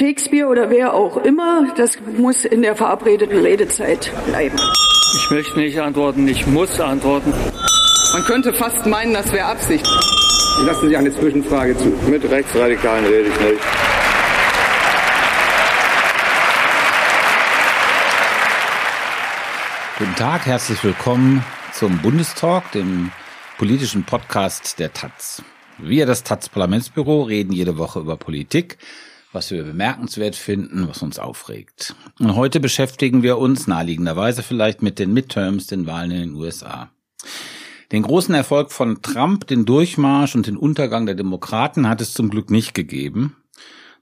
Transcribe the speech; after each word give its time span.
Shakespeare 0.00 0.48
oder 0.48 0.70
wer 0.70 0.94
auch 0.94 1.18
immer, 1.18 1.74
das 1.76 1.98
muss 2.16 2.46
in 2.46 2.62
der 2.62 2.74
verabredeten 2.74 3.38
Redezeit 3.38 4.10
bleiben. 4.26 4.58
Ich 5.14 5.30
möchte 5.30 5.58
nicht 5.58 5.78
antworten, 5.78 6.26
ich 6.26 6.46
muss 6.46 6.80
antworten. 6.80 7.34
Man 8.14 8.24
könnte 8.24 8.54
fast 8.54 8.86
meinen, 8.86 9.12
das 9.12 9.30
wäre 9.30 9.44
Absicht. 9.44 9.86
Lassen 10.64 10.88
Sie 10.88 10.96
eine 10.96 11.12
Zwischenfrage 11.12 11.76
zu. 11.76 11.88
Mit 12.08 12.24
Rechtsradikalen 12.24 13.04
rede 13.04 13.28
ich 13.28 13.40
nicht. 13.40 13.60
Guten 19.98 20.14
Tag, 20.14 20.46
herzlich 20.46 20.82
willkommen 20.82 21.44
zum 21.74 21.98
Bundestalk, 21.98 22.72
dem 22.72 23.12
politischen 23.58 24.04
Podcast 24.04 24.78
der 24.78 24.94
Taz. 24.94 25.42
Wir, 25.76 26.06
das 26.06 26.22
Taz 26.22 26.48
Parlamentsbüro, 26.48 27.24
reden 27.24 27.52
jede 27.52 27.76
Woche 27.76 28.00
über 28.00 28.16
Politik, 28.16 28.78
was 29.32 29.50
wir 29.50 29.62
bemerkenswert 29.62 30.34
finden, 30.36 30.88
was 30.88 31.02
uns 31.02 31.18
aufregt. 31.18 31.94
Und 32.18 32.34
heute 32.34 32.60
beschäftigen 32.60 33.22
wir 33.22 33.38
uns 33.38 33.66
naheliegenderweise 33.66 34.42
vielleicht 34.42 34.82
mit 34.82 34.98
den 34.98 35.12
Midterms, 35.12 35.66
den 35.66 35.86
Wahlen 35.86 36.10
in 36.10 36.20
den 36.20 36.34
USA. 36.34 36.90
Den 37.92 38.02
großen 38.02 38.34
Erfolg 38.34 38.72
von 38.72 39.02
Trump, 39.02 39.46
den 39.46 39.64
Durchmarsch 39.64 40.34
und 40.34 40.46
den 40.46 40.56
Untergang 40.56 41.06
der 41.06 41.14
Demokraten 41.14 41.88
hat 41.88 42.00
es 42.00 42.12
zum 42.12 42.30
Glück 42.30 42.50
nicht 42.50 42.74
gegeben. 42.74 43.36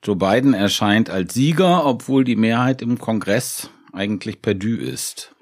Joe 0.03 0.17
Biden 0.17 0.55
erscheint 0.55 1.11
als 1.11 1.35
Sieger, 1.35 1.85
obwohl 1.85 2.25
die 2.25 2.37
Mehrheit 2.37 2.83
im 2.83 2.99
Kongress 2.99 3.71
eigentlich 3.93 4.43
perdu 4.43 4.77
ist. 4.77 5.35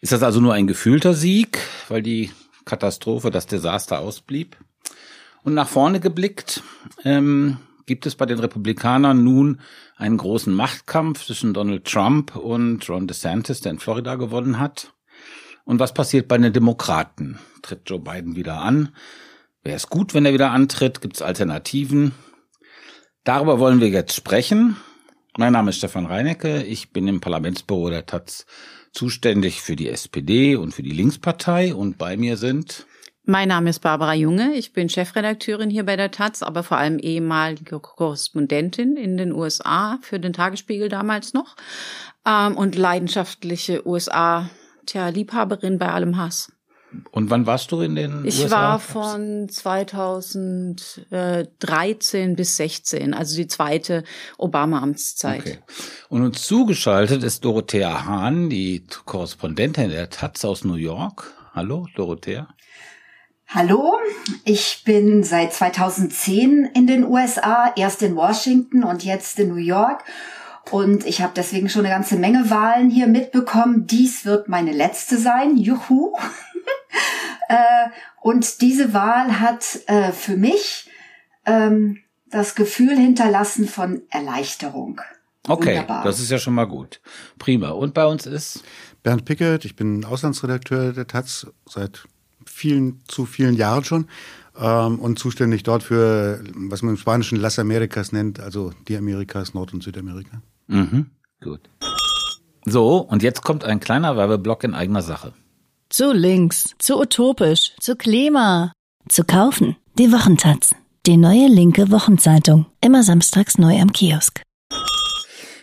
Ist 0.00 0.12
das 0.12 0.22
also 0.22 0.40
nur 0.40 0.54
ein 0.54 0.66
gefühlter 0.66 1.14
Sieg, 1.14 1.58
weil 1.88 2.02
die 2.02 2.30
Katastrophe, 2.64 3.30
das 3.30 3.46
Desaster 3.46 3.98
ausblieb? 3.98 4.56
Und 5.42 5.54
nach 5.54 5.68
vorne 5.68 6.00
geblickt, 6.00 6.62
ähm, 7.04 7.58
gibt 7.90 8.06
es 8.06 8.14
bei 8.14 8.24
den 8.24 8.38
Republikanern 8.38 9.24
nun 9.24 9.60
einen 9.96 10.16
großen 10.16 10.54
Machtkampf 10.54 11.26
zwischen 11.26 11.52
Donald 11.52 11.84
Trump 11.86 12.36
und 12.36 12.88
Ron 12.88 13.08
DeSantis, 13.08 13.62
der 13.62 13.72
in 13.72 13.78
Florida 13.80 14.14
gewonnen 14.14 14.60
hat. 14.60 14.94
Und 15.64 15.80
was 15.80 15.92
passiert 15.92 16.28
bei 16.28 16.38
den 16.38 16.52
Demokraten? 16.52 17.40
Tritt 17.62 17.90
Joe 17.90 17.98
Biden 17.98 18.36
wieder 18.36 18.60
an? 18.60 18.90
Wäre 19.64 19.74
es 19.74 19.88
gut, 19.88 20.14
wenn 20.14 20.24
er 20.24 20.32
wieder 20.32 20.52
antritt? 20.52 21.00
Gibt 21.00 21.16
es 21.16 21.22
Alternativen? 21.22 22.12
Darüber 23.24 23.58
wollen 23.58 23.80
wir 23.80 23.88
jetzt 23.88 24.14
sprechen. 24.14 24.76
Mein 25.36 25.54
Name 25.54 25.70
ist 25.70 25.78
Stefan 25.78 26.06
Reinecke. 26.06 26.62
Ich 26.62 26.92
bin 26.92 27.08
im 27.08 27.20
Parlamentsbüro 27.20 27.90
der 27.90 28.06
Taz 28.06 28.46
zuständig 28.92 29.62
für 29.62 29.74
die 29.74 29.88
SPD 29.88 30.54
und 30.54 30.72
für 30.72 30.84
die 30.84 30.92
Linkspartei 30.92 31.74
und 31.74 31.98
bei 31.98 32.16
mir 32.16 32.36
sind 32.36 32.86
mein 33.24 33.48
Name 33.48 33.70
ist 33.70 33.80
Barbara 33.80 34.14
Junge. 34.14 34.54
Ich 34.54 34.72
bin 34.72 34.88
Chefredakteurin 34.88 35.70
hier 35.70 35.84
bei 35.84 35.96
der 35.96 36.10
Taz, 36.10 36.42
aber 36.42 36.62
vor 36.62 36.78
allem 36.78 36.98
ehemalige 36.98 37.78
Korrespondentin 37.78 38.96
in 38.96 39.16
den 39.16 39.32
USA 39.32 39.98
für 40.02 40.18
den 40.18 40.32
Tagesspiegel 40.32 40.88
damals 40.88 41.34
noch 41.34 41.56
ähm, 42.26 42.56
und 42.56 42.76
leidenschaftliche 42.76 43.86
USA 43.86 44.50
tja, 44.86 45.08
Liebhaberin 45.08 45.78
bei 45.78 45.92
allem 45.92 46.16
Hass. 46.16 46.52
Und 47.12 47.30
wann 47.30 47.46
warst 47.46 47.70
du 47.70 47.82
in 47.82 47.94
den 47.94 48.24
ich 48.24 48.42
USA? 48.42 48.46
Ich 48.46 48.50
war 48.50 48.80
von 48.80 49.48
2013 49.48 52.34
bis 52.34 52.56
16, 52.56 53.14
also 53.14 53.36
die 53.36 53.46
zweite 53.46 54.02
Obama-Amtszeit. 54.38 55.40
Okay. 55.40 55.58
Und 56.08 56.24
uns 56.24 56.42
zugeschaltet 56.42 57.22
ist 57.22 57.44
Dorothea 57.44 58.06
Hahn, 58.06 58.50
die 58.50 58.84
Korrespondentin 59.04 59.90
der 59.90 60.10
Taz 60.10 60.44
aus 60.44 60.64
New 60.64 60.74
York. 60.74 61.32
Hallo, 61.54 61.86
Dorothea. 61.94 62.48
Hallo, 63.52 63.94
ich 64.44 64.82
bin 64.84 65.24
seit 65.24 65.52
2010 65.52 66.66
in 66.72 66.86
den 66.86 67.04
USA, 67.04 67.72
erst 67.74 68.00
in 68.00 68.14
Washington 68.14 68.84
und 68.84 69.02
jetzt 69.02 69.40
in 69.40 69.48
New 69.48 69.56
York 69.56 70.04
und 70.70 71.04
ich 71.04 71.20
habe 71.20 71.32
deswegen 71.34 71.68
schon 71.68 71.84
eine 71.84 71.92
ganze 71.92 72.14
Menge 72.14 72.48
Wahlen 72.48 72.90
hier 72.90 73.08
mitbekommen. 73.08 73.88
Dies 73.88 74.24
wird 74.24 74.48
meine 74.48 74.70
letzte 74.70 75.18
sein. 75.18 75.56
Juhu. 75.56 76.16
äh, 77.48 77.88
und 78.22 78.60
diese 78.60 78.94
Wahl 78.94 79.40
hat 79.40 79.80
äh, 79.88 80.12
für 80.12 80.36
mich 80.36 80.88
ähm, 81.44 81.98
das 82.30 82.54
Gefühl 82.54 82.96
hinterlassen 82.96 83.66
von 83.66 84.02
Erleichterung. 84.10 85.00
Okay, 85.48 85.70
Wunderbar. 85.70 86.04
das 86.04 86.20
ist 86.20 86.30
ja 86.30 86.38
schon 86.38 86.54
mal 86.54 86.68
gut. 86.68 87.00
Prima. 87.40 87.70
Und 87.70 87.94
bei 87.94 88.06
uns 88.06 88.26
ist 88.26 88.62
Bernd 89.02 89.24
Pickett. 89.24 89.64
Ich 89.64 89.74
bin 89.74 90.04
Auslandsredakteur 90.04 90.92
der 90.92 91.08
Taz 91.08 91.48
seit 91.66 92.06
vielen, 92.60 93.00
zu 93.08 93.24
vielen 93.24 93.54
Jahren 93.54 93.84
schon 93.84 94.06
ähm, 94.58 94.98
und 94.98 95.18
zuständig 95.18 95.62
dort 95.62 95.82
für, 95.82 96.42
was 96.54 96.82
man 96.82 96.94
im 96.94 96.96
Spanischen 96.98 97.40
Las 97.40 97.58
Americas 97.58 98.12
nennt, 98.12 98.38
also 98.40 98.72
die 98.86 98.96
Amerikas, 98.96 99.54
Nord- 99.54 99.72
und 99.72 99.82
Südamerika. 99.82 100.42
Mhm, 100.68 101.06
gut. 101.42 101.60
So, 102.64 102.98
und 102.98 103.22
jetzt 103.22 103.42
kommt 103.42 103.64
ein 103.64 103.80
kleiner 103.80 104.16
Werbeblock 104.16 104.64
in 104.64 104.74
eigener 104.74 105.02
Sache. 105.02 105.32
Zu 105.88 106.12
links, 106.12 106.74
zu 106.78 107.00
utopisch, 107.00 107.72
zu 107.80 107.96
Klima. 107.96 108.72
Zu 109.08 109.24
kaufen. 109.24 109.76
Die 109.98 110.12
Wochentaz. 110.12 110.74
Die 111.06 111.16
neue 111.16 111.48
linke 111.48 111.90
Wochenzeitung. 111.90 112.66
Immer 112.80 113.02
samstags 113.02 113.58
neu 113.58 113.80
am 113.80 113.92
Kiosk. 113.92 114.42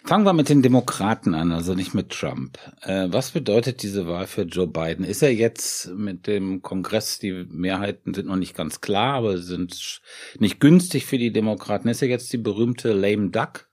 Fangen 0.08 0.24
wir 0.26 0.32
mit 0.32 0.48
den 0.48 0.62
Demokraten 0.62 1.36
an, 1.36 1.52
also 1.52 1.74
nicht 1.74 1.94
mit 1.94 2.12
Trump. 2.12 2.58
Äh, 2.82 3.08
was 3.10 3.32
bedeutet 3.32 3.84
diese 3.84 4.08
Wahl 4.08 4.26
für 4.26 4.44
Joe 4.44 4.66
Biden? 4.66 5.04
Ist 5.04 5.22
er 5.22 5.34
jetzt 5.34 5.90
mit 5.90 6.28
dem 6.28 6.62
Kongress, 6.62 7.20
die 7.20 7.46
Mehrheiten 7.50 8.14
sind 8.14 8.28
noch 8.28 8.38
nicht 8.38 8.56
ganz 8.56 8.80
klar, 8.80 9.16
aber 9.16 9.38
sind 9.38 10.02
nicht 10.40 10.62
günstig 10.62 11.06
für 11.06 11.18
die 11.18 11.34
Demokraten. 11.34 11.90
Ist 11.90 12.02
er 12.02 12.08
jetzt 12.08 12.32
die 12.32 12.38
berühmte 12.38 12.94
Lame 12.94 13.32
Duck? 13.32 13.68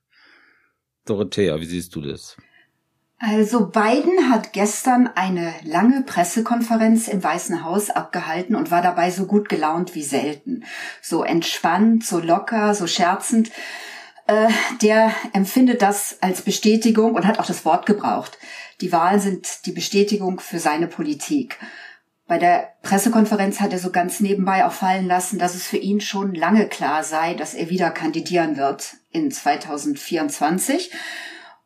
Dorothea, 1.05 1.61
wie 1.61 1.67
siehst 1.67 1.95
du 1.95 2.01
das? 2.01 2.37
Also 3.21 3.67
Biden 3.67 4.29
hat 4.29 4.53
gestern 4.53 5.07
eine 5.15 5.55
lange 5.63 6.03
Pressekonferenz 6.03 7.07
im 7.07 7.23
Weißen 7.23 7.63
Haus 7.63 7.91
abgehalten 7.91 8.57
und 8.57 8.73
war 8.73 8.83
dabei 8.83 9.13
so 9.13 9.27
gut 9.27 9.49
gelaunt 9.49 9.95
wie 9.95 10.03
selten. 10.03 10.65
So 11.01 11.23
entspannt, 11.23 12.05
so 12.05 12.19
locker, 12.19 12.75
so 12.75 12.89
scherzend. 12.89 13.53
Äh, 14.27 14.49
der 14.81 15.13
empfindet 15.33 15.83
das 15.83 16.19
als 16.21 16.43
Bestätigung 16.43 17.15
und 17.15 17.27
hat 17.27 17.39
auch 17.39 17.47
das 17.47 17.65
Wort 17.65 17.87
gebraucht. 17.87 18.39
Die 18.81 18.91
Wahlen 18.91 19.21
sind 19.21 19.67
die 19.67 19.73
Bestätigung 19.73 20.41
für 20.41 20.59
seine 20.59 20.87
Politik. 20.87 21.59
Bei 22.27 22.39
der 22.39 22.73
Pressekonferenz 22.83 23.61
hat 23.61 23.73
er 23.73 23.79
so 23.79 23.91
ganz 23.91 24.21
nebenbei 24.21 24.65
auch 24.65 24.73
fallen 24.73 25.07
lassen, 25.07 25.39
dass 25.39 25.55
es 25.55 25.67
für 25.67 25.77
ihn 25.77 26.01
schon 26.01 26.35
lange 26.35 26.69
klar 26.69 27.05
sei, 27.05 27.35
dass 27.35 27.53
er 27.53 27.69
wieder 27.69 27.91
kandidieren 27.91 28.57
wird 28.57 28.97
in 29.11 29.31
2024 29.31 30.91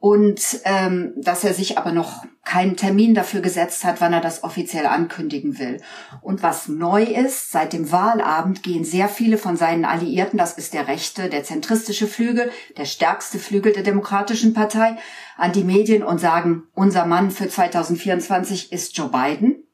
und 0.00 0.60
ähm, 0.64 1.12
dass 1.16 1.42
er 1.42 1.53
sich 1.53 1.76
aber 1.76 1.91
noch 1.91 2.25
keinen 2.44 2.76
Termin 2.76 3.14
dafür 3.14 3.41
gesetzt 3.41 3.84
hat, 3.84 4.00
wann 4.00 4.12
er 4.12 4.20
das 4.20 4.44
offiziell 4.44 4.86
ankündigen 4.86 5.59
will. 5.59 5.82
Und 6.22 6.42
was 6.42 6.69
neu 6.69 7.03
ist, 7.03 7.50
seit 7.50 7.72
dem 7.72 7.91
Wahlabend 7.91 8.62
gehen 8.62 8.84
sehr 8.84 9.08
viele 9.08 9.38
von 9.38 9.56
seinen 9.56 9.84
Alliierten, 9.84 10.38
das 10.38 10.56
ist 10.56 10.72
der 10.72 10.87
rechte, 10.87 11.28
der 11.28 11.42
zentristische 11.42 12.06
Flügel, 12.06 12.50
der 12.76 12.84
stärkste 12.84 13.38
Flügel 13.41 13.72
der 13.72 13.82
Demokratischen 13.82 14.54
Partei, 14.54 14.97
an 15.37 15.53
die 15.53 15.64
Medien 15.64 16.04
und 16.04 16.19
sagen, 16.19 16.62
unser 16.75 17.04
Mann 17.04 17.32
für 17.32 17.48
2024 17.48 18.72
ist 18.72 18.97
Joe 18.97 19.10
Biden. 19.10 19.64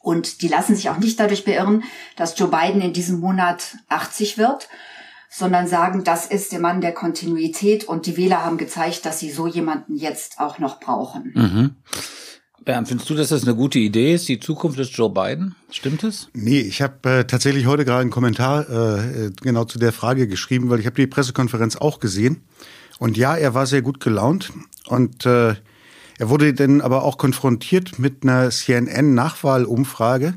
Und 0.00 0.40
die 0.42 0.48
lassen 0.48 0.74
sich 0.74 0.88
auch 0.88 0.98
nicht 0.98 1.20
dadurch 1.20 1.44
beirren, 1.44 1.84
dass 2.16 2.38
Joe 2.38 2.48
Biden 2.48 2.80
in 2.80 2.94
diesem 2.94 3.20
Monat 3.20 3.76
80 3.88 4.38
wird, 4.38 4.68
sondern 5.30 5.66
sagen, 5.66 6.04
das 6.04 6.26
ist 6.26 6.52
der 6.52 6.60
Mann 6.60 6.80
der 6.80 6.92
Kontinuität 6.92 7.84
und 7.84 8.06
die 8.06 8.16
Wähler 8.16 8.44
haben 8.44 8.58
gezeigt, 8.58 9.04
dass 9.04 9.20
sie 9.20 9.30
so 9.30 9.46
jemanden 9.46 9.96
jetzt 9.96 10.40
auch 10.40 10.58
noch 10.58 10.80
brauchen. 10.80 11.32
Mhm. 11.34 11.70
Bernd, 12.64 12.88
findest 12.88 13.08
du, 13.08 13.14
dass 13.14 13.28
das 13.28 13.44
eine 13.44 13.54
gute 13.54 13.78
Idee 13.78 14.14
ist, 14.14 14.28
die 14.28 14.40
Zukunft 14.40 14.78
des 14.78 14.94
Joe 14.94 15.10
Biden? 15.10 15.54
Stimmt 15.70 16.04
es? 16.04 16.28
Nee, 16.34 16.60
ich 16.60 16.82
habe 16.82 17.08
äh, 17.08 17.24
tatsächlich 17.24 17.66
heute 17.66 17.84
gerade 17.84 18.02
einen 18.02 18.10
Kommentar 18.10 18.68
äh, 18.68 19.30
genau 19.40 19.64
zu 19.64 19.78
der 19.78 19.92
Frage 19.92 20.28
geschrieben, 20.28 20.68
weil 20.68 20.80
ich 20.80 20.86
habe 20.86 20.96
die 20.96 21.06
Pressekonferenz 21.06 21.76
auch 21.76 21.98
gesehen. 21.98 22.42
Und 22.98 23.16
ja, 23.16 23.36
er 23.36 23.54
war 23.54 23.66
sehr 23.66 23.80
gut 23.80 24.00
gelaunt 24.00 24.52
und 24.86 25.24
äh, 25.24 25.54
er 26.18 26.28
wurde 26.28 26.52
dann 26.52 26.80
aber 26.80 27.04
auch 27.04 27.16
konfrontiert 27.16 27.98
mit 27.98 28.24
einer 28.24 28.50
CNN-Nachwahlumfrage, 28.50 30.34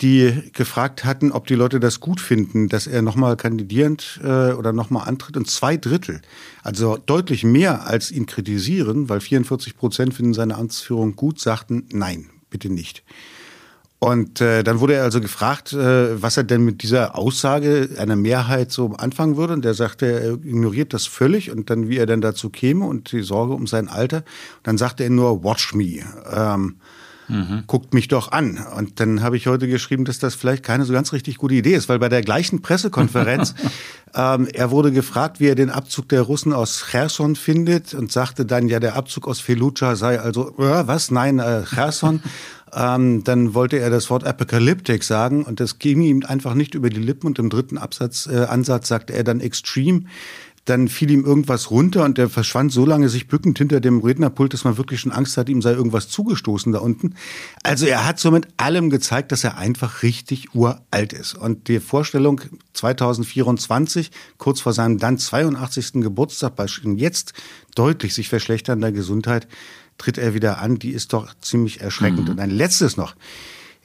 die 0.00 0.50
gefragt 0.52 1.04
hatten, 1.04 1.30
ob 1.30 1.46
die 1.46 1.54
Leute 1.54 1.78
das 1.78 2.00
gut 2.00 2.20
finden, 2.20 2.68
dass 2.68 2.86
er 2.86 3.02
nochmal 3.02 3.36
kandidierend 3.36 4.20
äh, 4.22 4.52
oder 4.52 4.72
nochmal 4.72 5.08
antritt. 5.08 5.36
Und 5.36 5.48
zwei 5.48 5.76
Drittel, 5.76 6.22
also 6.62 6.96
deutlich 6.96 7.44
mehr 7.44 7.86
als 7.86 8.10
ihn 8.10 8.26
kritisieren, 8.26 9.08
weil 9.08 9.20
44 9.20 9.76
Prozent 9.76 10.14
finden 10.14 10.34
seine 10.34 10.56
Amtsführung 10.56 11.14
gut, 11.14 11.38
sagten, 11.38 11.86
nein, 11.92 12.30
bitte 12.50 12.68
nicht. 12.70 13.04
Und 14.02 14.40
äh, 14.40 14.64
dann 14.64 14.80
wurde 14.80 14.94
er 14.94 15.04
also 15.04 15.20
gefragt, 15.20 15.72
äh, 15.72 16.20
was 16.20 16.36
er 16.36 16.42
denn 16.42 16.64
mit 16.64 16.82
dieser 16.82 17.16
Aussage 17.16 17.90
einer 17.98 18.16
Mehrheit 18.16 18.72
so 18.72 18.94
anfangen 18.96 19.36
würde. 19.36 19.52
Und 19.52 19.64
der 19.64 19.74
sagte, 19.74 20.06
er 20.06 20.32
ignoriert 20.32 20.92
das 20.92 21.06
völlig 21.06 21.52
und 21.52 21.70
dann, 21.70 21.88
wie 21.88 21.98
er 21.98 22.06
denn 22.06 22.20
dazu 22.20 22.50
käme 22.50 22.84
und 22.84 23.12
die 23.12 23.22
Sorge 23.22 23.52
um 23.52 23.68
sein 23.68 23.86
Alter. 23.86 24.16
Und 24.16 24.66
dann 24.66 24.76
sagte 24.76 25.04
er 25.04 25.10
nur, 25.10 25.44
watch 25.44 25.72
me. 25.74 26.00
Ähm, 26.34 26.78
Mhm. 27.28 27.64
Guckt 27.66 27.94
mich 27.94 28.08
doch 28.08 28.32
an. 28.32 28.58
Und 28.76 29.00
dann 29.00 29.22
habe 29.22 29.36
ich 29.36 29.46
heute 29.46 29.68
geschrieben, 29.68 30.04
dass 30.04 30.18
das 30.18 30.34
vielleicht 30.34 30.62
keine 30.62 30.84
so 30.84 30.92
ganz 30.92 31.12
richtig 31.12 31.38
gute 31.38 31.54
Idee 31.54 31.74
ist, 31.74 31.88
weil 31.88 31.98
bei 31.98 32.08
der 32.08 32.22
gleichen 32.22 32.62
Pressekonferenz, 32.62 33.54
ähm, 34.14 34.48
er 34.52 34.70
wurde 34.70 34.92
gefragt, 34.92 35.40
wie 35.40 35.48
er 35.48 35.54
den 35.54 35.70
Abzug 35.70 36.08
der 36.08 36.22
Russen 36.22 36.52
aus 36.52 36.84
Cherson 36.90 37.36
findet 37.36 37.94
und 37.94 38.12
sagte 38.12 38.44
dann, 38.44 38.68
ja, 38.68 38.80
der 38.80 38.96
Abzug 38.96 39.28
aus 39.28 39.40
Felucha 39.40 39.96
sei 39.96 40.20
also, 40.20 40.50
äh, 40.58 40.86
was? 40.86 41.10
Nein, 41.10 41.38
äh, 41.38 41.62
Cherson. 41.62 42.22
ähm, 42.74 43.22
dann 43.24 43.54
wollte 43.54 43.78
er 43.78 43.90
das 43.90 44.10
Wort 44.10 44.24
Apocalyptic 44.24 45.04
sagen 45.04 45.44
und 45.44 45.60
das 45.60 45.78
ging 45.78 46.00
ihm 46.02 46.24
einfach 46.26 46.54
nicht 46.54 46.74
über 46.74 46.90
die 46.90 47.00
Lippen 47.00 47.26
und 47.26 47.38
im 47.38 47.50
dritten 47.50 47.78
Absatz, 47.78 48.26
äh, 48.26 48.44
Ansatz 48.44 48.88
sagte 48.88 49.12
er 49.12 49.24
dann 49.24 49.40
Extreme 49.40 50.04
dann 50.64 50.86
fiel 50.86 51.10
ihm 51.10 51.24
irgendwas 51.24 51.70
runter 51.70 52.04
und 52.04 52.18
er 52.18 52.28
verschwand 52.28 52.70
so 52.72 52.86
lange 52.86 53.08
sich 53.08 53.26
bückend 53.26 53.58
hinter 53.58 53.80
dem 53.80 53.98
Rednerpult, 54.00 54.54
dass 54.54 54.62
man 54.62 54.76
wirklich 54.76 55.00
schon 55.00 55.10
Angst 55.10 55.36
hatte, 55.36 55.50
ihm 55.50 55.60
sei 55.60 55.72
irgendwas 55.72 56.08
zugestoßen 56.08 56.72
da 56.72 56.78
unten. 56.78 57.16
Also 57.64 57.86
er 57.86 58.06
hat 58.06 58.20
somit 58.20 58.46
allem 58.58 58.88
gezeigt, 58.88 59.32
dass 59.32 59.42
er 59.42 59.58
einfach 59.58 60.04
richtig 60.04 60.54
uralt 60.54 61.12
ist. 61.12 61.34
Und 61.34 61.66
die 61.66 61.80
Vorstellung 61.80 62.40
2024, 62.74 64.12
kurz 64.38 64.60
vor 64.60 64.72
seinem 64.72 64.98
dann 64.98 65.18
82. 65.18 65.94
Geburtstag, 65.94 66.54
bei 66.54 66.66
jetzt 66.96 67.32
deutlich 67.74 68.14
sich 68.14 68.28
verschlechternder 68.28 68.92
Gesundheit, 68.92 69.48
tritt 69.98 70.16
er 70.16 70.34
wieder 70.34 70.60
an, 70.60 70.78
die 70.78 70.90
ist 70.90 71.12
doch 71.12 71.34
ziemlich 71.40 71.80
erschreckend. 71.80 72.26
Mhm. 72.26 72.30
Und 72.30 72.40
ein 72.40 72.50
letztes 72.50 72.96
noch. 72.96 73.16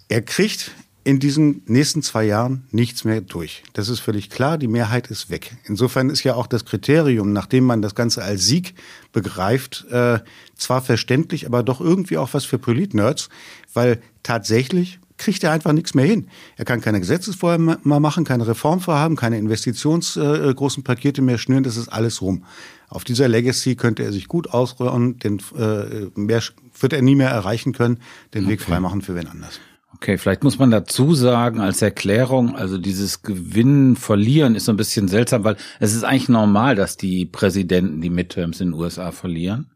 Er 0.09 0.21
kriegt 0.21 0.71
in 1.07 1.19
diesen 1.19 1.61
nächsten 1.67 2.03
zwei 2.03 2.25
Jahren 2.25 2.67
nichts 2.71 3.05
mehr 3.05 3.21
durch. 3.21 3.63
Das 3.71 3.87
ist 3.87 4.01
völlig 4.01 4.29
klar, 4.29 4.57
die 4.57 4.67
Mehrheit 4.67 5.07
ist 5.07 5.29
weg. 5.29 5.55
Insofern 5.63 6.09
ist 6.09 6.25
ja 6.25 6.35
auch 6.35 6.47
das 6.47 6.65
Kriterium, 6.65 7.31
nachdem 7.31 7.63
man 7.63 7.81
das 7.81 7.95
Ganze 7.95 8.23
als 8.23 8.45
Sieg 8.45 8.73
begreift, 9.13 9.85
äh, 9.89 10.19
zwar 10.57 10.81
verständlich, 10.81 11.45
aber 11.45 11.63
doch 11.63 11.79
irgendwie 11.79 12.17
auch 12.17 12.33
was 12.33 12.43
für 12.43 12.59
Politnerds, 12.59 13.29
weil 13.73 14.01
tatsächlich 14.21 14.99
kriegt 15.15 15.45
er 15.45 15.53
einfach 15.53 15.71
nichts 15.71 15.93
mehr 15.93 16.03
hin. 16.03 16.27
Er 16.57 16.65
kann 16.65 16.81
keine 16.81 16.99
Gesetzesvorhaben 16.99 17.77
mehr 17.81 17.99
machen, 18.01 18.25
keine 18.25 18.45
Reformvorhaben, 18.45 19.15
keine 19.15 19.37
investitionsgroßen 19.37 20.83
äh, 20.83 20.85
Pakete 20.85 21.21
mehr 21.21 21.37
schnüren, 21.37 21.63
das 21.63 21.77
ist 21.77 21.87
alles 21.87 22.21
rum. 22.21 22.43
Auf 22.89 23.05
dieser 23.05 23.29
Legacy 23.29 23.77
könnte 23.77 24.03
er 24.03 24.11
sich 24.11 24.27
gut 24.27 24.49
ausräumen, 24.49 25.19
den 25.19 25.41
äh, 25.57 26.09
mehr 26.15 26.43
wird 26.81 26.91
er 26.91 27.01
nie 27.01 27.15
mehr 27.15 27.29
erreichen 27.29 27.71
können, 27.71 27.99
den 28.33 28.43
okay. 28.43 28.51
Weg 28.51 28.61
freimachen 28.61 29.01
für 29.01 29.15
wen 29.15 29.27
anders. 29.27 29.61
Okay, 29.99 30.19
vielleicht 30.19 30.43
muss 30.43 30.59
man 30.59 30.69
dazu 30.69 31.15
sagen 31.15 31.59
als 31.59 31.81
Erklärung, 31.81 32.55
also 32.55 32.77
dieses 32.77 33.23
Gewinnen, 33.23 33.95
Verlieren 33.95 34.53
ist 34.53 34.65
so 34.65 34.71
ein 34.71 34.77
bisschen 34.77 35.07
seltsam, 35.07 35.43
weil 35.43 35.57
es 35.79 35.95
ist 35.95 36.03
eigentlich 36.03 36.29
normal, 36.29 36.75
dass 36.75 36.97
die 36.97 37.25
Präsidenten 37.25 37.99
die 37.99 38.11
Midterms 38.11 38.61
in 38.61 38.69
den 38.69 38.79
USA 38.79 39.11
verlieren. 39.11 39.71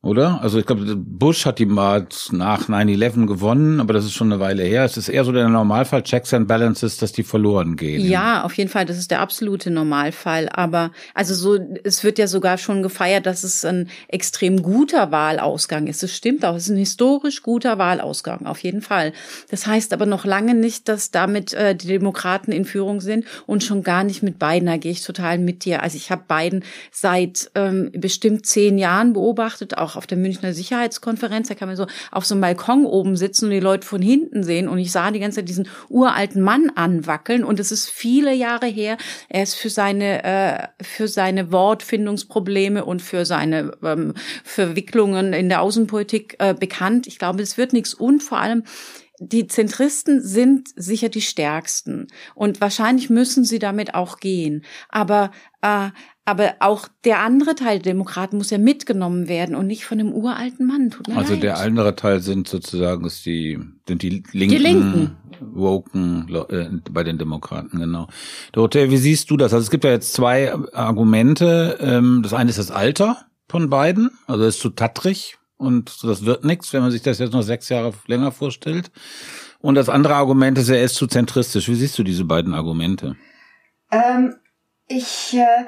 Oder? 0.00 0.40
Also 0.42 0.60
ich 0.60 0.66
glaube, 0.66 0.94
Bush 0.94 1.44
hat 1.44 1.58
die 1.58 1.66
mal 1.66 2.06
nach 2.30 2.68
9-11 2.68 3.26
gewonnen, 3.26 3.80
aber 3.80 3.92
das 3.92 4.04
ist 4.04 4.12
schon 4.12 4.32
eine 4.32 4.40
Weile 4.40 4.62
her. 4.62 4.84
Es 4.84 4.96
ist 4.96 5.08
eher 5.08 5.24
so 5.24 5.32
der 5.32 5.48
Normalfall, 5.48 6.04
Checks 6.04 6.32
and 6.32 6.46
Balances, 6.46 6.98
dass 6.98 7.10
die 7.10 7.24
verloren 7.24 7.74
gehen. 7.74 8.08
Ja, 8.08 8.44
auf 8.44 8.54
jeden 8.54 8.70
Fall, 8.70 8.84
das 8.86 8.96
ist 8.96 9.10
der 9.10 9.18
absolute 9.18 9.72
Normalfall. 9.72 10.48
Aber 10.50 10.92
also 11.14 11.34
so, 11.34 11.58
es 11.82 12.04
wird 12.04 12.20
ja 12.20 12.28
sogar 12.28 12.58
schon 12.58 12.84
gefeiert, 12.84 13.26
dass 13.26 13.42
es 13.42 13.64
ein 13.64 13.90
extrem 14.06 14.62
guter 14.62 15.10
Wahlausgang 15.10 15.88
ist. 15.88 16.04
Das 16.04 16.14
stimmt 16.14 16.44
auch, 16.44 16.54
es 16.54 16.64
ist 16.64 16.70
ein 16.70 16.76
historisch 16.76 17.42
guter 17.42 17.78
Wahlausgang, 17.78 18.46
auf 18.46 18.62
jeden 18.62 18.82
Fall. 18.82 19.12
Das 19.50 19.66
heißt 19.66 19.92
aber 19.92 20.06
noch 20.06 20.24
lange 20.24 20.54
nicht, 20.54 20.88
dass 20.88 21.10
damit 21.10 21.54
äh, 21.54 21.74
die 21.74 21.88
Demokraten 21.88 22.52
in 22.52 22.64
Führung 22.64 23.00
sind 23.00 23.24
und 23.46 23.64
schon 23.64 23.82
gar 23.82 24.04
nicht 24.04 24.22
mit 24.22 24.38
Biden. 24.38 24.66
Da 24.66 24.76
gehe 24.76 24.92
ich 24.92 25.02
total 25.02 25.38
mit 25.38 25.64
dir. 25.64 25.82
Also 25.82 25.96
ich 25.96 26.12
habe 26.12 26.22
Biden 26.28 26.64
seit 26.92 27.50
ähm, 27.56 27.90
bestimmt 27.92 28.46
zehn 28.46 28.78
Jahren 28.78 29.12
beobachtet, 29.12 29.76
auch 29.76 29.87
auch 29.88 29.96
auf 29.96 30.06
der 30.06 30.18
Münchner 30.18 30.52
Sicherheitskonferenz, 30.52 31.48
da 31.48 31.54
kann 31.54 31.68
man 31.68 31.76
so 31.76 31.86
auf 32.10 32.26
so 32.26 32.34
einem 32.34 32.42
Balkon 32.42 32.84
oben 32.84 33.16
sitzen 33.16 33.46
und 33.46 33.52
die 33.52 33.60
Leute 33.60 33.86
von 33.86 34.02
hinten 34.02 34.42
sehen 34.42 34.68
und 34.68 34.78
ich 34.78 34.92
sah 34.92 35.10
die 35.10 35.20
ganze 35.20 35.36
Zeit 35.36 35.48
diesen 35.48 35.68
uralten 35.88 36.42
Mann 36.42 36.70
anwackeln 36.74 37.44
und 37.44 37.60
es 37.60 37.72
ist 37.72 37.88
viele 37.88 38.34
Jahre 38.34 38.66
her. 38.66 38.96
Er 39.28 39.42
ist 39.42 39.54
für 39.54 39.70
seine 39.70 40.24
äh, 40.24 40.68
für 40.82 41.08
seine 41.08 41.52
Wortfindungsprobleme 41.52 42.84
und 42.84 43.02
für 43.02 43.24
seine 43.24 43.72
ähm, 43.82 44.14
Verwicklungen 44.44 45.32
in 45.32 45.48
der 45.48 45.62
Außenpolitik 45.62 46.36
äh, 46.38 46.54
bekannt. 46.54 47.06
Ich 47.06 47.18
glaube, 47.18 47.42
es 47.42 47.56
wird 47.56 47.72
nichts 47.72 47.94
und 47.94 48.22
vor 48.22 48.38
allem 48.38 48.64
die 49.20 49.48
Zentristen 49.48 50.22
sind 50.22 50.68
sicher 50.76 51.08
die 51.08 51.22
stärksten 51.22 52.06
und 52.34 52.60
wahrscheinlich 52.60 53.10
müssen 53.10 53.44
sie 53.44 53.58
damit 53.58 53.94
auch 53.94 54.18
gehen. 54.18 54.64
Aber 54.88 55.32
äh, 55.60 55.90
aber 56.28 56.56
auch 56.60 56.88
der 57.04 57.20
andere 57.20 57.54
Teil 57.54 57.78
der 57.78 57.94
Demokraten 57.94 58.36
muss 58.36 58.50
ja 58.50 58.58
mitgenommen 58.58 59.28
werden 59.28 59.54
und 59.54 59.66
nicht 59.66 59.86
von 59.86 59.96
dem 59.96 60.12
uralten 60.12 60.66
Mann. 60.66 60.90
Tut 60.90 61.08
mir 61.08 61.16
also 61.16 61.32
leid. 61.32 61.42
der 61.42 61.56
andere 61.56 61.96
Teil 61.96 62.20
sind 62.20 62.46
sozusagen 62.46 63.06
ist 63.06 63.24
die 63.24 63.58
sind 63.86 64.02
die 64.02 64.22
Linken, 64.32 64.50
die 64.54 64.62
Linken. 64.62 65.16
Woken 65.40 66.28
äh, 66.50 66.68
bei 66.90 67.02
den 67.02 67.16
Demokraten 67.16 67.78
genau. 67.78 68.08
Dorothea, 68.52 68.90
wie 68.90 68.98
siehst 68.98 69.30
du 69.30 69.38
das? 69.38 69.54
Also 69.54 69.64
es 69.64 69.70
gibt 69.70 69.84
ja 69.84 69.90
jetzt 69.90 70.12
zwei 70.12 70.52
Argumente. 70.74 71.78
Ähm, 71.80 72.20
das 72.22 72.34
eine 72.34 72.50
ist 72.50 72.58
das 72.58 72.70
Alter 72.70 73.24
von 73.48 73.70
beiden, 73.70 74.10
also 74.26 74.44
ist 74.44 74.60
zu 74.60 74.68
tattrig 74.68 75.38
und 75.56 76.04
das 76.04 76.26
wird 76.26 76.44
nichts, 76.44 76.74
wenn 76.74 76.82
man 76.82 76.90
sich 76.90 77.00
das 77.00 77.20
jetzt 77.20 77.32
noch 77.32 77.40
sechs 77.40 77.70
Jahre 77.70 77.94
länger 78.06 78.32
vorstellt. 78.32 78.90
Und 79.60 79.76
das 79.76 79.88
andere 79.88 80.16
Argument 80.16 80.58
ist, 80.58 80.68
er 80.68 80.84
ist 80.84 80.96
zu 80.96 81.06
zentristisch. 81.06 81.68
Wie 81.68 81.74
siehst 81.74 81.98
du 81.98 82.02
diese 82.02 82.26
beiden 82.26 82.52
Argumente? 82.52 83.16
Ähm, 83.90 84.34
ich 84.88 85.32
äh 85.32 85.64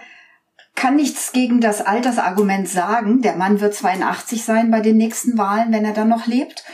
kann 0.80 0.96
nichts 0.96 1.32
gegen 1.32 1.60
das 1.60 1.82
Altersargument 1.82 2.66
sagen. 2.66 3.20
Der 3.20 3.36
Mann 3.36 3.60
wird 3.60 3.74
82 3.74 4.42
sein 4.42 4.70
bei 4.70 4.80
den 4.80 4.96
nächsten 4.96 5.36
Wahlen, 5.36 5.72
wenn 5.72 5.84
er 5.84 5.92
dann 5.92 6.08
noch 6.08 6.26
lebt. 6.26 6.64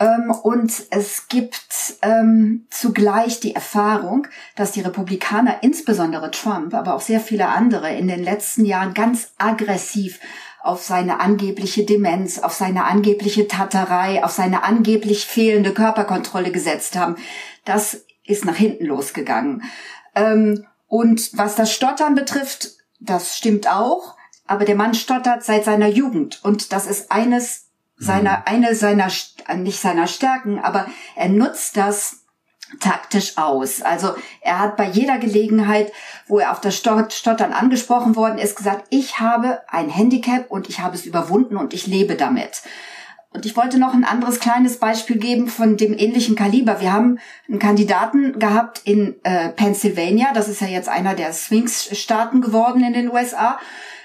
Ähm, 0.00 0.30
und 0.30 0.72
es 0.88 1.28
gibt 1.28 1.98
ähm, 2.00 2.66
zugleich 2.70 3.40
die 3.40 3.54
Erfahrung, 3.54 4.26
dass 4.56 4.72
die 4.72 4.80
Republikaner, 4.80 5.58
insbesondere 5.60 6.30
Trump, 6.30 6.72
aber 6.72 6.94
auch 6.94 7.02
sehr 7.02 7.20
viele 7.20 7.48
andere, 7.48 7.94
in 7.94 8.08
den 8.08 8.24
letzten 8.24 8.64
Jahren 8.64 8.94
ganz 8.94 9.34
aggressiv 9.36 10.18
auf 10.62 10.82
seine 10.82 11.20
angebliche 11.20 11.84
Demenz, 11.84 12.38
auf 12.38 12.54
seine 12.54 12.84
angebliche 12.84 13.48
Tatterei, 13.48 14.24
auf 14.24 14.30
seine 14.30 14.64
angeblich 14.64 15.26
fehlende 15.26 15.74
Körperkontrolle 15.74 16.52
gesetzt 16.52 16.96
haben. 16.96 17.16
Das 17.66 18.06
ist 18.24 18.46
nach 18.46 18.56
hinten 18.56 18.86
losgegangen. 18.86 19.62
Ähm, 20.14 20.64
und 20.88 21.36
was 21.36 21.54
das 21.54 21.70
Stottern 21.70 22.14
betrifft, 22.14 22.81
das 23.04 23.36
stimmt 23.36 23.68
auch, 23.68 24.16
aber 24.46 24.64
der 24.64 24.76
Mann 24.76 24.94
stottert 24.94 25.44
seit 25.44 25.64
seiner 25.64 25.88
Jugend 25.88 26.44
und 26.44 26.72
das 26.72 26.86
ist 26.86 27.10
eines 27.10 27.68
seiner, 27.96 28.38
mhm. 28.38 28.42
eine 28.46 28.74
seiner, 28.74 29.08
nicht 29.56 29.80
seiner 29.80 30.06
Stärken, 30.06 30.58
aber 30.58 30.86
er 31.14 31.28
nutzt 31.28 31.76
das 31.76 32.22
taktisch 32.80 33.36
aus. 33.36 33.82
Also 33.82 34.14
er 34.40 34.58
hat 34.58 34.76
bei 34.76 34.88
jeder 34.88 35.18
Gelegenheit, 35.18 35.92
wo 36.26 36.38
er 36.38 36.52
auf 36.52 36.60
das 36.60 36.76
Stottern 36.76 37.52
angesprochen 37.52 38.16
worden 38.16 38.38
ist, 38.38 38.56
gesagt, 38.56 38.86
ich 38.90 39.20
habe 39.20 39.60
ein 39.68 39.90
Handicap 39.90 40.50
und 40.50 40.68
ich 40.68 40.80
habe 40.80 40.94
es 40.94 41.04
überwunden 41.04 41.56
und 41.56 41.74
ich 41.74 41.86
lebe 41.86 42.16
damit. 42.16 42.62
Und 43.32 43.46
ich 43.46 43.56
wollte 43.56 43.78
noch 43.78 43.94
ein 43.94 44.04
anderes 44.04 44.40
kleines 44.40 44.78
Beispiel 44.78 45.16
geben 45.16 45.48
von 45.48 45.76
dem 45.76 45.96
ähnlichen 45.96 46.36
Kaliber. 46.36 46.80
Wir 46.80 46.92
haben 46.92 47.18
einen 47.48 47.58
Kandidaten 47.58 48.38
gehabt 48.38 48.82
in 48.84 49.14
äh, 49.22 49.48
Pennsylvania. 49.48 50.32
Das 50.34 50.48
ist 50.48 50.60
ja 50.60 50.66
jetzt 50.66 50.88
einer 50.88 51.14
der 51.14 51.32
Sphinx-Staaten 51.32 52.42
geworden 52.42 52.84
in 52.84 52.92
den 52.92 53.10
USA. 53.10 53.58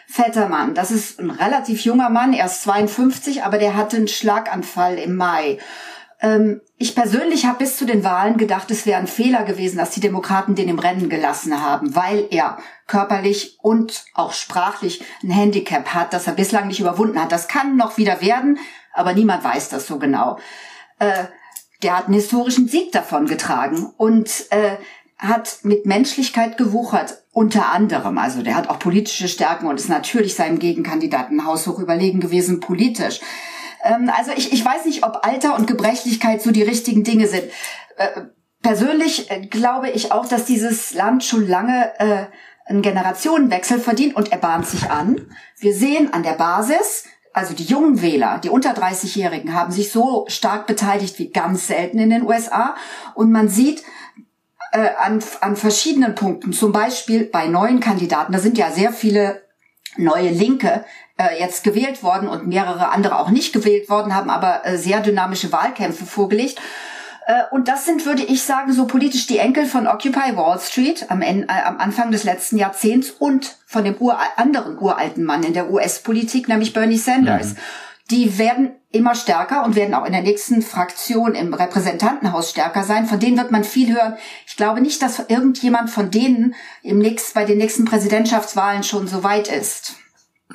Vettermann, 0.09 0.73
das 0.73 0.89
ist 0.89 1.19
ein 1.19 1.31
relativ 1.31 1.81
junger 1.81 2.09
Mann, 2.09 2.31
er 2.31 2.45
ist 2.45 2.63
52, 2.63 3.43
aber 3.43 3.57
der 3.57 3.75
hatte 3.75 3.97
einen 3.97 4.07
Schlaganfall 4.07 4.97
im 4.97 5.17
Mai. 5.17 5.57
Ähm, 6.21 6.61
ich 6.77 6.95
persönlich 6.95 7.45
habe 7.45 7.59
bis 7.59 7.77
zu 7.77 7.85
den 7.85 8.03
Wahlen 8.03 8.37
gedacht, 8.37 8.71
es 8.71 8.85
wäre 8.85 8.99
ein 8.99 9.07
Fehler 9.07 9.43
gewesen, 9.43 9.77
dass 9.77 9.91
die 9.91 9.99
Demokraten 9.99 10.55
den 10.55 10.69
im 10.69 10.79
Rennen 10.79 11.09
gelassen 11.09 11.61
haben, 11.61 11.95
weil 11.95 12.25
er 12.31 12.57
körperlich 12.87 13.57
und 13.61 14.05
auch 14.13 14.31
sprachlich 14.31 15.03
ein 15.23 15.29
Handicap 15.29 15.93
hat, 15.93 16.13
das 16.13 16.25
er 16.25 16.33
bislang 16.33 16.67
nicht 16.67 16.79
überwunden 16.79 17.21
hat. 17.21 17.31
Das 17.31 17.47
kann 17.47 17.75
noch 17.75 17.97
wieder 17.97 18.21
werden, 18.21 18.57
aber 18.97 19.13
niemand 19.13 19.43
weiß 19.43 19.69
das 19.69 19.87
so 19.87 19.99
genau. 19.99 20.37
Äh, 20.99 21.25
der 21.83 21.97
hat 21.97 22.05
einen 22.05 22.15
historischen 22.15 22.67
Sieg 22.67 22.91
davon 22.91 23.27
getragen 23.27 23.93
und 23.97 24.45
äh, 24.51 24.77
hat 25.17 25.59
mit 25.63 25.85
Menschlichkeit 25.85 26.57
gewuchert, 26.57 27.23
unter 27.31 27.71
anderem. 27.71 28.17
Also 28.17 28.41
der 28.41 28.55
hat 28.55 28.69
auch 28.69 28.79
politische 28.79 29.27
Stärken 29.27 29.67
und 29.67 29.79
ist 29.79 29.89
natürlich 29.89 30.35
seinem 30.35 30.59
Gegenkandidaten 30.59 31.45
haushoch 31.45 31.79
überlegen 31.79 32.19
gewesen 32.19 32.59
politisch. 32.59 33.19
Ähm, 33.83 34.11
also 34.15 34.31
ich, 34.35 34.53
ich 34.53 34.63
weiß 34.63 34.85
nicht, 34.85 35.03
ob 35.03 35.25
Alter 35.25 35.55
und 35.55 35.67
Gebrechlichkeit 35.67 36.41
so 36.41 36.51
die 36.51 36.63
richtigen 36.63 37.03
Dinge 37.03 37.27
sind. 37.27 37.45
Äh, 37.97 38.21
persönlich 38.61 39.29
äh, 39.31 39.45
glaube 39.47 39.89
ich 39.89 40.11
auch, 40.11 40.27
dass 40.27 40.45
dieses 40.45 40.93
Land 40.93 41.23
schon 41.23 41.47
lange 41.47 41.91
äh, 41.99 42.25
einen 42.65 42.81
Generationenwechsel 42.81 43.79
verdient 43.79 44.15
und 44.15 44.31
er 44.31 44.39
bahnt 44.39 44.67
sich 44.67 44.89
an. 44.89 45.31
Wir 45.59 45.73
sehen 45.73 46.13
an 46.13 46.23
der 46.23 46.33
Basis, 46.33 47.05
also 47.37 47.53
die 47.53 47.65
jungen 47.65 48.01
Wähler, 48.01 48.39
die 48.43 48.49
unter 48.49 48.71
30-Jährigen 48.71 49.53
haben 49.53 49.71
sich 49.71 49.91
so 49.91 50.25
stark 50.27 50.65
beteiligt 50.65 51.19
wie 51.19 51.29
ganz 51.29 51.67
selten 51.67 51.99
in 51.99 52.09
den 52.09 52.23
USA. 52.23 52.75
Und 53.13 53.31
man 53.31 53.47
sieht 53.47 53.83
äh, 54.71 54.89
an, 54.99 55.23
an 55.41 55.55
verschiedenen 55.55 56.15
Punkten, 56.15 56.51
zum 56.51 56.71
Beispiel 56.71 57.25
bei 57.25 57.47
neuen 57.47 57.79
Kandidaten, 57.79 58.33
da 58.33 58.39
sind 58.39 58.57
ja 58.57 58.71
sehr 58.71 58.91
viele 58.91 59.43
neue 59.97 60.29
Linke 60.29 60.83
äh, 61.17 61.39
jetzt 61.39 61.63
gewählt 61.63 62.01
worden 62.01 62.27
und 62.27 62.47
mehrere 62.47 62.89
andere 62.89 63.19
auch 63.19 63.29
nicht 63.29 63.53
gewählt 63.53 63.87
worden, 63.87 64.15
haben 64.15 64.31
aber 64.31 64.65
äh, 64.65 64.77
sehr 64.77 64.99
dynamische 65.01 65.51
Wahlkämpfe 65.51 66.05
vorgelegt. 66.05 66.59
Äh, 67.27 67.43
und 67.51 67.67
das 67.67 67.85
sind, 67.85 68.05
würde 68.05 68.23
ich 68.23 68.41
sagen, 68.41 68.71
so 68.71 68.87
politisch 68.87 69.27
die 69.27 69.37
Enkel 69.37 69.65
von 69.65 69.85
Occupy 69.85 70.35
Wall 70.35 70.59
Street 70.59 71.11
am, 71.11 71.21
Ende, 71.21 71.47
äh, 71.49 71.61
am 71.61 71.77
Anfang 71.77 72.09
des 72.09 72.23
letzten 72.23 72.57
Jahrzehnts 72.57 73.11
und 73.11 73.57
von 73.65 73.83
dem 73.83 73.95
ur 73.99 74.17
anderen 74.37 74.79
uralten 74.79 75.25
Mann 75.25 75.43
in 75.43 75.53
der 75.53 75.69
US-Politik, 75.69 76.47
nämlich 76.47 76.73
Bernie 76.73 76.97
Sanders. 76.97 77.49
Mhm. 77.49 77.57
Die 78.11 78.37
werden 78.37 78.69
immer 78.93 79.13
stärker 79.13 79.65
und 79.65 79.75
werden 79.75 79.93
auch 79.93 80.05
in 80.05 80.13
der 80.13 80.21
nächsten 80.21 80.61
Fraktion 80.61 81.35
im 81.35 81.53
Repräsentantenhaus 81.53 82.51
stärker 82.51 82.85
sein. 82.85 83.05
Von 83.05 83.19
denen 83.19 83.37
wird 83.37 83.51
man 83.51 83.65
viel 83.65 83.93
hören. 83.93 84.15
Ich 84.47 84.55
glaube 84.55 84.79
nicht, 84.79 85.01
dass 85.01 85.19
irgendjemand 85.27 85.89
von 85.89 86.09
denen 86.09 86.55
im 86.81 86.99
nächsten, 86.99 87.33
bei 87.33 87.43
den 87.43 87.57
nächsten 87.57 87.83
Präsidentschaftswahlen 87.83 88.83
schon 88.83 89.09
so 89.09 89.25
weit 89.25 89.49
ist. 89.49 89.97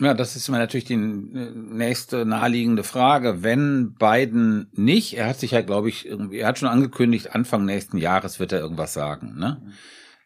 Ja, 0.01 0.15
das 0.15 0.37
ist 0.37 0.49
immer 0.49 0.59
natürlich 0.59 0.87
die 0.87 0.97
nächste 0.97 2.25
naheliegende 2.25 2.83
Frage. 2.83 3.43
Wenn 3.43 3.95
Biden 3.95 4.71
nicht, 4.73 5.19
er 5.19 5.29
hat 5.29 5.39
sich 5.39 5.51
ja, 5.51 5.61
glaube 5.61 5.91
ich, 5.91 6.07
irgendwie, 6.07 6.39
er 6.39 6.49
hat 6.49 6.59
schon 6.59 6.69
angekündigt, 6.69 7.35
Anfang 7.35 7.67
nächsten 7.67 7.99
Jahres 7.99 8.41
wird 8.41 8.53
er 8.53 8.61
irgendwas 8.61 8.95
sagen. 8.95 9.35
Ne? 9.39 9.61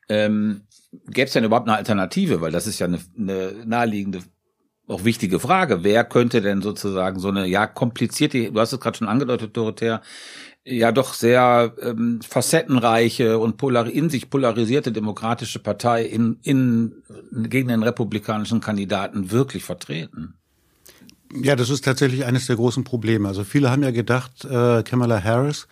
Ähm, 0.09 0.63
Gäbe 1.09 1.27
es 1.27 1.33
denn 1.33 1.45
überhaupt 1.45 1.69
eine 1.69 1.77
Alternative? 1.77 2.41
Weil 2.41 2.53
das 2.53 2.67
ist 2.67 2.79
ja 2.79 2.87
eine, 2.87 3.01
eine 3.19 3.65
naheliegende, 3.67 4.21
auch 4.87 5.05
wichtige 5.05 5.41
Frage. 5.41 5.83
Wer 5.83 6.05
könnte 6.05 6.41
denn 6.41 6.63
sozusagen 6.63 7.19
so 7.19 7.29
eine, 7.29 7.47
ja, 7.47 7.67
komplizierte, 7.67 8.53
du 8.53 8.61
hast 8.61 8.73
es 8.73 8.81
gerade 8.81 8.97
schon 8.97 9.09
angedeutet, 9.09 9.57
Dorothea, 9.57 10.01
ja 10.67 10.91
doch 10.93 11.15
sehr 11.15 11.73
ähm, 11.81 12.21
facettenreiche 12.29 13.39
und 13.39 13.57
polar 13.57 13.89
in 13.89 14.11
sich 14.11 14.29
polarisierte 14.29 14.91
demokratische 14.91 15.61
Partei 15.61 16.05
in, 16.05 16.39
in 16.43 16.93
gegen 17.33 17.69
den 17.69 17.83
republikanischen 17.83 18.61
Kandidaten 18.61 19.31
wirklich 19.31 19.65
vertreten? 19.65 20.35
Ja, 21.33 21.57
das 21.57 21.71
ist 21.71 21.85
tatsächlich 21.85 22.25
eines 22.25 22.47
der 22.47 22.57
großen 22.57 22.85
Probleme. 22.85 23.29
Also 23.29 23.45
viele 23.45 23.71
haben 23.71 23.83
ja 23.83 23.91
gedacht, 23.91 24.45
äh, 24.45 24.83
Kamala 24.83 25.23
Harris 25.23 25.69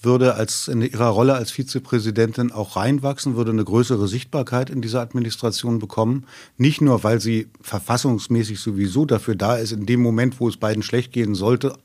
würde 0.00 0.34
als 0.34 0.68
in 0.68 0.82
ihrer 0.82 1.08
Rolle 1.08 1.34
als 1.34 1.50
Vizepräsidentin 1.50 2.52
auch 2.52 2.76
reinwachsen, 2.76 3.34
würde 3.34 3.50
eine 3.50 3.64
größere 3.64 4.06
Sichtbarkeit 4.06 4.70
in 4.70 4.80
dieser 4.80 5.00
Administration 5.00 5.80
bekommen. 5.80 6.26
Nicht 6.56 6.80
nur, 6.80 7.02
weil 7.02 7.20
sie 7.20 7.48
verfassungsmäßig 7.60 8.60
sowieso 8.60 9.04
dafür 9.04 9.34
da 9.34 9.56
ist, 9.56 9.72
in 9.72 9.86
dem 9.86 10.00
Moment, 10.00 10.38
wo 10.38 10.48
es 10.48 10.56
beiden 10.56 10.84
schlecht 10.84 11.12
gehen 11.12 11.34
sollte, 11.34 11.76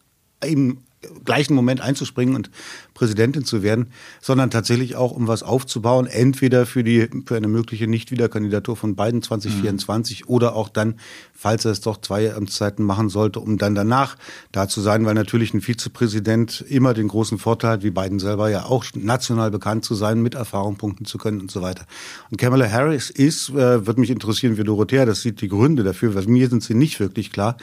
eben 0.44 0.84
gleichen 1.26 1.54
Moment 1.54 1.82
einzuspringen 1.82 2.36
und 2.36 2.50
Präsidentin 2.94 3.46
zu 3.46 3.64
werden, 3.64 3.88
sondern 4.22 4.50
tatsächlich 4.50 4.96
auch, 4.96 5.12
um 5.12 5.28
was 5.28 5.44
aufzubauen, 5.44 6.08
entweder 6.08 6.66
für 6.66 6.84
die 6.84 7.10
für 7.26 7.36
eine 7.36 7.48
mögliche 7.48 7.88
Nichtwiederkandidatur 7.88 8.76
von 8.76 8.96
Biden 8.96 9.22
2024 9.22 10.22
mhm. 10.22 10.28
oder 10.28 10.56
auch 10.56 10.70
dann, 10.70 10.96
falls 11.34 11.66
er 11.66 11.72
es 11.72 11.82
doch 11.82 12.00
zwei 12.02 12.34
Amtszeiten 12.34 12.86
machen 12.86 13.10
sollte, 13.10 13.40
um 13.40 13.58
dann 13.58 13.76
danach 13.76 14.16
da 14.52 14.68
zu 14.68 14.82
sein, 14.82 15.06
weil 15.06 15.14
natürlich 15.14 15.54
ein 15.54 15.62
Vizepräsident 15.62 16.62
immer 16.68 16.94
den 16.94 17.08
großen 17.08 17.38
Vorteil 17.38 17.72
hat, 17.72 17.84
wie 17.84 17.92
Biden 17.92 18.20
selber 18.20 18.50
ja 18.50 18.66
auch 18.66 18.86
national 18.96 19.52
bekannt 19.52 19.86
zu 19.86 19.96
sein, 19.96 20.22
mit 20.22 20.36
Erfahrung 20.36 20.78
punkten 20.78 21.06
zu 21.06 21.18
können 21.18 21.42
und 21.42 21.52
so 21.52 21.62
weiter. 21.62 21.86
Und 22.32 22.38
Kamala 22.38 22.70
Harris 22.70 23.10
ist, 23.10 23.50
äh, 23.50 23.86
wird 23.86 23.98
mich 23.98 24.10
interessieren, 24.10 24.58
wie 24.58 24.64
Dorothea 24.64 25.06
das 25.06 25.22
sieht, 25.22 25.42
die 25.42 25.48
Gründe 25.48 25.84
dafür, 25.84 26.16
weil 26.16 26.26
mir 26.26 26.50
sind 26.50 26.64
sie 26.64 26.76
nicht 26.76 27.00
wirklich 27.00 27.32
klar, 27.32 27.58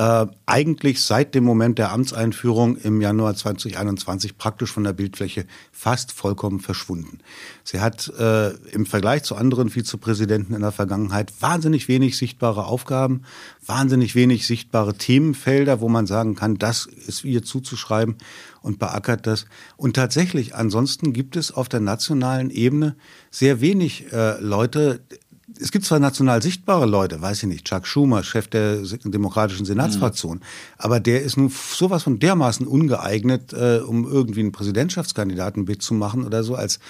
äh, 0.00 0.26
eigentlich 0.46 1.02
seit 1.02 1.34
dem 1.34 1.44
Moment 1.44 1.78
der 1.78 1.92
Amtseinführung 1.92 2.78
im 2.78 3.02
Januar 3.02 3.34
2021 3.34 4.38
praktisch 4.38 4.72
von 4.72 4.82
der 4.82 4.94
Bildfläche 4.94 5.44
fast 5.72 6.12
vollkommen 6.12 6.60
verschwunden. 6.60 7.18
Sie 7.64 7.80
hat 7.80 8.10
äh, 8.18 8.48
im 8.72 8.86
Vergleich 8.86 9.24
zu 9.24 9.36
anderen 9.36 9.68
Vizepräsidenten 9.68 10.54
in 10.54 10.62
der 10.62 10.72
Vergangenheit 10.72 11.34
wahnsinnig 11.40 11.86
wenig 11.88 12.16
sichtbare 12.16 12.64
Aufgaben, 12.64 13.24
wahnsinnig 13.66 14.14
wenig 14.14 14.46
sichtbare 14.46 14.94
Themenfelder, 14.94 15.82
wo 15.82 15.90
man 15.90 16.06
sagen 16.06 16.34
kann, 16.34 16.56
das 16.56 16.86
ist 16.86 17.22
ihr 17.24 17.42
zuzuschreiben 17.42 18.16
und 18.62 18.78
beackert 18.78 19.26
das. 19.26 19.44
Und 19.76 19.96
tatsächlich, 19.96 20.54
ansonsten 20.54 21.12
gibt 21.12 21.36
es 21.36 21.52
auf 21.52 21.68
der 21.68 21.80
nationalen 21.80 22.48
Ebene 22.48 22.96
sehr 23.30 23.60
wenig 23.60 24.10
äh, 24.14 24.40
Leute, 24.40 25.00
es 25.60 25.70
gibt 25.72 25.84
zwar 25.84 25.98
national 25.98 26.42
sichtbare 26.42 26.86
Leute, 26.86 27.20
weiß 27.20 27.42
ich 27.42 27.48
nicht, 27.48 27.64
Chuck 27.64 27.86
Schumer, 27.86 28.22
Chef 28.22 28.48
der 28.48 28.76
demokratischen 29.04 29.66
Senatsfraktion, 29.66 30.38
mhm. 30.38 30.42
aber 30.78 31.00
der 31.00 31.22
ist 31.22 31.36
nun 31.36 31.50
sowas 31.50 32.02
von 32.02 32.18
dermaßen 32.18 32.66
ungeeignet, 32.66 33.52
äh, 33.52 33.78
um 33.78 34.10
irgendwie 34.10 34.40
einen 34.40 34.52
Präsidentschaftskandidaten 34.52 35.66
zu 35.80 35.94
machen 35.94 36.24
oder 36.24 36.42
so, 36.42 36.54
als 36.54 36.80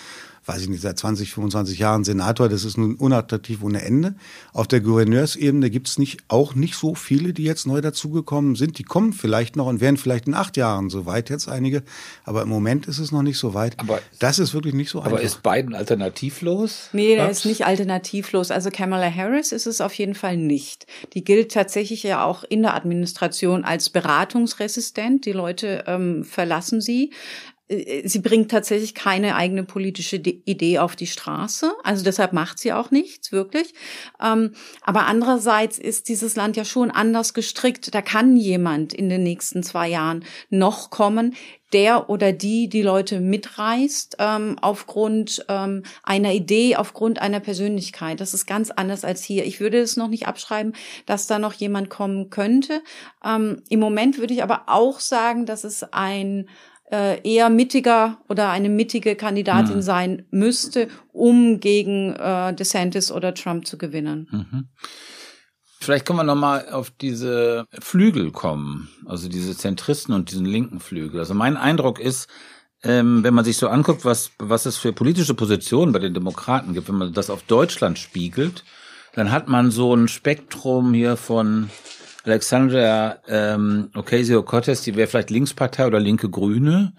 weiß 0.47 0.63
ich 0.63 0.69
nicht, 0.69 0.81
seit 0.81 0.99
20, 0.99 1.33
25 1.33 1.79
Jahren 1.79 2.05
Senator, 2.05 2.49
das 2.49 2.65
ist 2.65 2.79
nun 2.79 2.95
unattraktiv 2.97 3.63
ohne 3.63 3.83
Ende. 3.83 4.15
Auf 4.53 4.67
der 4.67 4.81
Gouverneursebene 4.81 5.71
gibt 5.71 5.89
es 5.89 5.99
nicht, 5.99 6.21
auch 6.29 6.55
nicht 6.55 6.75
so 6.75 6.95
viele, 6.95 7.33
die 7.33 7.45
jetzt 7.45 7.67
neu 7.67 7.81
dazugekommen 7.81 8.57
sind. 8.57 8.79
Die 8.79 8.83
kommen 8.83 9.13
vielleicht 9.13 9.57
noch 9.57 9.67
und 9.67 9.81
werden 9.81 9.97
vielleicht 9.97 10.27
in 10.27 10.35
acht 10.35 10.57
Jahren 10.57 10.91
so 10.91 11.07
weit 11.07 11.31
jetzt 11.31 11.49
einige, 11.49 11.83
aber 12.25 12.43
im 12.43 12.49
Moment 12.49 12.87
ist 12.87 12.99
es 12.99 13.13
noch 13.13 13.23
nicht 13.23 13.39
so 13.39 13.55
weit. 13.55 13.79
Aber 13.79 14.01
das 14.19 14.39
ist 14.39 14.55
wirklich 14.55 14.75
nicht 14.75 14.91
so 14.91 14.99
aber 14.99 15.07
einfach. 15.07 15.19
Aber 15.19 15.27
ist 15.27 15.43
Biden 15.43 15.75
alternativlos? 15.75 16.89
Nee, 16.93 17.17
der 17.17 17.31
ist 17.31 17.45
nicht 17.45 17.67
alternativlos. 17.67 18.51
Also 18.51 18.71
Kamala 18.71 19.15
Harris 19.15 19.53
ist 19.53 19.67
es 19.67 19.81
auf 19.81 19.95
jeden 19.95 20.15
Fall 20.15 20.37
nicht. 20.37 20.87
Die 21.15 21.23
gilt 21.23 21.53
tatsächlich 21.53 22.03
ja 22.03 22.25
auch 22.25 22.45
in 22.45 22.63
der 22.63 22.75
Administration 22.75 23.65
als 23.65 23.91
beratungsresistent. 23.91 25.27
Die 25.27 25.33
Leute 25.33 25.85
ähm, 25.87 26.25
verlassen 26.25 26.81
sie. 26.81 27.13
Äh, 27.71 28.07
sie 28.07 28.19
bringt 28.19 28.51
tatsächlich 28.51 28.95
keine 28.95 29.37
eigene 29.37 29.65
politische 29.65 30.17
Idee 30.17 30.79
auf 30.79 30.97
die 30.97 31.07
Straße. 31.07 31.73
Also 31.85 32.05
deshalb 32.05 32.33
macht 32.33 32.59
sie 32.59 32.73
auch 32.73 32.91
nichts, 32.91 33.33
wirklich. 33.33 33.75
Ähm, 34.21 34.53
aber 34.83 35.07
andererseits 35.07 35.79
ist 35.79 36.09
dieses 36.09 36.37
Land 36.37 36.57
ja 36.57 36.65
schon 36.65 36.91
anders 36.91 37.33
gestrickt. 37.33 37.95
Da 37.95 38.03
kann 38.03 38.37
jemand 38.37 38.93
in 38.93 39.09
den 39.09 39.23
nächsten 39.23 39.63
zwei 39.63 39.89
Jahren 39.89 40.25
noch 40.51 40.91
kommen, 40.91 41.35
der 41.73 42.11
oder 42.11 42.33
die 42.33 42.69
die 42.69 42.83
Leute 42.83 43.21
mitreißt 43.21 44.17
ähm, 44.19 44.57
aufgrund 44.61 45.45
ähm, 45.49 45.85
einer 46.03 46.33
Idee, 46.33 46.75
aufgrund 46.75 47.23
einer 47.23 47.39
Persönlichkeit. 47.39 48.21
Das 48.21 48.35
ist 48.35 48.47
ganz 48.47 48.73
anders 48.73 49.05
als 49.05 49.23
hier. 49.23 49.45
Ich 49.45 49.61
würde 49.61 49.79
es 49.79 49.97
noch 49.97 50.09
nicht 50.09 50.27
abschreiben, 50.27 50.73
dass 51.07 51.29
da 51.29 51.39
noch 51.39 51.53
jemand 51.53 51.89
kommen 51.89 52.29
könnte. 52.29 52.83
Im 53.23 53.81
Moment 53.81 54.19
würde 54.19 54.35
ich 54.35 54.43
aber 54.43 54.65
auch 54.67 54.99
sagen, 54.99 55.47
dass 55.47 55.63
es 55.63 55.85
ein 55.93 56.49
äh, 56.91 57.21
eher 57.23 57.51
mittiger 57.51 58.19
oder 58.29 58.51
eine 58.51 58.69
mittige 58.69 59.17
Kandidatin 59.17 59.77
mhm. 59.77 59.83
sein 59.83 60.27
müsste, 60.31 60.89
um 61.13 61.61
gegen 61.61 62.15
äh, 62.15 62.55
DeSantis 62.55 63.13
oder 63.13 63.35
Trump 63.35 63.67
zu 63.67 63.79
gewinnen. 63.79 64.29
Mhm. 64.31 64.69
Vielleicht 65.83 66.05
können 66.05 66.19
wir 66.19 66.25
nochmal 66.25 66.69
auf 66.69 66.91
diese 66.91 67.67
Flügel 67.79 68.33
kommen, 68.33 68.91
also 69.07 69.29
diese 69.29 69.57
Zentristen 69.57 70.15
und 70.15 70.31
diesen 70.31 70.45
linken 70.45 70.79
Flügel. 70.79 71.21
Also 71.21 71.33
mein 71.33 71.57
Eindruck 71.57 71.99
ist, 71.99 72.29
ähm, 72.83 73.25
wenn 73.25 73.35
man 73.35 73.45
sich 73.45 73.57
so 73.57 73.69
anguckt, 73.69 74.05
was, 74.05 74.33
was 74.39 74.67
es 74.67 74.77
für 74.77 74.93
politische 74.93 75.35
Positionen 75.35 75.93
bei 75.93 75.99
den 75.99 76.13
Demokraten 76.13 76.75
gibt, 76.75 76.89
wenn 76.89 76.97
man 76.97 77.13
das 77.13 77.31
auf 77.31 77.43
Deutschland 77.45 77.99
spiegelt, 77.99 78.65
dann 79.15 79.33
hat 79.33 79.49
man 79.49 79.71
so 79.71 79.95
ein 79.95 80.09
Spektrum 80.09 80.93
hier 80.93 81.17
von 81.17 81.71
Alexandra 82.25 83.19
ähm, 83.29 83.91
Ocasio-Cortez, 83.95 84.83
die 84.83 84.97
wäre 84.97 85.09
vielleicht 85.09 85.31
Linkspartei 85.31 85.87
oder 85.87 86.01
linke 86.01 86.29
Grüne, 86.29 86.93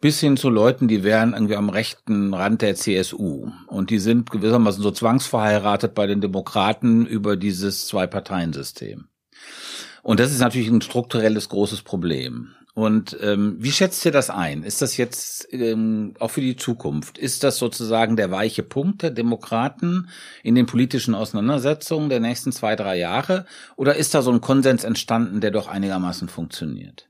bis 0.00 0.20
hin 0.20 0.36
zu 0.36 0.50
Leuten, 0.50 0.88
die 0.88 1.02
wären 1.02 1.32
irgendwie 1.32 1.56
am 1.56 1.70
rechten 1.70 2.34
Rand 2.34 2.60
der 2.60 2.74
CSU. 2.74 3.50
Und 3.68 3.90
die 3.90 3.98
sind 3.98 4.30
gewissermaßen 4.30 4.82
so 4.82 4.90
zwangsverheiratet 4.90 5.94
bei 5.94 6.06
den 6.06 6.20
Demokraten 6.20 7.06
über 7.06 7.36
dieses 7.36 7.86
Zwei-Parteien-System. 7.86 9.06
Und 10.02 10.20
das 10.20 10.32
ist 10.32 10.40
natürlich 10.40 10.68
ein 10.68 10.82
strukturelles 10.82 11.48
großes 11.48 11.82
Problem. 11.82 12.54
Und 12.74 13.16
ähm, 13.22 13.56
wie 13.60 13.70
schätzt 13.70 14.04
ihr 14.04 14.10
das 14.10 14.30
ein? 14.30 14.64
Ist 14.64 14.82
das 14.82 14.96
jetzt 14.96 15.46
ähm, 15.52 16.14
auch 16.18 16.32
für 16.32 16.40
die 16.40 16.56
Zukunft? 16.56 17.18
Ist 17.18 17.44
das 17.44 17.56
sozusagen 17.56 18.16
der 18.16 18.32
weiche 18.32 18.64
Punkt 18.64 19.02
der 19.02 19.10
Demokraten 19.10 20.08
in 20.42 20.56
den 20.56 20.66
politischen 20.66 21.14
Auseinandersetzungen 21.14 22.08
der 22.08 22.18
nächsten 22.18 22.50
zwei, 22.50 22.74
drei 22.74 22.98
Jahre? 22.98 23.46
Oder 23.76 23.94
ist 23.94 24.12
da 24.12 24.22
so 24.22 24.32
ein 24.32 24.40
Konsens 24.40 24.82
entstanden, 24.82 25.40
der 25.40 25.52
doch 25.52 25.68
einigermaßen 25.68 26.28
funktioniert? 26.28 27.08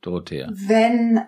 Dorothea. 0.00 0.50
Wenn 0.52 1.20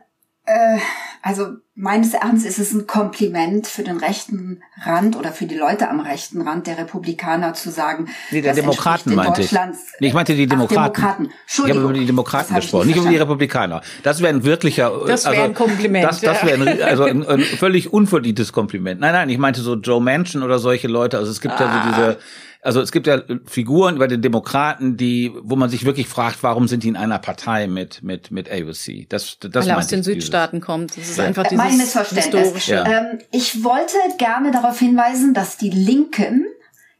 äh, 0.44 0.78
also 1.22 1.56
meines 1.76 2.14
Erachtens 2.14 2.44
ist 2.44 2.58
es 2.58 2.72
ein 2.72 2.86
Kompliment 2.86 3.66
für 3.66 3.82
den 3.82 3.96
rechten 3.96 4.62
Rand 4.84 5.16
oder 5.16 5.32
für 5.32 5.46
die 5.46 5.56
Leute 5.56 5.88
am 5.90 5.98
rechten 5.98 6.40
Rand 6.42 6.68
der 6.68 6.78
Republikaner 6.78 7.54
zu 7.54 7.70
sagen, 7.70 8.08
nee, 8.30 8.40
der 8.40 8.54
Demokraten 8.54 9.14
meinte 9.14 9.42
ich. 9.42 9.52
Nee, 9.98 10.08
ich 10.08 10.14
meinte 10.14 10.34
die 10.36 10.46
Demokraten. 10.46 11.02
Ach, 11.04 11.16
Demokraten. 11.16 11.30
Ich 11.48 11.58
habe 11.58 11.80
über 11.80 11.92
die 11.92 12.06
Demokraten 12.06 12.54
gesprochen, 12.54 12.86
nicht, 12.86 12.96
nicht 12.96 13.04
über 13.04 13.12
die 13.12 13.18
Republikaner. 13.18 13.82
Das 14.04 14.20
wäre 14.20 14.32
ein 14.32 14.44
wirklicher, 14.44 14.92
das 15.06 15.24
wäre 15.24 15.34
also, 15.34 15.44
ein 15.46 15.54
Kompliment. 15.54 16.04
Das, 16.04 16.20
das 16.20 16.44
wäre 16.44 16.62
ein, 16.62 16.82
also 16.82 17.04
ein, 17.04 17.26
ein 17.26 17.40
völlig 17.58 17.92
unverdientes 17.92 18.52
Kompliment. 18.52 19.00
Nein, 19.00 19.12
nein, 19.12 19.28
ich 19.28 19.38
meinte 19.38 19.60
so 19.60 19.74
Joe 19.74 20.00
Manchin 20.00 20.42
oder 20.44 20.60
solche 20.60 20.86
Leute. 20.86 21.18
Also 21.18 21.32
es 21.32 21.40
gibt 21.40 21.54
ah. 21.54 21.64
ja 21.64 21.72
so 21.72 21.78
ah. 21.78 21.86
diese 21.88 22.18
also 22.64 22.80
es 22.80 22.92
gibt 22.92 23.06
ja 23.06 23.22
Figuren 23.44 23.98
bei 23.98 24.06
den 24.06 24.22
Demokraten, 24.22 24.96
die, 24.96 25.32
wo 25.42 25.54
man 25.54 25.68
sich 25.68 25.84
wirklich 25.84 26.08
fragt, 26.08 26.42
warum 26.42 26.66
sind 26.66 26.82
die 26.82 26.88
in 26.88 26.96
einer 26.96 27.18
Partei 27.18 27.66
mit 27.66 28.02
mit 28.02 28.30
mit 28.30 28.50
AOC? 28.50 29.06
Das, 29.10 29.38
das 29.38 29.66
Weil 29.66 29.68
er 29.68 29.78
aus 29.78 29.88
den 29.88 30.02
Südstaaten 30.02 30.56
dieses. 30.56 30.66
kommt. 30.66 30.96
Das 30.96 31.10
ist 31.10 31.18
ja. 31.18 31.24
einfach 31.24 31.46
dieses 31.46 31.62
mein 31.64 31.76
Missverständnis. 31.76 32.66
Ja. 32.66 32.86
Ähm, 32.86 33.18
ich 33.30 33.64
wollte 33.64 33.96
gerne 34.18 34.50
darauf 34.50 34.78
hinweisen, 34.78 35.34
dass 35.34 35.56
die 35.56 35.70
Linken 35.70 36.46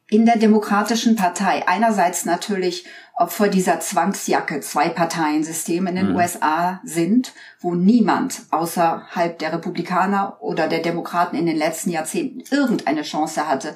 in 0.08 0.26
der 0.26 0.36
Demokratischen 0.36 1.16
Partei. 1.16 1.66
Einerseits 1.66 2.24
natürlich 2.24 2.84
Opfer 3.16 3.48
dieser 3.48 3.78
Zwangsjacke, 3.78 4.60
Zwei-Parteien-System 4.60 5.86
in 5.86 5.94
den 5.94 6.10
mhm. 6.10 6.16
USA 6.16 6.80
sind, 6.84 7.32
wo 7.60 7.74
niemand 7.74 8.42
außerhalb 8.50 9.38
der 9.38 9.52
Republikaner 9.52 10.38
oder 10.40 10.66
der 10.66 10.80
Demokraten 10.80 11.36
in 11.36 11.46
den 11.46 11.56
letzten 11.56 11.90
Jahrzehnten 11.90 12.42
irgendeine 12.50 13.02
Chance 13.02 13.46
hatte, 13.46 13.74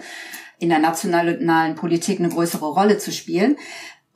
in 0.58 0.70
der 0.70 0.80
nationalen 0.80 1.76
Politik 1.76 2.18
eine 2.18 2.30
größere 2.30 2.66
Rolle 2.66 2.98
zu 2.98 3.12
spielen. 3.12 3.56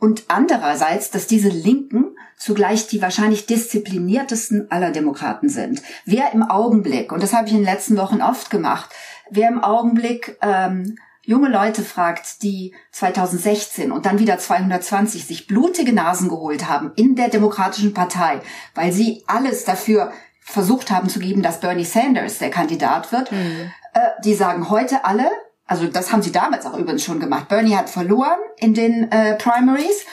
Und 0.02 0.25
andererseits, 0.26 1.12
dass 1.12 1.28
diese 1.28 1.49
Linken 1.49 2.16
zugleich 2.37 2.88
die 2.88 3.00
wahrscheinlich 3.00 3.47
diszipliniertesten 3.47 4.68
aller 4.68 4.90
Demokraten 4.90 5.49
sind. 5.49 5.80
Wer 6.04 6.32
im 6.32 6.42
Augenblick, 6.42 7.12
und 7.12 7.23
das 7.23 7.32
habe 7.32 7.47
ich 7.47 7.52
in 7.52 7.61
den 7.61 7.66
letzten 7.73 7.97
Wochen 7.97 8.21
oft 8.21 8.50
gemacht, 8.50 8.90
wer 9.30 9.47
im 9.47 9.62
Augenblick 9.62 10.37
ähm, 10.42 10.97
junge 11.23 11.49
Leute 11.49 11.82
fragt, 11.82 12.42
die 12.42 12.75
2016 12.90 13.92
und 13.92 14.04
dann 14.04 14.18
wieder 14.18 14.38
220 14.40 15.25
sich 15.25 15.47
blutige 15.47 15.92
Nasen 15.92 16.28
geholt 16.28 16.68
haben 16.68 16.90
in 16.97 17.14
der 17.14 17.28
Demokratischen 17.28 17.94
Partei, 17.94 18.40
weil 18.75 18.90
sie 18.90 19.23
alles 19.28 19.64
dafür 19.64 20.11
versucht 20.40 20.90
haben 20.90 21.11
zu 21.11 21.21
geben, 21.21 21.42
dass 21.42 21.61
Bernie 21.61 21.85
Sanders 21.85 22.38
der 22.38 22.50
Kandidat 22.50 23.12
wird, 23.12 23.30
mhm. 23.30 23.71
äh, 23.94 24.00
die 24.25 24.35
sagen 24.35 24.68
heute 24.68 25.04
alle, 25.04 25.30
also 25.66 25.87
das 25.87 26.12
haben 26.12 26.23
sie 26.23 26.33
damals 26.33 26.66
auch 26.66 26.76
übrigens 26.76 27.04
schon 27.04 27.21
gemacht. 27.21 27.49
Bernie 27.49 27.76
hat 27.76 27.90
verloren 27.90 28.38
in 28.59 28.75
den 28.75 29.11
äh, 29.11 29.37
Primaries 29.37 30.04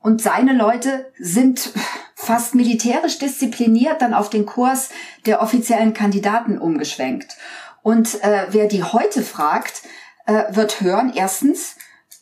und 0.00 0.22
seine 0.22 0.52
Leute 0.52 1.12
sind 1.18 1.72
fast 2.14 2.54
militärisch 2.54 3.18
diszipliniert 3.18 4.02
dann 4.02 4.14
auf 4.14 4.30
den 4.30 4.46
Kurs 4.46 4.90
der 5.26 5.42
offiziellen 5.42 5.94
Kandidaten 5.94 6.58
umgeschwenkt. 6.58 7.36
Und 7.82 8.22
äh, 8.22 8.46
wer 8.50 8.66
die 8.66 8.82
heute 8.82 9.22
fragt, 9.22 9.82
äh, 10.26 10.44
wird 10.50 10.80
hören, 10.80 11.12
erstens, 11.14 11.76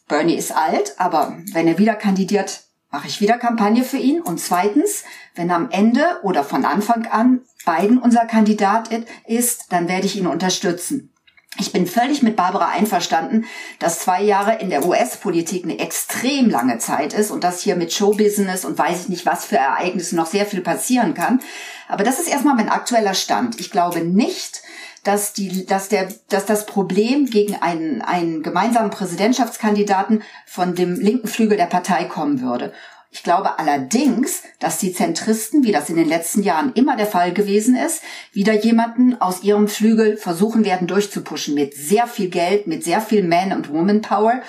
Bernie 0.09 0.37
ist 0.37 0.55
alt, 0.55 0.95
aber 0.99 1.37
wenn 1.53 1.67
er 1.67 1.79
wieder 1.79 1.95
kandidiert, 1.95 2.63
mache 2.91 3.09
ich 3.09 3.21
wieder 3.21 3.39
Kampagne 3.39 3.83
für 3.83 3.97
ihn. 3.97 4.21
Und 4.21 4.39
zweitens, 4.39 5.05
wenn 5.35 5.51
am 5.51 5.71
Ende 5.71 6.21
oder 6.23 6.45
von 6.45 6.65
Anfang 6.65 7.07
an 7.07 7.41
Biden 7.65 7.99
unser 7.99 8.27
Kandidat 8.27 8.91
ist, 9.27 9.73
dann 9.73 9.89
werde 9.89 10.07
ich 10.07 10.17
ihn 10.17 10.27
unterstützen. 10.27 11.13
Ich 11.59 11.73
bin 11.73 11.87
völlig 11.87 12.23
mit 12.23 12.37
Barbara 12.37 12.69
einverstanden, 12.69 13.47
dass 13.79 14.01
zwei 14.01 14.23
Jahre 14.23 14.59
in 14.59 14.69
der 14.69 14.85
US-Politik 14.85 15.65
eine 15.65 15.79
extrem 15.79 16.51
lange 16.51 16.79
Zeit 16.79 17.15
ist 17.15 17.31
und 17.31 17.45
dass 17.45 17.63
hier 17.63 17.77
mit 17.77 17.93
Showbusiness 17.93 18.65
und 18.65 18.79
weiß 18.79 19.03
ich 19.03 19.09
nicht 19.09 19.27
was 19.27 19.47
für 19.47 19.57
Ereignisse 19.57 20.17
noch 20.17 20.27
sehr 20.27 20.47
viel 20.47 20.61
passieren 20.61 21.15
kann. 21.15 21.41
Aber 21.89 22.05
das 22.05 22.19
ist 22.19 22.29
erstmal 22.29 22.57
mein 22.57 22.69
aktueller 22.69 23.15
Stand. 23.15 23.59
Ich 23.59 23.71
glaube 23.71 24.01
nicht, 24.01 24.63
dass 25.07 25.33
die, 25.33 25.67
dass 25.67 25.89
der, 25.89 26.09
dass 26.29 26.47
das 26.47 26.67
Problem 26.67 27.27
gegen 27.27 27.55
einen, 27.55 28.03
einen 28.03 28.43
gemeinsamen 28.43 28.91
Präsidentschaftskandidaten 28.91 30.23
von 30.47 30.75
dem 30.75 30.95
linken 30.95 31.29
Flügel 31.29 31.57
der 31.57 31.67
Partei 31.67 32.05
kommen 32.05 32.41
würde. 32.41 32.73
Ich 33.11 33.23
glaube 33.23 33.59
allerdings, 33.59 34.43
dass 34.59 34.79
die 34.79 34.93
Zentristen, 34.93 35.65
wie 35.65 35.73
das 35.73 35.89
in 35.89 35.97
den 35.97 36.09
letzten 36.09 36.43
Jahren 36.43 36.73
immer 36.75 36.97
der 36.97 37.07
Fall 37.07 37.33
gewesen 37.33 37.77
ist, 37.77 38.03
wieder 38.33 38.53
jemanden 38.53 39.21
aus 39.21 39.43
ihrem 39.43 39.69
Flügel 39.69 40.17
versuchen 40.17 40.65
werden 40.65 40.87
durchzupuschen 40.87 41.55
mit 41.55 41.75
sehr 41.75 42.07
viel 42.07 42.29
Geld, 42.29 42.67
mit 42.67 42.85
sehr 42.85 43.01
viel 43.01 43.23
Man- 43.23 43.53
und 43.53 43.71
Woman-Power 43.71 44.43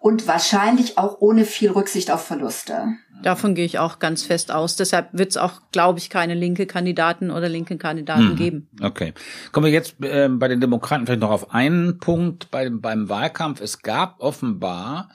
und 0.00 0.26
wahrscheinlich 0.28 0.98
auch 0.98 1.20
ohne 1.20 1.44
viel 1.44 1.70
Rücksicht 1.70 2.10
auf 2.10 2.24
Verluste. 2.24 2.96
Davon 3.22 3.54
gehe 3.54 3.64
ich 3.64 3.78
auch 3.78 3.98
ganz 3.98 4.22
fest 4.22 4.52
aus. 4.52 4.76
Deshalb 4.76 5.08
wird 5.12 5.30
es 5.30 5.36
auch, 5.36 5.62
glaube 5.72 5.98
ich, 5.98 6.10
keine 6.10 6.34
linke 6.34 6.66
Kandidaten 6.66 7.30
oder 7.30 7.48
linke 7.48 7.76
Kandidaten 7.76 8.32
mhm. 8.32 8.36
geben. 8.36 8.68
Okay. 8.82 9.14
Kommen 9.52 9.66
wir 9.66 9.72
jetzt 9.72 9.96
äh, 10.02 10.28
bei 10.30 10.48
den 10.48 10.60
Demokraten 10.60 11.06
vielleicht 11.06 11.22
noch 11.22 11.30
auf 11.30 11.52
einen 11.52 11.98
Punkt 11.98 12.50
bei, 12.50 12.68
beim 12.70 13.08
Wahlkampf. 13.08 13.60
Es 13.60 13.82
gab 13.82 14.20
offenbar 14.20 15.10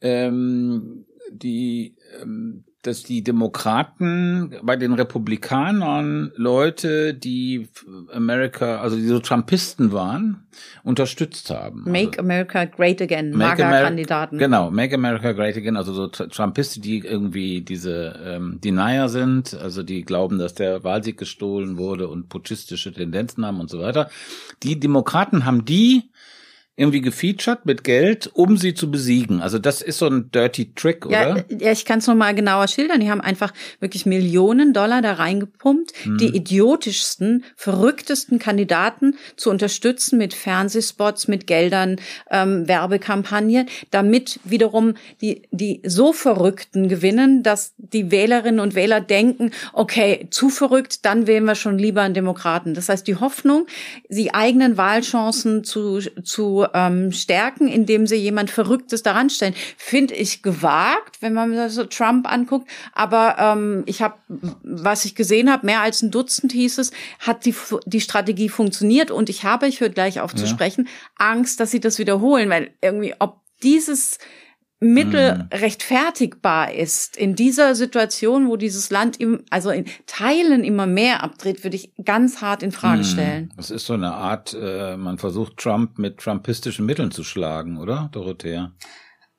ähm, 0.00 1.06
die, 1.30 1.95
dass 2.86 3.02
die 3.02 3.22
Demokraten 3.22 4.54
bei 4.62 4.76
den 4.76 4.92
Republikanern 4.92 6.32
Leute, 6.36 7.14
die 7.14 7.68
America, 8.12 8.80
also 8.80 8.96
die 8.96 9.06
so 9.06 9.18
Trumpisten 9.18 9.92
waren, 9.92 10.46
unterstützt 10.84 11.50
haben. 11.50 11.82
Make 11.84 12.18
also, 12.18 12.20
America 12.20 12.64
Great 12.64 13.02
Again, 13.02 13.30
MAGA-Kandidaten. 13.32 14.38
Genau, 14.38 14.70
Make 14.70 14.94
America 14.94 15.32
Great 15.32 15.56
Again, 15.56 15.76
also 15.76 15.92
so 15.92 16.06
Trumpisten, 16.06 16.82
die 16.82 16.98
irgendwie 16.98 17.60
diese 17.60 18.18
ähm, 18.24 18.60
Denier 18.62 19.08
sind, 19.08 19.54
also 19.54 19.82
die 19.82 20.02
glauben, 20.02 20.38
dass 20.38 20.54
der 20.54 20.84
Wahlsieg 20.84 21.18
gestohlen 21.18 21.76
wurde 21.76 22.08
und 22.08 22.28
putschistische 22.28 22.92
Tendenzen 22.92 23.44
haben 23.44 23.60
und 23.60 23.68
so 23.68 23.80
weiter. 23.80 24.08
Die 24.62 24.78
Demokraten 24.78 25.44
haben 25.44 25.64
die 25.64 26.10
irgendwie 26.76 27.00
gefeatured 27.00 27.64
mit 27.64 27.84
Geld, 27.84 28.30
um 28.34 28.58
sie 28.58 28.74
zu 28.74 28.90
besiegen. 28.90 29.40
Also 29.40 29.58
das 29.58 29.80
ist 29.80 29.98
so 29.98 30.06
ein 30.06 30.30
dirty 30.30 30.74
Trick, 30.74 31.06
oder? 31.06 31.38
Ja, 31.38 31.44
ja 31.58 31.72
ich 31.72 31.86
kann 31.86 32.00
es 32.00 32.06
nochmal 32.06 32.34
genauer 32.34 32.68
schildern. 32.68 33.00
Die 33.00 33.10
haben 33.10 33.22
einfach 33.22 33.54
wirklich 33.80 34.04
Millionen 34.04 34.74
Dollar 34.74 35.00
da 35.00 35.14
reingepumpt, 35.14 35.92
hm. 36.02 36.18
die 36.18 36.36
idiotischsten, 36.36 37.44
verrücktesten 37.56 38.38
Kandidaten 38.38 39.16
zu 39.36 39.48
unterstützen 39.48 40.18
mit 40.18 40.34
Fernsehspots, 40.34 41.28
mit 41.28 41.46
Geldern, 41.46 41.96
ähm, 42.30 42.68
Werbekampagnen, 42.68 43.68
damit 43.90 44.38
wiederum 44.44 44.94
die, 45.22 45.42
die 45.50 45.80
so 45.82 46.12
Verrückten 46.12 46.88
gewinnen, 46.88 47.42
dass 47.42 47.72
die 47.78 48.10
Wählerinnen 48.10 48.60
und 48.60 48.74
Wähler 48.74 49.00
denken, 49.00 49.50
okay, 49.72 50.26
zu 50.30 50.50
verrückt, 50.50 51.06
dann 51.06 51.26
wählen 51.26 51.44
wir 51.44 51.54
schon 51.54 51.78
lieber 51.78 52.02
einen 52.02 52.12
Demokraten. 52.12 52.74
Das 52.74 52.90
heißt, 52.90 53.06
die 53.06 53.16
Hoffnung, 53.16 53.66
die 54.10 54.34
eigenen 54.34 54.76
Wahlchancen 54.76 55.64
zu, 55.64 56.00
zu 56.22 56.65
ähm, 56.74 57.12
stärken, 57.12 57.68
indem 57.68 58.06
sie 58.06 58.16
jemand 58.16 58.50
Verrücktes 58.50 59.02
daran 59.02 59.30
stellen. 59.30 59.54
Finde 59.76 60.14
ich 60.14 60.42
gewagt, 60.42 61.20
wenn 61.20 61.32
man 61.32 61.68
so 61.70 61.84
Trump 61.84 62.30
anguckt. 62.30 62.68
Aber 62.92 63.36
ähm, 63.38 63.82
ich 63.86 64.02
habe, 64.02 64.14
was 64.28 65.04
ich 65.04 65.14
gesehen 65.14 65.50
habe, 65.50 65.66
mehr 65.66 65.80
als 65.80 66.02
ein 66.02 66.10
Dutzend 66.10 66.52
hieß 66.52 66.78
es, 66.78 66.90
hat 67.20 67.44
die, 67.44 67.54
die 67.86 68.00
Strategie 68.00 68.48
funktioniert. 68.48 69.10
Und 69.10 69.28
ich 69.28 69.44
habe, 69.44 69.66
ich 69.66 69.80
höre 69.80 69.88
gleich 69.88 70.20
auf 70.20 70.32
ja. 70.32 70.38
zu 70.38 70.46
sprechen, 70.46 70.88
Angst, 71.16 71.60
dass 71.60 71.70
sie 71.70 71.80
das 71.80 71.98
wiederholen, 71.98 72.50
weil 72.50 72.70
irgendwie, 72.80 73.14
ob 73.18 73.40
dieses 73.62 74.18
Mittel 74.78 75.38
mhm. 75.38 75.48
rechtfertigbar 75.52 76.72
ist 76.72 77.16
in 77.16 77.34
dieser 77.34 77.74
Situation, 77.74 78.48
wo 78.48 78.56
dieses 78.56 78.90
Land 78.90 79.18
im, 79.18 79.42
also 79.48 79.70
in 79.70 79.86
Teilen 80.06 80.64
immer 80.64 80.86
mehr 80.86 81.22
abdreht, 81.22 81.64
würde 81.64 81.76
ich 81.76 81.92
ganz 82.04 82.42
hart 82.42 82.62
in 82.62 82.72
Frage 82.72 82.98
mhm. 82.98 83.04
stellen. 83.04 83.52
Das 83.56 83.70
ist 83.70 83.86
so 83.86 83.94
eine 83.94 84.12
Art, 84.12 84.54
äh, 84.60 84.96
man 84.98 85.16
versucht 85.16 85.56
Trump 85.56 85.98
mit 85.98 86.18
trumpistischen 86.18 86.84
Mitteln 86.84 87.10
zu 87.10 87.24
schlagen, 87.24 87.78
oder, 87.78 88.10
Dorothea? 88.12 88.72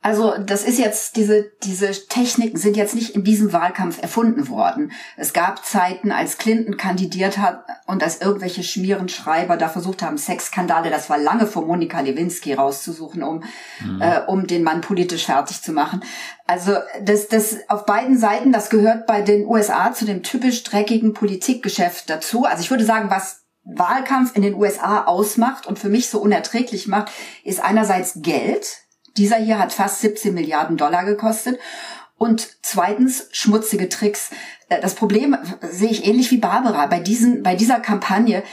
Also 0.02 0.36
das 0.38 0.64
ist 0.64 0.78
jetzt, 0.78 1.16
diese, 1.18 1.52
diese 1.64 1.92
Techniken 2.08 2.58
sind 2.58 2.78
jetzt 2.78 2.94
nicht 2.94 3.16
in 3.16 3.24
diesem 3.24 3.52
Wahlkampf 3.52 4.02
erfunden 4.02 4.48
worden. 4.48 4.92
Es 5.18 5.34
gab 5.34 5.66
Zeiten, 5.66 6.12
als 6.12 6.38
Clinton 6.38 6.78
kandidiert 6.78 7.40
hat 7.40 7.66
und 7.88 8.04
als 8.04 8.22
irgendwelche 8.22 8.64
Schmierenschreiber 8.64 9.58
da 9.58 9.70
versucht 9.70 10.04
haben, 10.04 10.18
Sexskandale, 10.18 10.92
das 10.92 11.10
war 11.10 11.18
lange 11.18 11.48
vor 11.48 11.66
Monika 11.66 12.00
Lewinsky 12.00 12.54
rauszusuchen, 12.54 13.24
um, 13.24 13.44
mhm. 13.84 14.02
äh, 14.02 14.22
um 14.28 14.46
den 14.46 14.64
Mann 14.64 14.82
politisch 14.82 15.26
fertig 15.26 15.64
zu 15.64 15.74
machen. 15.74 16.02
Also 16.46 16.74
das, 17.02 17.28
das 17.28 17.58
auf 17.68 17.86
beiden 17.86 18.18
Seiten, 18.18 18.52
das 18.52 18.70
gehört 18.70 19.08
bei 19.08 19.22
den 19.22 19.46
USA 19.48 19.94
zu 19.94 20.06
dem 20.06 20.22
typisch 20.22 20.64
dreckigen 20.64 21.14
Politikgeschäft 21.14 22.10
dazu. 22.10 22.46
Also 22.46 22.62
ich 22.62 22.70
würde 22.70 22.86
sagen, 22.86 23.10
was 23.10 23.48
Wahlkampf 23.64 24.36
in 24.36 24.44
den 24.44 24.54
USA 24.54 25.04
ausmacht 25.06 25.66
und 25.68 25.80
für 25.80 25.90
mich 25.90 26.10
so 26.10 26.22
unerträglich 26.22 26.88
macht, 26.88 27.12
ist 27.44 27.62
einerseits 27.62 28.22
Geld, 28.22 28.87
dieser 29.18 29.38
hier 29.38 29.60
hat 29.60 29.74
fast 29.74 30.02
17 30.02 30.34
Milliarden 30.34 30.78
Dollar 30.78 31.06
gekostet. 31.06 31.60
Und 32.18 32.58
zweitens 32.64 33.28
schmutzige 33.32 33.90
Tricks. 33.90 34.32
Äh, 34.70 34.82
das 34.82 34.96
Problem 34.96 35.38
sehe 35.62 35.90
ich 35.90 36.06
ähnlich 36.06 36.32
wie 36.32 36.38
Barbara 36.38 36.88
bei 36.88 37.00
diesen, 37.00 37.44
bei 37.44 37.56
dieser 37.56 37.80
Kampagne. 37.80 38.44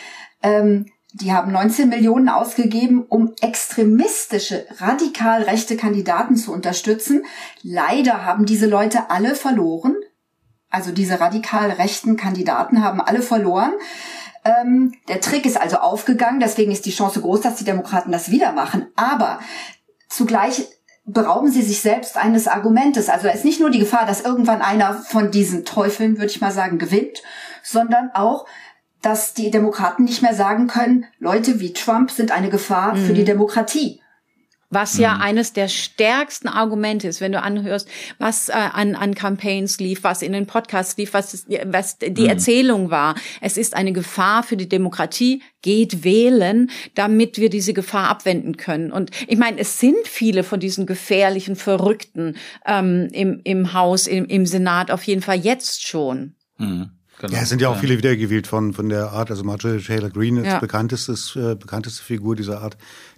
Ähm, 0.42 0.86
die 1.14 1.32
haben 1.32 1.52
19 1.52 1.88
Millionen 1.88 2.28
ausgegeben, 2.28 3.04
um 3.08 3.34
extremistische, 3.40 4.66
radikal 4.78 5.42
rechte 5.42 5.76
Kandidaten 5.76 6.36
zu 6.36 6.52
unterstützen. 6.52 7.24
Leider 7.62 8.24
haben 8.24 8.46
diese 8.46 8.66
Leute 8.66 9.10
alle 9.10 9.36
verloren. 9.36 9.94
Also 10.70 10.90
diese 10.90 11.20
radikal 11.20 11.70
rechten 11.70 12.16
Kandidaten 12.16 12.82
haben 12.82 13.00
alle 13.00 13.22
verloren. 13.22 13.72
Ähm, 14.44 14.92
der 15.08 15.20
Trick 15.20 15.46
ist 15.46 15.56
also 15.58 15.76
aufgegangen, 15.76 16.40
deswegen 16.40 16.72
ist 16.72 16.84
die 16.84 16.90
Chance 16.90 17.20
groß, 17.20 17.42
dass 17.42 17.56
die 17.56 17.64
Demokraten 17.64 18.10
das 18.10 18.32
wieder 18.32 18.52
machen. 18.52 18.88
Aber 18.96 19.38
Zugleich 20.14 20.68
berauben 21.04 21.50
sie 21.50 21.62
sich 21.62 21.80
selbst 21.80 22.16
eines 22.16 22.46
Argumentes. 22.46 23.08
Also 23.08 23.26
es 23.26 23.38
ist 23.38 23.44
nicht 23.44 23.58
nur 23.58 23.70
die 23.70 23.80
Gefahr, 23.80 24.06
dass 24.06 24.20
irgendwann 24.20 24.62
einer 24.62 24.94
von 24.94 25.32
diesen 25.32 25.64
Teufeln, 25.64 26.18
würde 26.18 26.30
ich 26.30 26.40
mal 26.40 26.52
sagen, 26.52 26.78
gewinnt, 26.78 27.24
sondern 27.64 28.10
auch, 28.14 28.46
dass 29.02 29.34
die 29.34 29.50
Demokraten 29.50 30.04
nicht 30.04 30.22
mehr 30.22 30.32
sagen 30.32 30.68
können, 30.68 31.06
Leute 31.18 31.58
wie 31.58 31.72
Trump 31.72 32.12
sind 32.12 32.30
eine 32.30 32.48
Gefahr 32.48 32.94
mhm. 32.94 33.06
für 33.06 33.12
die 33.12 33.24
Demokratie. 33.24 34.00
Was 34.74 34.98
ja 34.98 35.14
mhm. 35.14 35.20
eines 35.22 35.52
der 35.52 35.68
stärksten 35.68 36.48
Argumente 36.48 37.08
ist, 37.08 37.20
wenn 37.20 37.32
du 37.32 37.40
anhörst, 37.40 37.88
was 38.18 38.48
äh, 38.48 38.52
an, 38.52 38.94
an 38.94 39.14
Campaigns 39.14 39.78
lief, 39.78 40.04
was 40.04 40.22
in 40.22 40.32
den 40.32 40.46
Podcasts 40.46 40.96
lief, 40.96 41.14
was, 41.14 41.46
was 41.64 41.98
die 41.98 42.22
mhm. 42.22 42.28
Erzählung 42.28 42.90
war. 42.90 43.14
Es 43.40 43.56
ist 43.56 43.74
eine 43.74 43.92
Gefahr 43.92 44.42
für 44.42 44.56
die 44.56 44.68
Demokratie, 44.68 45.42
geht 45.62 46.04
wählen, 46.04 46.70
damit 46.94 47.38
wir 47.38 47.48
diese 47.48 47.72
Gefahr 47.72 48.08
abwenden 48.08 48.56
können. 48.56 48.92
Und 48.92 49.10
ich 49.28 49.38
meine, 49.38 49.58
es 49.58 49.78
sind 49.78 50.06
viele 50.06 50.42
von 50.42 50.60
diesen 50.60 50.84
gefährlichen 50.84 51.56
Verrückten 51.56 52.36
ähm, 52.66 53.08
im, 53.12 53.40
im 53.44 53.72
Haus, 53.72 54.06
im, 54.06 54.26
im 54.26 54.44
Senat 54.44 54.90
auf 54.90 55.02
jeden 55.04 55.22
Fall 55.22 55.38
jetzt 55.38 55.86
schon. 55.86 56.34
Mhm. 56.58 56.90
Genau. 57.18 57.32
Ja, 57.32 57.42
es 57.42 57.48
sind 57.48 57.60
ja 57.60 57.68
auch 57.68 57.78
viele 57.78 57.96
wiedergewählt 57.96 58.46
von, 58.46 58.72
von 58.72 58.88
der 58.88 59.12
Art, 59.12 59.30
also 59.30 59.44
Marjorie 59.44 59.80
Taylor 59.80 60.10
Greene 60.10 60.40
ist 60.40 60.46
ja. 60.48 60.58
bekanntestes, 60.58 61.36
äh, 61.36 61.54
bekannteste 61.54 62.02
Figur 62.02 62.34
dieser 62.34 62.60
Art. 62.60 62.76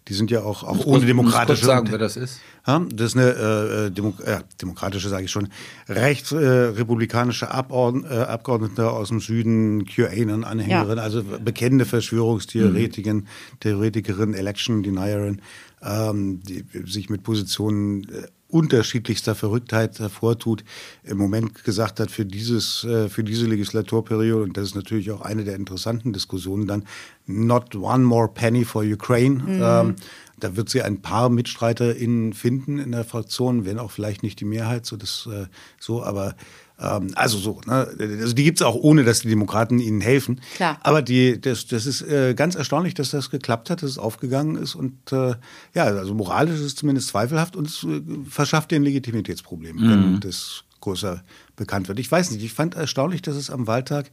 Die 0.09 0.14
sind 0.14 0.31
ja 0.31 0.42
auch, 0.42 0.62
auch 0.62 0.87
ohne 0.87 1.05
demokratische. 1.05 1.66
Muss 1.66 1.75
sagen, 1.75 1.88
wer 1.90 1.99
das 1.99 2.16
ist? 2.16 2.40
Ja, 2.66 2.85
das 2.92 3.14
ist 3.14 3.16
eine 3.16 3.87
äh, 3.87 3.90
Demo 3.90 4.14
äh, 4.25 4.38
demokratische, 4.61 5.09
sage 5.09 5.25
ich 5.25 5.31
schon, 5.31 5.49
rechtsrepublikanische 5.88 7.47
äh, 7.47 7.49
Abordn 7.49 8.05
äh, 8.05 8.14
Abgeordnete 8.14 8.90
aus 8.90 9.09
dem 9.09 9.21
Süden, 9.21 9.85
QAnon-Anhängerin, 9.85 10.99
ja. 10.99 11.03
also 11.03 11.23
bekennende 11.23 11.85
Verschwörungstheoretikerin, 11.85 13.16
mhm. 13.16 13.27
Theoretikerin, 13.61 14.35
Election 14.35 14.83
Denierin, 14.83 15.42
ähm, 15.83 16.40
die 16.42 16.64
sich 16.85 17.11
mit 17.11 17.23
Positionen 17.23 18.05
äh, 18.05 18.29
unterschiedlichster 18.49 19.35
Verrücktheit 19.35 19.99
hervortut, 19.99 20.65
im 21.03 21.19
Moment 21.19 21.65
gesagt 21.65 21.99
hat, 21.99 22.11
für 22.11 22.25
dieses, 22.25 22.85
äh, 22.85 23.09
für 23.09 23.25
diese 23.25 23.47
Legislaturperiode, 23.47 24.45
und 24.45 24.57
das 24.57 24.69
ist 24.69 24.75
natürlich 24.77 25.11
auch 25.11 25.21
eine 25.21 25.45
der 25.45 25.57
interessanten 25.57 26.13
Diskussionen 26.13 26.67
dann, 26.67 26.85
not 27.27 27.75
one 27.75 28.05
more 28.05 28.29
penny 28.29 28.65
for 28.65 28.83
Ukraine. 28.83 29.43
Mhm. 29.43 29.61
Ähm, 29.63 29.97
da 30.39 30.55
wird 30.55 30.69
sie 30.69 30.83
ein 30.83 31.01
paar 31.01 31.29
MitstreiterInnen 31.29 32.35
finden 32.35 32.79
in 32.79 32.93
der 32.93 33.05
Fraktion, 33.05 33.65
wenn 33.65 33.79
auch 33.79 33.91
vielleicht 33.91 34.23
nicht 34.23 34.39
die 34.39 34.45
Mehrheit, 34.45 34.87
so 34.87 34.97
das, 34.97 35.29
äh, 35.33 35.47
so, 35.81 36.03
aber 36.03 36.37
ähm, 36.79 37.12
also 37.15 37.39
so, 37.39 37.61
ne? 37.67 37.89
also 37.99 38.35
die 38.35 38.45
gibt's 38.45 38.62
auch 38.62 38.75
ohne, 38.75 39.05
dass 39.05 39.21
die 39.21 39.29
Demokraten 39.29 39.79
ihnen 39.79 40.01
helfen. 40.01 40.41
Klar. 40.57 40.79
Aber 40.83 41.03
die, 41.03 41.41
das, 41.41 41.67
das 41.67 41.87
ist 41.87 42.03
äh, 42.03 42.35
ganz 42.35 42.55
erstaunlich, 42.55 42.95
dass 42.95 43.11
das 43.11 43.31
geklappt 43.31 43.71
hat, 43.71 43.83
dass 43.83 43.91
es 43.91 43.99
aufgegangen 43.99 44.57
ist 44.57 44.75
und 44.75 45.12
äh, 45.12 45.35
ja, 45.75 45.85
also 45.85 46.15
moralisch 46.15 46.57
ist 46.57 46.67
es 46.67 46.75
zumindest 46.75 47.09
zweifelhaft 47.09 47.57
und 47.57 47.69
es 47.69 47.85
äh, 47.85 48.03
verschafft 48.29 48.71
dir 48.71 48.77
ein 48.77 48.83
Legitimitätsproblem, 48.83 49.77
mhm. 49.77 49.91
wenn 49.91 50.21
das 50.21 50.65
größer 50.81 51.23
bekannt 51.57 51.89
wird. 51.89 51.99
Ich 51.99 52.11
weiß 52.11 52.31
nicht, 52.31 52.45
ich 52.45 52.53
fand 52.53 52.75
erstaunlich, 52.75 53.23
dass 53.23 53.37
es 53.37 53.51
am 53.51 53.67
Wahltag 53.67 54.11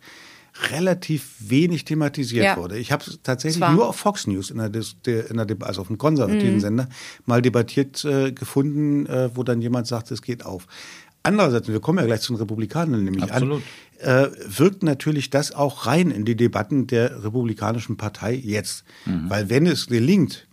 relativ 0.72 1.36
wenig 1.40 1.84
thematisiert 1.84 2.46
ja. 2.46 2.58
wurde. 2.58 2.78
Ich 2.78 2.92
habe 2.92 3.04
es 3.06 3.20
tatsächlich 3.24 3.68
nur 3.72 3.88
auf 3.90 3.96
Fox 3.96 4.28
News, 4.28 4.52
in 4.52 4.58
der, 4.58 4.72
in 5.30 5.38
der, 5.38 5.58
also 5.62 5.82
auf 5.82 5.90
einem 5.90 5.98
konservativen 5.98 6.56
mhm. 6.56 6.60
Sender, 6.60 6.90
mal 7.26 7.42
debattiert 7.42 8.06
äh, 8.06 8.32
gefunden, 8.32 9.08
äh, 9.08 9.36
wo 9.36 9.44
dann 9.44 9.62
jemand 9.62 9.88
sagt, 9.88 10.12
es 10.12 10.22
geht 10.22 10.46
auf. 10.46 10.68
Andererseits, 11.24 11.70
wir 11.70 11.80
kommen 11.80 12.00
ja 12.00 12.06
gleich 12.06 12.22
zu 12.22 12.34
den 12.34 12.42
Republikanern 12.42 13.04
nämlich 13.04 13.32
Absolut. 13.32 13.64
an, 14.02 14.28
äh, 14.28 14.30
wirkt 14.46 14.84
natürlich 14.84 15.30
das 15.30 15.54
auch 15.54 15.88
rein 15.88 16.12
in 16.12 16.26
die 16.26 16.36
Debatten 16.36 16.86
der 16.88 17.24
Republikanischen 17.24 17.96
Partei 17.96 18.34
jetzt. 18.34 18.84
Mhm. 19.06 19.30
Weil 19.30 19.50
wenn 19.50 19.66
es 19.66 19.88
gelingt, 19.88 20.48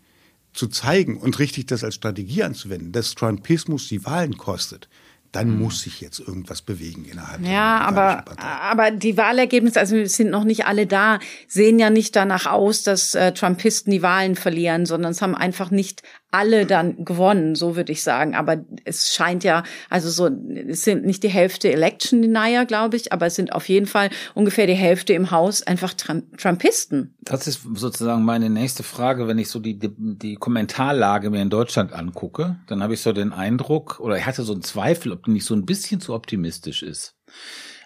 zu 0.53 0.69
zeigen 0.69 1.17
und 1.17 1.39
richtig 1.39 1.67
das 1.67 1.85
als 1.85 1.95
Strategie 1.95 2.43
anzuwenden, 2.43 2.93
dass 2.93 3.15
Trumpismus 3.15 3.89
die 3.89 4.05
Wahlen 4.05 4.37
kostet, 4.37 4.89
dann 5.33 5.51
mhm. 5.51 5.63
muss 5.63 5.83
sich 5.83 6.01
jetzt 6.01 6.19
irgendwas 6.19 6.61
bewegen 6.63 7.05
innerhalb 7.05 7.41
ja, 7.43 7.79
der 7.79 7.89
aber, 7.89 8.23
Partei. 8.23 8.47
aber 8.47 8.91
die 8.91 9.17
Wahlergebnisse, 9.17 9.79
also 9.79 10.05
sind 10.07 10.31
noch 10.31 10.45
nicht 10.45 10.67
alle 10.67 10.87
da, 10.87 11.21
sehen 11.47 11.79
ja 11.79 11.89
nicht 11.89 12.17
danach 12.17 12.47
aus, 12.47 12.83
dass 12.83 13.15
äh, 13.15 13.33
Trumpisten 13.33 13.93
die 13.93 14.03
Wahlen 14.03 14.35
verlieren, 14.35 14.87
sondern 14.87 15.13
es 15.13 15.23
haben 15.23 15.37
einfach 15.37 15.71
nicht 15.71 16.03
alle 16.31 16.67
dann 16.67 17.05
gewonnen, 17.05 17.55
so 17.55 17.77
würde 17.77 17.93
ich 17.93 18.03
sagen. 18.03 18.35
Aber 18.35 18.65
es 18.85 19.15
scheint 19.15 19.45
ja, 19.45 19.65
also 19.89 20.11
so, 20.11 20.31
es 20.69 20.85
sind 20.85 21.05
nicht 21.05 21.23
die 21.23 21.29
Hälfte 21.29 21.73
Election 21.73 22.23
Denier, 22.23 22.67
glaube 22.67 22.97
ich, 22.97 23.13
aber 23.13 23.27
es 23.27 23.35
sind 23.35 23.53
auf 23.53 23.69
jeden 23.69 23.87
Fall 23.87 24.11
ungefähr 24.35 24.67
die 24.67 24.75
Hälfte 24.75 25.13
im 25.13 25.31
Haus 25.31 25.63
einfach 25.63 25.95
Trumpisten. 25.95 27.15
Das 27.23 27.47
ist 27.47 27.63
sozusagen 27.75 28.25
meine 28.25 28.51
nächste 28.51 28.83
Frage, 28.83 29.29
wenn 29.29 29.39
ich 29.39 29.49
so 29.49 29.59
die, 29.59 29.79
die, 29.79 29.91
die 29.97 30.35
Kommentarlage 30.37 31.31
mir 31.31 31.43
in 31.43 31.51
Deutschland 31.51 31.93
angucke, 31.93 32.61
dann 32.67 32.83
habe 32.83 32.95
ich 32.95 33.01
so 33.01 33.13
den 33.13 33.33
Eindruck, 33.33 34.01
oder 34.01 34.17
ich 34.17 34.27
hatte 34.27 34.43
so 34.43 34.53
einen 34.53 34.63
Zweifel, 34.63 35.13
ob 35.13 35.25
die 35.25 35.33
nicht 35.33 35.45
so 35.45 35.55
ein 35.55 35.67
bisschen 35.67 36.01
zu 36.01 36.15
optimistisch 36.15 36.83
ist. 36.83 37.17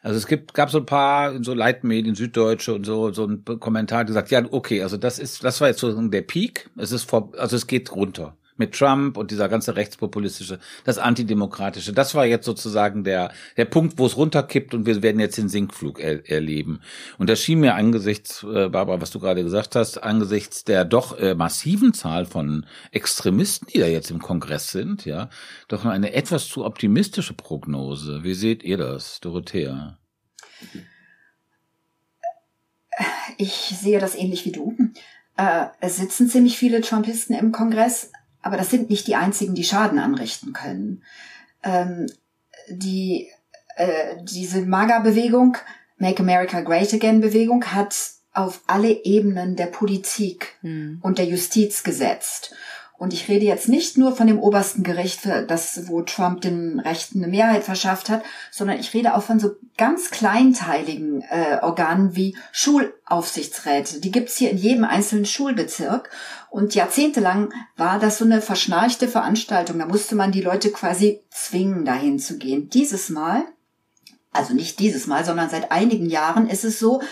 Also 0.05 0.19
es 0.19 0.27
gibt, 0.27 0.53
gab 0.53 0.71
so 0.71 0.81
ein 0.81 0.87
paar 0.87 1.43
so 1.43 1.55
Leitmedien, 1.55 2.15
Süddeutsche 2.15 2.75
und 2.75 2.85
so, 2.85 3.11
so 3.11 3.25
ein 3.25 3.43
Kommentar, 3.59 4.05
die 4.05 4.09
gesagt, 4.09 4.31
ja, 4.31 4.45
okay, 4.51 4.83
also 4.83 4.99
das 4.99 5.19
ist, 5.19 5.43
das 5.43 5.63
war 5.63 5.69
jetzt 5.69 5.81
so 5.81 6.09
der 6.09 6.21
Peak. 6.21 6.69
Es 6.77 6.93
ist 6.93 7.05
vor, 7.05 7.33
also 7.39 7.57
es 7.57 7.67
geht 7.67 7.91
runter 7.91 8.37
mit 8.57 8.75
Trump 8.75 9.17
und 9.17 9.31
dieser 9.31 9.49
ganze 9.49 9.77
rechtspopulistische, 9.77 10.59
das 10.85 10.99
antidemokratische. 10.99 11.93
Das 11.93 12.15
war 12.15 12.27
jetzt 12.27 12.47
sozusagen 12.47 13.05
der, 13.05 13.33
der 13.57 13.65
Punkt, 13.65 13.99
wo 13.99 14.07
es 14.07 14.17
runterkippt 14.17 14.75
und 14.75 14.87
wir 14.87 15.03
werden 15.03 15.21
jetzt 15.21 15.39
den 15.39 15.49
Sinkflug 15.49 16.01
er, 16.01 16.29
erleben. 16.29 16.81
Und 17.19 17.29
das 17.29 17.41
schien 17.41 17.61
mir 17.61 17.75
angesichts, 17.75 18.45
äh, 18.45 18.69
Barbara, 18.69 19.01
was 19.01 19.11
du 19.11 19.19
gerade 19.19 19.43
gesagt 19.43 19.77
hast, 19.77 20.03
angesichts 20.03 20.65
der 20.65 20.85
doch 20.85 21.19
äh, 21.19 21.35
massiven 21.35 21.93
Zahl 21.95 22.27
von 22.27 22.67
Extremisten, 22.93 23.69
die 23.73 23.79
da 23.79 23.87
jetzt 23.87 24.11
im 24.11 24.21
Kongress 24.21 24.71
sind, 24.71 25.05
ja, 25.05 25.31
doch 25.69 25.85
eine 25.85 26.13
etwas 26.13 26.49
zu 26.49 26.65
optimistische 26.65 27.35
Prognose. 27.35 28.23
Wie 28.23 28.35
seht 28.35 28.63
ihr 28.63 28.77
das, 28.77 29.21
Dorothea? 29.21 29.99
Ich 33.39 33.53
sehe 33.53 33.99
das 33.99 34.15
ähnlich 34.15 34.45
wie 34.45 34.53
du. 34.53 34.77
Äh, 35.37 35.67
es 35.81 35.97
sitzen 35.97 36.29
ziemlich 36.29 36.57
viele 36.57 36.81
Trumpisten 36.81 37.37
im 37.37 37.51
Kongress, 37.51 38.13
aber 38.45 38.59
das 38.59 38.71
sind 38.71 38.91
nicht 38.91 39.07
die 39.07 39.17
einzigen, 39.17 39.55
die 39.55 39.65
Schaden 39.65 39.99
anrichten 39.99 40.53
können. 40.53 41.03
Ähm, 41.63 42.07
die, 42.69 43.31
äh, 43.77 44.17
diese 44.23 44.61
MAGA-Bewegung, 44.67 45.57
Make 45.97 46.23
America 46.23 46.61
Great 46.61 46.93
Again-Bewegung, 46.93 47.65
hat 47.73 47.97
auf 48.35 48.61
alle 48.67 49.05
Ebenen 49.05 49.57
der 49.57 49.67
Politik 49.67 50.59
hm. 50.61 50.99
und 51.01 51.17
der 51.17 51.25
Justiz 51.25 51.85
gesetzt. 51.85 52.55
Und 52.97 53.13
ich 53.13 53.29
rede 53.29 53.45
jetzt 53.45 53.69
nicht 53.69 53.99
nur 53.99 54.15
von 54.15 54.29
dem 54.29 54.39
obersten 54.39 54.85
Gericht, 54.85 55.27
das, 55.49 55.89
wo 55.89 56.03
Trump 56.03 56.43
den 56.43 56.79
Rechten 56.79 57.23
eine 57.23 57.31
Mehrheit 57.31 57.65
verschafft 57.65 58.09
hat, 58.09 58.23
sondern 58.53 58.79
ich 58.79 58.95
rede 58.95 59.15
auch 59.15 59.23
von 59.23 59.41
so 59.41 59.57
ganz 59.77 60.11
kleinteiligen 60.11 61.23
äh, 61.23 61.59
Organen 61.61 62.15
wie 62.15 62.37
Schulaufsichtsräte. 62.53 64.01
Die 64.01 64.13
gibt's 64.13 64.37
hier 64.37 64.51
in 64.51 64.59
jedem 64.59 64.85
einzelnen 64.85 65.27
Schulbezirk. 65.27 66.11
Und 66.51 66.77
jahrzehntelang 66.77 67.53
war 67.77 67.99
das 67.99 68.19
so 68.19 68.25
eine 68.25 68.41
verschnarchte 68.41 69.09
Veranstaltung. 69.09 69.81
Da 69.81 69.87
musste 69.87 70.15
man 70.15 70.31
die 70.31 70.43
Leute 70.43 70.71
quasi 70.71 71.21
zwingen, 71.31 71.85
dahin 71.85 72.21
zu 72.21 72.39
gehen. 72.39 72.71
Dieses 72.71 73.11
Mal, 73.11 73.43
also 74.31 74.55
nicht 74.55 74.79
dieses 74.79 75.09
Mal, 75.09 75.25
sondern 75.25 75.51
seit 75.51 75.73
einigen 75.73 76.09
Jahren 76.09 76.49
ist 76.49 76.65
es 76.65 76.79
so, 76.79 77.03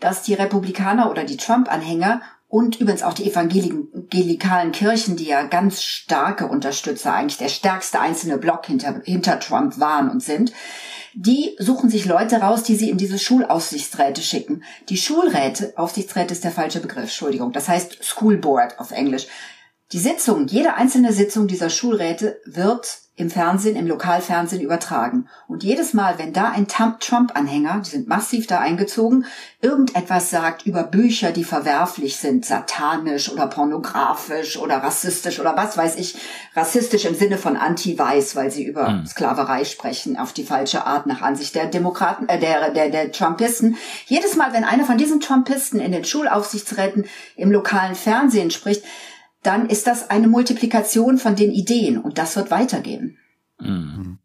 dass 0.00 0.22
die 0.22 0.34
Republikaner 0.34 1.10
oder 1.10 1.24
die 1.24 1.38
Trump-Anhänger 1.38 2.20
und 2.50 2.80
übrigens 2.80 3.04
auch 3.04 3.14
die 3.14 3.30
evangelikalen 3.30 4.72
Kirchen, 4.72 5.14
die 5.14 5.26
ja 5.26 5.44
ganz 5.44 5.84
starke 5.84 6.48
Unterstützer, 6.48 7.14
eigentlich 7.14 7.38
der 7.38 7.48
stärkste 7.48 8.00
einzelne 8.00 8.38
Block 8.38 8.66
hinter, 8.66 9.00
hinter 9.04 9.38
Trump 9.38 9.78
waren 9.78 10.10
und 10.10 10.20
sind, 10.20 10.52
die 11.14 11.54
suchen 11.60 11.90
sich 11.90 12.06
Leute 12.06 12.40
raus, 12.40 12.64
die 12.64 12.74
sie 12.74 12.90
in 12.90 12.98
diese 12.98 13.20
Schulaufsichtsräte 13.20 14.20
schicken. 14.20 14.64
Die 14.88 14.96
Schulräte, 14.96 15.74
Aufsichtsräte 15.76 16.34
ist 16.34 16.42
der 16.42 16.50
falsche 16.50 16.80
Begriff, 16.80 17.04
Entschuldigung, 17.04 17.52
das 17.52 17.68
heißt 17.68 18.02
School 18.02 18.36
Board 18.36 18.80
auf 18.80 18.90
Englisch. 18.90 19.28
Die 19.92 19.98
Sitzung, 19.98 20.46
jede 20.46 20.74
einzelne 20.74 21.12
Sitzung 21.12 21.48
dieser 21.48 21.68
Schulräte 21.68 22.40
wird 22.44 23.00
im 23.16 23.28
Fernsehen, 23.28 23.76
im 23.76 23.88
Lokalfernsehen 23.88 24.62
übertragen. 24.62 25.28
Und 25.48 25.62
jedes 25.62 25.92
Mal, 25.94 26.18
wenn 26.18 26.32
da 26.32 26.50
ein 26.50 26.68
Trump-Anhänger, 26.68 27.82
die 27.84 27.90
sind 27.90 28.08
massiv 28.08 28.46
da 28.46 28.60
eingezogen, 28.60 29.26
irgendetwas 29.60 30.30
sagt 30.30 30.64
über 30.64 30.84
Bücher, 30.84 31.32
die 31.32 31.44
verwerflich 31.44 32.16
sind, 32.16 32.46
satanisch 32.46 33.30
oder 33.30 33.48
pornografisch 33.48 34.56
oder 34.56 34.76
rassistisch 34.76 35.38
oder 35.38 35.56
was 35.56 35.76
weiß 35.76 35.96
ich, 35.96 36.16
rassistisch 36.54 37.04
im 37.04 37.14
Sinne 37.14 37.36
von 37.36 37.56
anti-weiß, 37.56 38.36
weil 38.36 38.50
sie 38.50 38.64
über 38.64 38.88
mhm. 38.88 39.06
Sklaverei 39.06 39.64
sprechen, 39.64 40.16
auf 40.16 40.32
die 40.32 40.44
falsche 40.44 40.86
Art 40.86 41.06
nach 41.06 41.20
Ansicht 41.20 41.56
der 41.56 41.66
Demokraten, 41.66 42.28
äh, 42.28 42.38
der, 42.38 42.70
der, 42.70 42.90
der 42.90 43.12
Trumpisten. 43.12 43.76
Jedes 44.06 44.36
Mal, 44.36 44.52
wenn 44.52 44.64
einer 44.64 44.84
von 44.84 44.96
diesen 44.96 45.20
Trumpisten 45.20 45.80
in 45.80 45.92
den 45.92 46.04
Schulaufsichtsräten 46.04 47.06
im 47.36 47.50
lokalen 47.50 47.96
Fernsehen 47.96 48.50
spricht, 48.50 48.82
dann 49.42 49.68
ist 49.68 49.86
das 49.86 50.10
eine 50.10 50.28
Multiplikation 50.28 51.18
von 51.18 51.36
den 51.36 51.50
Ideen 51.50 51.98
und 51.98 52.18
das 52.18 52.36
wird 52.36 52.50
weitergehen. 52.50 53.18
Mhm. 53.58 54.18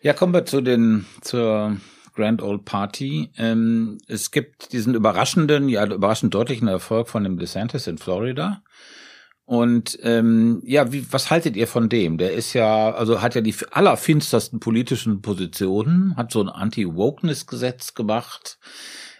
Ja, 0.00 0.12
kommen 0.12 0.34
wir 0.34 0.44
zu 0.44 0.60
den 0.60 1.06
zur 1.22 1.76
Grand 2.14 2.42
Old 2.42 2.64
Party. 2.64 3.30
Ähm, 3.36 3.98
es 4.06 4.30
gibt 4.30 4.72
diesen 4.72 4.94
überraschenden, 4.94 5.68
ja 5.68 5.84
überraschend 5.86 6.34
deutlichen 6.34 6.68
Erfolg 6.68 7.08
von 7.08 7.24
dem 7.24 7.38
DeSantis 7.38 7.86
in 7.86 7.98
Florida. 7.98 8.62
Und 9.46 9.98
ähm, 10.02 10.62
ja, 10.64 10.90
wie, 10.92 11.06
was 11.12 11.30
haltet 11.30 11.54
ihr 11.56 11.66
von 11.66 11.90
dem? 11.90 12.16
Der 12.16 12.32
ist 12.32 12.54
ja, 12.54 12.92
also 12.92 13.20
hat 13.20 13.34
ja 13.34 13.42
die 13.42 13.54
allerfinstersten 13.72 14.58
politischen 14.58 15.20
Positionen, 15.20 16.16
hat 16.16 16.32
so 16.32 16.40
ein 16.40 16.48
Anti-Wokeness-Gesetz 16.48 17.92
gemacht 17.92 18.58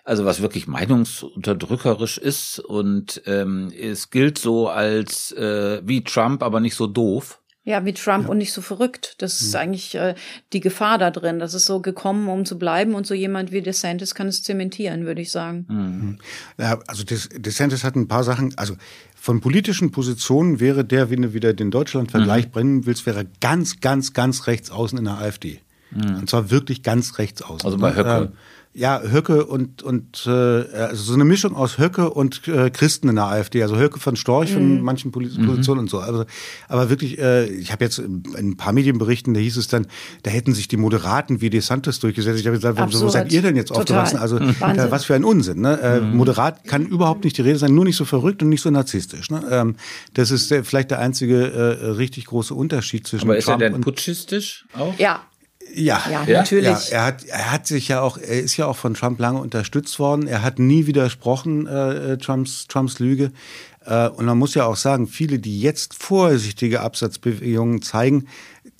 also 0.04 0.24
was 0.24 0.42
wirklich 0.42 0.66
meinungsunterdrückerisch 0.66 2.18
ist 2.18 2.58
und 2.58 3.22
ähm, 3.26 3.72
es 3.78 4.10
gilt 4.10 4.38
so 4.38 4.68
als 4.68 5.32
äh, 5.32 5.80
wie 5.84 6.04
Trump, 6.04 6.42
aber 6.42 6.60
nicht 6.60 6.74
so 6.74 6.86
doof. 6.86 7.40
Ja, 7.66 7.82
wie 7.86 7.94
Trump 7.94 8.24
ja. 8.24 8.30
und 8.30 8.36
nicht 8.36 8.52
so 8.52 8.60
verrückt. 8.60 9.14
Das 9.22 9.40
ist 9.40 9.54
mhm. 9.54 9.60
eigentlich 9.60 9.94
äh, 9.94 10.14
die 10.52 10.60
Gefahr 10.60 10.98
da 10.98 11.10
drin. 11.10 11.38
Das 11.38 11.54
ist 11.54 11.64
so 11.64 11.80
gekommen, 11.80 12.28
um 12.28 12.44
zu 12.44 12.58
bleiben 12.58 12.94
und 12.94 13.06
so 13.06 13.14
jemand 13.14 13.52
wie 13.52 13.62
DeSantis 13.62 14.14
kann 14.14 14.26
es 14.26 14.42
zementieren, 14.42 15.06
würde 15.06 15.22
ich 15.22 15.30
sagen. 15.30 15.64
Mhm. 15.68 16.18
Ja, 16.58 16.78
also 16.86 17.04
DeSantis 17.04 17.82
hat 17.82 17.96
ein 17.96 18.06
paar 18.06 18.22
Sachen, 18.22 18.52
also 18.58 18.76
von 19.14 19.40
politischen 19.40 19.92
Positionen 19.92 20.60
wäre 20.60 20.84
der, 20.84 21.08
wenn 21.08 21.22
du 21.22 21.32
wieder 21.32 21.54
den 21.54 21.70
Deutschland-Vergleich 21.70 22.48
mhm. 22.48 22.50
bringen 22.50 22.86
willst, 22.86 23.06
wäre 23.06 23.24
ganz, 23.40 23.80
ganz, 23.80 24.12
ganz 24.12 24.46
rechts 24.46 24.70
außen 24.70 24.98
in 24.98 25.04
der 25.04 25.16
AfD. 25.16 25.60
Mhm. 25.90 26.16
Und 26.16 26.28
zwar 26.28 26.50
wirklich 26.50 26.82
ganz 26.82 27.16
rechts 27.16 27.40
außen. 27.40 27.64
Also 27.64 27.78
bei 27.78 27.94
Höcke. 27.94 28.32
Äh, 28.74 28.78
ja, 28.78 29.00
Höcke 29.02 29.46
und 29.46 29.82
und 29.82 30.26
äh, 30.26 30.30
also 30.30 30.96
so 30.96 31.14
eine 31.14 31.24
Mischung 31.24 31.54
aus 31.56 31.78
Höcke 31.78 32.10
und 32.10 32.46
äh, 32.48 32.70
Christen 32.70 33.08
in 33.08 33.16
der 33.16 33.26
AfD, 33.26 33.62
also 33.62 33.76
Höcke 33.76 34.00
von 34.00 34.16
Storch 34.16 34.50
mhm. 34.50 34.54
von 34.54 34.82
manchen 34.82 35.08
mhm. 35.08 35.12
Positionen 35.46 35.78
mhm. 35.78 35.78
und 35.78 35.90
so. 35.90 36.00
Also, 36.00 36.24
aber 36.68 36.90
wirklich, 36.90 37.18
äh, 37.18 37.46
ich 37.46 37.72
habe 37.72 37.84
jetzt 37.84 37.98
in, 37.98 38.22
in 38.36 38.50
ein 38.50 38.56
paar 38.56 38.72
Medienberichten, 38.72 39.34
da 39.34 39.40
hieß 39.40 39.56
es 39.56 39.68
dann, 39.68 39.86
da 40.22 40.30
hätten 40.30 40.54
sich 40.54 40.68
die 40.68 40.76
Moderaten 40.76 41.40
wie 41.40 41.50
DeSantis 41.50 42.00
durchgesetzt. 42.00 42.40
Ich 42.40 42.46
habe 42.46 42.56
gesagt, 42.56 42.78
Absurd. 42.78 43.04
wo 43.04 43.08
seid 43.08 43.32
ihr 43.32 43.42
denn 43.42 43.56
jetzt 43.56 43.68
Total. 43.68 43.82
aufgewachsen? 43.82 44.18
Also 44.18 44.38
äh, 44.38 44.90
was 44.90 45.04
für 45.04 45.14
ein 45.14 45.24
Unsinn. 45.24 45.60
Ne? 45.60 45.80
Äh, 45.80 46.00
mhm. 46.00 46.16
Moderat 46.16 46.64
kann 46.64 46.86
überhaupt 46.86 47.24
nicht 47.24 47.38
die 47.38 47.42
Rede 47.42 47.58
sein, 47.58 47.74
nur 47.74 47.84
nicht 47.84 47.96
so 47.96 48.04
verrückt 48.04 48.42
und 48.42 48.48
nicht 48.48 48.62
so 48.62 48.70
narzisstisch. 48.70 49.30
Ne? 49.30 49.44
Ähm, 49.50 49.76
das 50.14 50.30
ist 50.30 50.50
der, 50.50 50.64
vielleicht 50.64 50.90
der 50.90 50.98
einzige 50.98 51.46
äh, 51.52 51.86
richtig 51.90 52.26
große 52.26 52.54
Unterschied 52.54 53.06
zwischen. 53.06 53.24
Aber 53.24 53.36
ist 53.36 53.44
Trump 53.44 53.62
er 53.62 53.70
denn 53.70 53.80
putschistisch 53.80 54.66
auch? 54.74 54.98
Ja. 54.98 55.22
Ja, 55.72 56.02
ja, 56.10 56.24
natürlich. 56.26 56.90
Ja, 56.90 56.98
er 56.98 57.04
hat, 57.06 57.24
er 57.24 57.52
hat 57.52 57.66
sich 57.66 57.88
ja 57.88 58.00
auch, 58.00 58.16
er 58.16 58.40
ist 58.40 58.56
ja 58.56 58.66
auch 58.66 58.76
von 58.76 58.94
Trump 58.94 59.18
lange 59.18 59.40
unterstützt 59.40 59.98
worden. 59.98 60.26
Er 60.26 60.42
hat 60.42 60.58
nie 60.58 60.86
widersprochen 60.86 61.66
äh, 61.66 62.12
äh 62.12 62.18
Trumps 62.18 62.66
Trumps 62.68 62.98
Lüge. 62.98 63.32
Äh, 63.84 64.08
und 64.08 64.26
man 64.26 64.38
muss 64.38 64.54
ja 64.54 64.66
auch 64.66 64.76
sagen, 64.76 65.06
viele, 65.06 65.38
die 65.38 65.60
jetzt 65.60 65.94
vorsichtige 65.94 66.80
Absatzbewegungen 66.80 67.82
zeigen, 67.82 68.26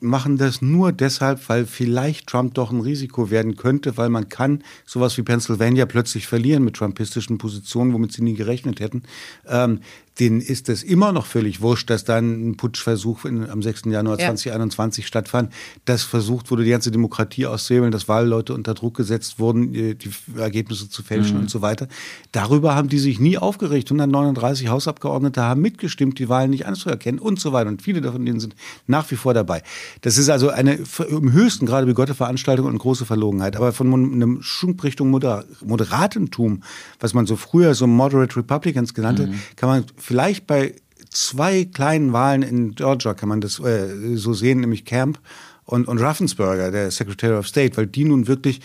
machen 0.01 0.37
das 0.37 0.63
nur 0.63 0.93
deshalb, 0.93 1.49
weil 1.49 1.67
vielleicht 1.67 2.27
Trump 2.27 2.55
doch 2.55 2.71
ein 2.71 2.81
Risiko 2.81 3.31
werden 3.31 3.57
könnte, 3.57 3.97
weil 3.97 4.09
man 4.09 4.29
kann 4.29 4.63
sowas 4.85 5.17
wie 5.17 5.23
Pennsylvania 5.23 5.87
plötzlich 5.87 6.27
verlieren 6.27 6.65
mit 6.65 6.77
trumpistischen 6.77 7.39
Positionen, 7.39 7.93
womit 7.93 8.13
sie 8.13 8.23
nie 8.23 8.35
gerechnet 8.35 8.81
hätten. 8.81 9.03
Ähm, 9.49 9.81
denen 10.21 10.41
ist 10.41 10.69
es 10.69 10.83
immer 10.83 11.13
noch 11.13 11.27
völlig 11.27 11.61
wurscht, 11.61 11.91
dass 11.91 12.05
dann 12.05 12.51
ein 12.51 12.57
Putschversuch 12.57 13.25
in, 13.25 13.51
am 13.51 13.63
6. 13.63 13.87
Januar 13.87 14.19
ja. 14.19 14.27
2021 14.27 15.07
stattfand, 15.07 15.53
dass 15.85 16.05
versucht 16.05 16.51
wurde, 16.51 16.63
die 16.63 16.71
ganze 16.71 16.93
Demokratie 16.93 17.47
auszuhebeln, 17.47 17.91
dass 17.91 18.07
Wahlleute 18.09 18.55
unter 18.55 18.75
Druck 18.75 18.97
gesetzt 18.97 19.41
wurden, 19.41 19.73
die 19.73 20.11
Ergebnisse 20.37 20.89
zu 20.89 21.03
fälschen 21.03 21.37
mhm. 21.37 21.43
und 21.43 21.51
so 21.51 21.63
weiter. 21.63 21.89
Darüber 22.31 22.77
haben 22.77 22.89
die 22.89 22.99
sich 22.99 23.19
nie 23.19 23.39
aufgeregt. 23.39 23.89
139 23.89 24.69
Hausabgeordnete 24.69 25.43
haben 25.43 25.61
mitgestimmt, 25.61 26.19
die 26.19 26.29
Wahlen 26.29 26.51
nicht 26.51 26.67
anzuerkennen 26.67 27.19
und 27.19 27.41
so 27.41 27.53
weiter. 27.53 27.69
Und 27.69 27.83
viele 27.83 28.01
davon 28.01 28.25
denen 28.25 28.39
sind 28.39 28.55
nach 28.87 29.11
wie 29.11 29.17
vor 29.17 29.35
dabei. 29.35 29.63
Das 30.03 30.17
ist 30.17 30.29
also 30.29 30.49
eine 30.49 30.79
im 31.09 31.33
höchsten 31.33 31.67
Grade 31.67 31.87
begottene 31.87 32.15
Veranstaltung 32.15 32.67
und 32.67 32.73
eine 32.73 32.79
große 32.79 33.05
Verlogenheit. 33.05 33.57
Aber 33.57 33.73
von 33.73 33.93
einem 33.93 34.43
Schub 34.43 34.85
Richtung 34.85 35.11
Moder 35.11 35.45
Moderatentum, 35.65 36.63
was 37.01 37.15
man 37.15 37.27
so 37.27 37.37
früher 37.37 37.75
so 37.75 37.87
Moderate 37.87 38.37
Republicans 38.37 38.95
genannt 38.95 39.19
hat, 39.19 39.29
mhm. 39.29 39.41
kann 39.57 39.69
man 39.69 39.85
vielleicht 40.05 40.47
bei 40.47 40.75
zwei 41.11 41.65
kleinen 41.65 42.13
Wahlen 42.13 42.43
in 42.43 42.75
Georgia 42.75 43.15
kann 43.15 43.29
man 43.29 43.41
das 43.41 43.59
äh, 43.61 44.17
so 44.17 44.35
sehen, 44.35 44.61
nämlich 44.61 44.85
Camp 44.85 45.19
und, 45.65 45.89
und 45.89 45.99
Raffensperger, 45.99 46.71
der 46.71 46.91
Secretary 46.91 47.35
of 47.35 47.49
State, 47.49 47.77
weil 47.77 47.87
die 47.87 48.05
nun 48.05 48.27
wirklich 48.27 48.61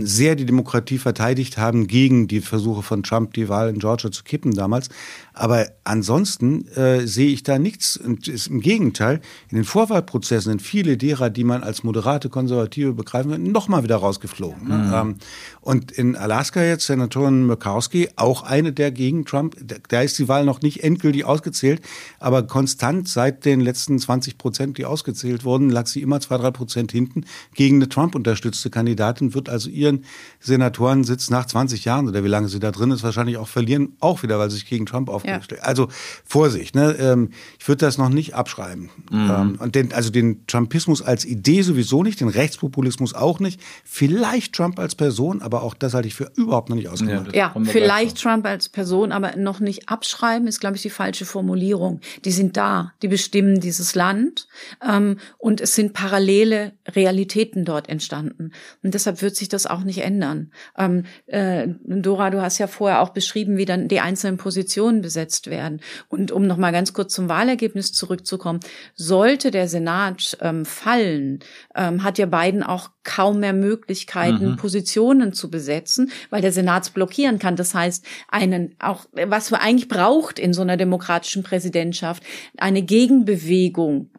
sehr 0.00 0.34
die 0.34 0.44
Demokratie 0.44 0.98
verteidigt 0.98 1.56
haben 1.56 1.86
gegen 1.86 2.28
die 2.28 2.40
Versuche 2.40 2.82
von 2.82 3.02
Trump, 3.02 3.32
die 3.34 3.48
Wahl 3.48 3.70
in 3.70 3.78
Georgia 3.78 4.10
zu 4.10 4.22
kippen 4.22 4.52
damals. 4.52 4.90
Aber 5.34 5.66
ansonsten 5.84 6.68
äh, 6.68 7.06
sehe 7.06 7.30
ich 7.30 7.42
da 7.42 7.58
nichts. 7.58 7.96
Und 7.96 8.28
ist 8.28 8.48
im 8.48 8.60
Gegenteil, 8.60 9.20
in 9.50 9.56
den 9.56 9.64
Vorwahlprozessen 9.64 10.52
sind 10.52 10.62
viele 10.62 10.96
derer, 10.96 11.30
die 11.30 11.44
man 11.44 11.62
als 11.62 11.84
moderate 11.84 12.28
Konservative 12.28 12.92
begreifen 12.92 13.32
kann, 13.32 13.42
nochmal 13.44 13.82
wieder 13.82 13.96
rausgeflogen. 13.96 14.68
Ne? 14.68 14.76
Mhm. 14.76 14.92
Ähm, 14.94 15.16
und 15.60 15.92
in 15.92 16.16
Alaska 16.16 16.62
jetzt 16.62 16.86
Senatorin 16.86 17.46
Murkowski, 17.46 18.10
auch 18.16 18.42
eine 18.42 18.72
der 18.72 18.90
gegen 18.90 19.24
Trump, 19.24 19.56
da 19.88 20.02
ist 20.02 20.18
die 20.18 20.28
Wahl 20.28 20.44
noch 20.44 20.60
nicht 20.60 20.84
endgültig 20.84 21.24
ausgezählt, 21.24 21.80
aber 22.18 22.42
konstant 22.42 23.08
seit 23.08 23.44
den 23.44 23.60
letzten 23.60 23.98
20 23.98 24.36
Prozent, 24.36 24.78
die 24.78 24.84
ausgezählt 24.84 25.44
wurden, 25.44 25.70
lag 25.70 25.86
sie 25.86 26.02
immer 26.02 26.20
zwei, 26.20 26.36
drei 26.36 26.50
Prozent 26.50 26.92
hinten 26.92 27.24
gegen 27.54 27.76
eine 27.76 27.88
Trump-unterstützte 27.88 28.70
Kandidatin, 28.70 29.34
wird 29.34 29.48
also 29.48 29.61
ihren 29.70 30.04
Senatorensitz 30.40 31.30
nach 31.30 31.46
20 31.46 31.84
Jahren 31.84 32.08
oder 32.08 32.22
wie 32.22 32.28
lange 32.28 32.48
sie 32.48 32.60
da 32.60 32.70
drin 32.70 32.90
ist, 32.90 33.02
wahrscheinlich 33.02 33.38
auch 33.38 33.48
verlieren, 33.48 33.96
auch 34.00 34.22
wieder, 34.22 34.38
weil 34.38 34.50
sie 34.50 34.56
sich 34.56 34.66
gegen 34.66 34.84
Trump 34.86 35.08
auf 35.08 35.22
aufgestellt. 35.22 35.60
Ja. 35.62 35.66
Also 35.66 35.88
Vorsicht, 36.24 36.74
ne? 36.74 36.96
Ähm, 36.98 37.30
ich 37.58 37.68
würde 37.68 37.84
das 37.84 37.98
noch 37.98 38.08
nicht 38.08 38.34
abschreiben. 38.34 38.90
Mhm. 39.10 39.30
Ähm, 39.30 39.58
und 39.60 39.74
den, 39.74 39.92
also 39.92 40.10
den 40.10 40.46
Trumpismus 40.46 41.02
als 41.02 41.24
Idee 41.24 41.62
sowieso 41.62 42.02
nicht, 42.02 42.20
den 42.20 42.28
Rechtspopulismus 42.28 43.14
auch 43.14 43.40
nicht. 43.40 43.60
Vielleicht 43.84 44.54
Trump 44.54 44.78
als 44.78 44.94
Person, 44.94 45.42
aber 45.42 45.62
auch 45.62 45.74
das 45.74 45.94
halte 45.94 46.08
ich 46.08 46.14
für 46.14 46.30
überhaupt 46.36 46.68
noch 46.68 46.76
nicht 46.76 46.88
ausgemacht. 46.88 47.34
Ja, 47.34 47.52
ja 47.54 47.64
vielleicht 47.64 48.20
Trump 48.20 48.46
als 48.46 48.68
Person, 48.68 49.12
aber 49.12 49.36
noch 49.36 49.60
nicht 49.60 49.88
abschreiben 49.88 50.46
ist, 50.48 50.60
glaube 50.60 50.76
ich, 50.76 50.82
die 50.82 50.90
falsche 50.90 51.24
Formulierung. 51.24 52.00
Die 52.24 52.32
sind 52.32 52.56
da, 52.56 52.92
die 53.02 53.08
bestimmen 53.08 53.60
dieses 53.60 53.94
Land 53.94 54.48
ähm, 54.86 55.18
und 55.38 55.60
es 55.60 55.74
sind 55.74 55.92
parallele 55.92 56.72
Realitäten 56.88 57.64
dort 57.64 57.88
entstanden. 57.88 58.52
Und 58.82 58.94
deshalb 58.94 59.22
wird 59.22 59.36
sich 59.36 59.48
das 59.52 59.66
auch 59.66 59.82
nicht 59.84 59.98
ändern. 59.98 60.50
Ähm, 60.76 61.04
äh, 61.26 61.68
Dora, 61.84 62.30
du 62.30 62.40
hast 62.42 62.58
ja 62.58 62.66
vorher 62.66 63.00
auch 63.00 63.10
beschrieben, 63.10 63.56
wie 63.56 63.64
dann 63.64 63.88
die 63.88 64.00
einzelnen 64.00 64.36
Positionen 64.36 65.02
besetzt 65.02 65.50
werden. 65.50 65.80
Und 66.08 66.32
um 66.32 66.46
noch 66.46 66.56
mal 66.56 66.72
ganz 66.72 66.92
kurz 66.92 67.12
zum 67.14 67.28
Wahlergebnis 67.28 67.92
zurückzukommen, 67.92 68.60
sollte 68.94 69.50
der 69.50 69.68
Senat 69.68 70.36
ähm, 70.40 70.64
fallen, 70.64 71.40
ähm, 71.74 72.02
hat 72.02 72.18
ja 72.18 72.26
Biden 72.26 72.62
auch 72.62 72.90
kaum 73.04 73.40
mehr 73.40 73.52
Möglichkeiten, 73.52 74.52
mhm. 74.52 74.56
Positionen 74.56 75.32
zu 75.32 75.50
besetzen, 75.50 76.10
weil 76.30 76.42
der 76.42 76.52
Senat 76.52 76.92
blockieren 76.94 77.38
kann. 77.38 77.56
Das 77.56 77.74
heißt, 77.74 78.04
einen 78.28 78.74
auch, 78.78 79.06
was 79.12 79.50
man 79.50 79.60
eigentlich 79.60 79.88
braucht 79.88 80.38
in 80.38 80.52
so 80.52 80.62
einer 80.62 80.76
demokratischen 80.76 81.42
Präsidentschaft, 81.42 82.22
eine 82.58 82.82
Gegenbewegung 82.82 84.10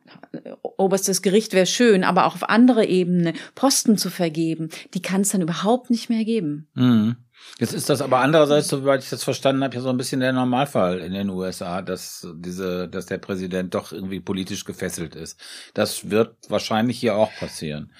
oberstes 0.78 1.22
Gericht 1.22 1.54
wäre 1.54 1.65
schön, 1.65 2.04
aber 2.04 2.26
auch 2.26 2.36
auf 2.36 2.50
andere 2.50 2.86
Ebene 2.86 3.34
Posten 3.56 3.98
zu 3.98 4.10
vergeben, 4.10 4.69
die 4.93 5.02
kann 5.02 5.22
es 5.22 5.30
dann 5.30 5.41
überhaupt 5.41 5.89
nicht 5.89 6.10
mehr 6.10 6.26
geben. 6.26 6.67
Mhm. 6.74 7.17
Jetzt 7.60 7.74
ist 7.74 7.89
das 7.89 8.02
aber 8.02 8.19
andererseits, 8.19 8.69
soweit 8.69 9.04
ich 9.04 9.10
das 9.10 9.24
verstanden 9.24 9.63
habe, 9.63 9.76
ja 9.76 9.82
so 9.82 9.89
ein 9.89 9.98
bisschen 9.98 10.22
der 10.22 10.34
Normalfall 10.34 11.00
in 11.00 11.13
den 11.13 11.30
USA, 11.30 11.82
dass 11.82 12.28
diese, 12.36 12.88
dass 12.88 13.06
der 13.06 13.17
Präsident 13.17 13.76
doch 13.76 13.91
irgendwie 13.91 14.22
politisch 14.22 14.63
gefesselt 14.63 15.15
ist. 15.15 15.39
Das 15.74 16.10
wird 16.10 16.36
wahrscheinlich 16.48 17.00
hier 17.00 17.15
auch 17.15 17.32
passieren. 17.36 17.91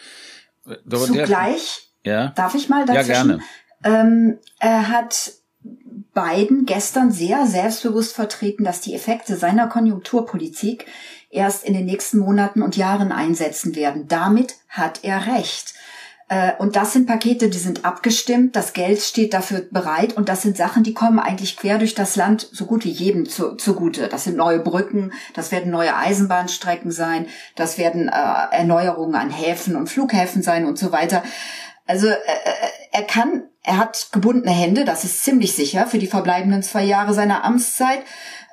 Zugleich, 0.90 1.90
ja? 2.06 2.30
darf 2.30 2.56
ich 2.56 2.70
mal 2.70 2.86
dazwischen? 2.86 3.10
Ja, 3.10 3.24
gerne. 3.24 3.40
Ähm, 3.84 4.40
er 4.60 4.88
hat 4.88 5.34
Biden 6.14 6.66
gestern 6.66 7.12
sehr 7.12 7.46
selbstbewusst 7.46 8.16
vertreten, 8.16 8.64
dass 8.64 8.82
die 8.82 8.94
Effekte 8.94 9.36
seiner 9.36 9.68
Konjunkturpolitik 9.68 10.86
erst 11.34 11.64
in 11.64 11.74
den 11.74 11.86
nächsten 11.86 12.20
Monaten 12.20 12.62
und 12.62 12.78
Jahren 12.78 13.12
einsetzen 13.12 13.76
werden. 13.76 14.08
Damit 14.08 14.56
hat 14.70 15.00
er 15.04 15.28
recht. 15.28 15.74
Äh, 16.30 16.54
und 16.58 16.76
das 16.76 16.94
sind 16.94 17.06
Pakete, 17.06 17.50
die 17.50 17.58
sind 17.58 17.86
abgestimmt, 17.86 18.56
das 18.56 18.74
Geld 18.74 19.02
steht 19.02 19.34
dafür 19.34 19.68
bereit 19.70 20.14
und 20.14 20.30
das 20.30 20.42
sind 20.42 20.58
Sachen, 20.58 20.84
die 20.84 20.94
kommen 20.94 21.20
eigentlich 21.20 21.58
quer 21.58 21.78
durch 21.78 21.96
das 21.96 22.16
Land 22.16 22.48
so 22.52 22.66
gut 22.66 22.86
wie 22.86 22.92
jedem 22.92 23.28
zu, 23.28 23.56
zugute. 23.56 24.08
Das 24.08 24.24
sind 24.24 24.38
neue 24.38 24.60
Brücken, 24.60 25.12
das 25.34 25.52
werden 25.52 25.72
neue 25.72 25.96
Eisenbahnstrecken 25.96 26.92
sein, 26.92 27.28
das 27.56 27.78
werden 27.78 28.08
äh, 28.08 28.56
Erneuerungen 28.56 29.16
an 29.16 29.30
Häfen 29.30 29.76
und 29.76 29.90
Flughäfen 29.90 30.42
sein 30.42 30.66
und 30.66 30.80
so 30.80 30.92
weiter. 30.92 31.24
Also 31.86 32.08
äh, 32.08 32.14
äh, 32.14 32.70
er 32.92 33.04
kann, 33.04 33.44
er 33.62 33.78
hat 33.78 34.08
gebundene 34.12 34.52
Hände, 34.52 34.86
das 34.86 35.04
ist 35.04 35.24
ziemlich 35.24 35.54
sicher 35.54 35.88
für 35.88 36.00
die 36.00 36.08
verbleibenden 36.08 36.64
zwei 36.64 36.84
Jahre 36.84 37.14
seiner 37.14 37.44
Amtszeit, 37.44 38.00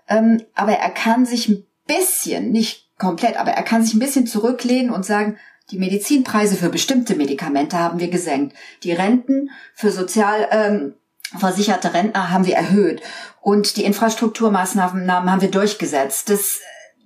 ähm, 0.08 0.42
aber 0.54 0.72
er 0.72 0.90
kann 0.90 1.24
sich 1.24 1.64
bisschen, 1.96 2.50
nicht 2.50 2.88
komplett, 2.98 3.36
aber 3.38 3.52
er 3.52 3.62
kann 3.62 3.84
sich 3.84 3.94
ein 3.94 4.00
bisschen 4.00 4.26
zurücklehnen 4.26 4.90
und 4.90 5.04
sagen, 5.04 5.38
die 5.70 5.78
Medizinpreise 5.78 6.56
für 6.56 6.68
bestimmte 6.68 7.14
Medikamente 7.14 7.78
haben 7.78 8.00
wir 8.00 8.08
gesenkt. 8.08 8.56
Die 8.82 8.92
Renten 8.92 9.50
für 9.74 9.90
sozial 9.90 10.48
ähm, 10.50 10.94
versicherte 11.38 11.94
Rentner 11.94 12.30
haben 12.30 12.44
wir 12.44 12.56
erhöht. 12.56 13.00
Und 13.40 13.76
die 13.76 13.84
Infrastrukturmaßnahmen 13.84 15.10
haben 15.12 15.40
wir 15.40 15.50
durchgesetzt. 15.50 16.28
Das, 16.28 16.60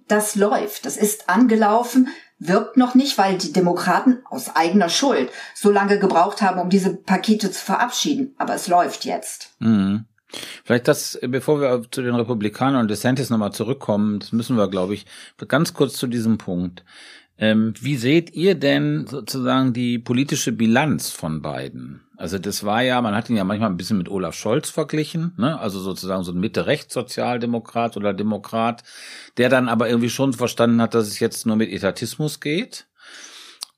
das 0.09 0.35
läuft. 0.35 0.87
Das 0.87 0.97
ist 0.97 1.29
angelaufen 1.29 2.09
wirkt 2.39 2.77
noch 2.77 2.95
nicht, 2.95 3.17
weil 3.19 3.39
die 3.39 3.53
Demokraten 3.53 4.19
aus 4.29 4.55
eigener 4.55 4.89
Schuld 4.89 5.31
so 5.55 5.71
lange 5.71 5.99
gebraucht 5.99 6.43
haben, 6.43 6.61
um 6.61 6.69
diese 6.69 6.95
Pakete 6.95 7.51
zu 7.51 7.65
verabschieden. 7.65 8.35
Aber 8.39 8.55
es 8.55 8.69
läuft 8.69 9.05
jetzt. 9.05 9.55
Mhm. 9.61 10.07
Vielleicht 10.65 10.89
das, 10.89 11.19
bevor 11.23 11.61
wir 11.61 11.83
zu 11.91 12.03
den 12.03 12.15
Republikanern 12.15 12.83
und 12.83 12.91
DeSantis 12.91 13.31
nochmal 13.31 13.53
zurückkommen, 13.53 14.21
das 14.21 14.33
müssen 14.33 14.57
wir, 14.57 14.69
glaube 14.69 14.95
ich, 14.95 15.07
ganz 15.49 15.75
kurz 15.75 15.95
zu 15.95 16.07
diesem 16.07 16.39
Punkt. 16.39 16.85
Ähm, 17.37 17.75
wie 17.81 17.97
seht 17.97 18.35
ihr 18.35 18.55
denn 18.55 19.07
sozusagen 19.07 19.73
die 19.73 19.99
politische 19.99 20.53
Bilanz 20.53 21.11
von 21.11 21.43
beiden? 21.43 22.05
Also 22.17 22.39
das 22.39 22.63
war 22.63 22.83
ja, 22.83 23.01
man 23.03 23.15
hat 23.17 23.29
ihn 23.29 23.37
ja 23.37 23.43
manchmal 23.43 23.71
ein 23.71 23.77
bisschen 23.77 23.99
mit 23.99 24.09
Olaf 24.09 24.37
Scholz 24.37 24.71
verglichen, 24.71 25.33
ne? 25.37 25.59
also 25.59 25.81
sozusagen 25.81 26.23
so 26.23 26.31
ein 26.31 26.39
Mitte-Rechts-Sozialdemokrat 26.39 27.97
oder 27.97 28.15
Demokrat, 28.15 28.85
der 29.37 29.49
dann 29.49 29.69
aber 29.69 29.89
irgendwie 29.89 30.11
schon 30.11 30.33
verstanden 30.33 30.81
hat, 30.81 30.95
dass 30.95 31.09
es 31.09 31.19
jetzt 31.19 31.45
nur 31.45 31.57
mit 31.57 31.73
Etatismus 31.73 32.39
geht. 32.39 32.87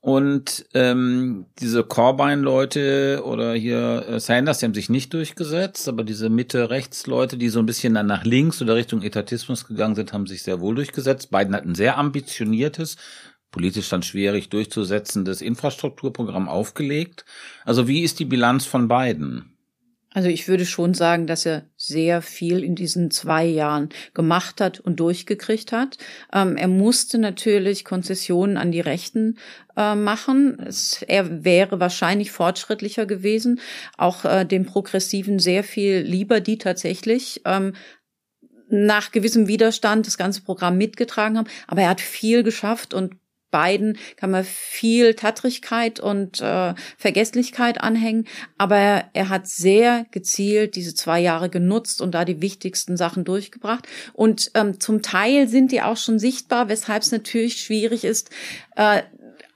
Und 0.07 0.66
ähm, 0.73 1.47
diese 1.59 1.83
Corbyn-Leute 1.83 3.23
oder 3.25 3.55
hier 3.55 4.07
äh, 4.09 4.21
Sanders, 4.21 4.59
die 4.59 4.66
haben 4.66 4.73
sich 4.75 4.88
nicht 4.88 5.12
durchgesetzt, 5.12 5.88
aber 5.88 6.05
diese 6.05 6.31
Mitte-Rechts-Leute, 6.31 7.37
die 7.37 7.49
so 7.49 7.59
ein 7.59 7.66
bisschen 7.66 7.95
dann 7.95 8.07
nach 8.07 8.23
links 8.23 8.62
oder 8.62 8.77
Richtung 8.77 9.03
Etatismus 9.03 9.66
gegangen 9.66 9.97
sind, 9.97 10.12
haben 10.12 10.29
sich 10.29 10.45
sehr 10.45 10.61
wohl 10.61 10.77
durchgesetzt. 10.77 11.33
Biden 11.33 11.57
hat 11.57 11.64
ein 11.64 11.75
sehr 11.75 11.99
ambitioniertes, 11.99 12.99
politisch 13.51 13.88
dann 13.88 14.05
schwierig 14.05 14.49
durchzusetzendes 14.49 15.40
Infrastrukturprogramm 15.40 16.49
aufgelegt. 16.49 17.25
Also 17.64 17.88
wie 17.88 18.03
ist 18.03 18.21
die 18.21 18.27
Bilanz 18.27 18.64
von 18.64 18.87
beiden? 18.87 19.56
Also 20.16 20.31
ich 20.31 20.48
würde 20.48 20.64
schon 20.64 20.94
sagen, 20.94 21.26
dass 21.26 21.44
er 21.44 21.66
sehr 21.76 22.22
viel 22.22 22.64
in 22.64 22.74
diesen 22.74 23.11
zwei 23.11 23.44
Jahren 23.44 23.90
gemacht 24.14 24.62
hat 24.62 24.81
und 24.81 24.98
durchgekriegt 24.98 25.72
hat. 25.72 25.98
Ähm, 26.33 26.57
er 26.57 26.68
musste 26.68 27.18
natürlich 27.18 27.85
Konzessionen 27.85 28.57
an 28.57 28.72
die 28.72 28.81
Rechten 28.81 29.37
äh, 29.76 29.94
machen. 29.94 30.59
Es, 30.66 31.02
er 31.07 31.44
wäre 31.44 31.81
wahrscheinlich 31.81 32.33
fortschrittlicher 32.33 33.05
gewesen, 33.05 33.61
auch 33.98 34.24
äh, 34.24 34.46
dem 34.46 34.64
Progressiven 34.64 35.38
sehr 35.38 35.62
viel 35.62 35.98
lieber, 35.98 36.40
die 36.40 36.57
tatsächlich 36.57 37.42
ähm, 37.44 37.74
nach 38.70 39.12
gewissem 39.12 39.48
Widerstand 39.48 40.07
das 40.07 40.16
ganze 40.16 40.40
Programm 40.40 40.79
mitgetragen 40.79 41.37
haben. 41.37 41.48
Aber 41.66 41.83
er 41.83 41.90
hat 41.90 42.00
viel 42.00 42.42
geschafft 42.42 42.94
und 42.94 43.16
beiden 43.57 43.97
kann 44.16 44.31
man 44.31 44.45
viel 44.45 45.14
Tattrigkeit 45.14 45.99
und 45.99 46.42
äh, 46.42 46.75
Vergesslichkeit 46.99 47.81
anhängen, 47.81 48.27
aber 48.59 49.05
er, 49.14 49.31
hat 49.31 49.47
sehr 49.49 50.05
gezielt 50.11 50.77
diese 50.77 50.95
zwei 50.95 51.21
Jahre 51.21 51.49
genutzt 51.49 52.03
und 52.03 52.14
da 52.14 52.27
die 52.27 52.42
wichtigsten 52.42 52.99
Sachen 52.99 53.25
durchgebracht. 53.25 53.88
Und 54.12 54.51
ähm, 54.53 54.79
zum 54.79 55.01
Teil 55.01 55.49
sind 55.49 55.73
die 55.73 55.81
auch 55.81 55.97
schon 55.97 56.19
sichtbar, 56.19 56.69
weshalb 56.69 57.03
es 57.03 57.12
natürlich 57.12 57.62
schwierig 57.62 58.05
ist, 58.05 58.29
äh, 58.77 59.01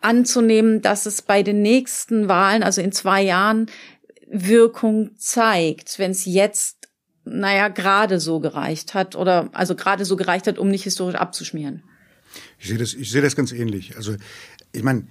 anzunehmen, 0.01 0.81
dass 0.81 1.05
es 1.05 1.21
bei 1.21 1.43
den 1.43 1.61
nächsten 1.61 2.27
Wahlen, 2.27 2.63
also 2.63 2.81
in 2.81 2.93
zwei 2.93 3.21
Jahren, 3.21 3.67
Wirkung 4.33 5.11
zeigt, 5.19 5.99
wenn 5.99 6.13
es 6.13 6.25
jetzt, 6.25 6.89
naja, 7.25 7.69
gerade 7.69 8.19
so 8.19 8.41
gereicht 8.41 8.95
hat 8.95 9.15
oder 9.15 9.51
also 9.53 9.77
gerade 9.77 10.07
so 10.07 10.17
gereicht 10.17 10.47
hat, 10.47 10.59
um 10.59 10.71
nicht 10.71 10.85
historisch 10.85 11.21
abzuschmieren. 11.21 11.83
Ich 12.59 12.69
sehe 12.69 12.79
das, 12.79 12.95
ich 12.95 13.11
sehe 13.11 13.23
das 13.23 13.37
ganz 13.37 13.53
ähnlich. 13.53 13.97
Also 13.97 14.16
ich 14.73 14.83
meine, 14.83 15.07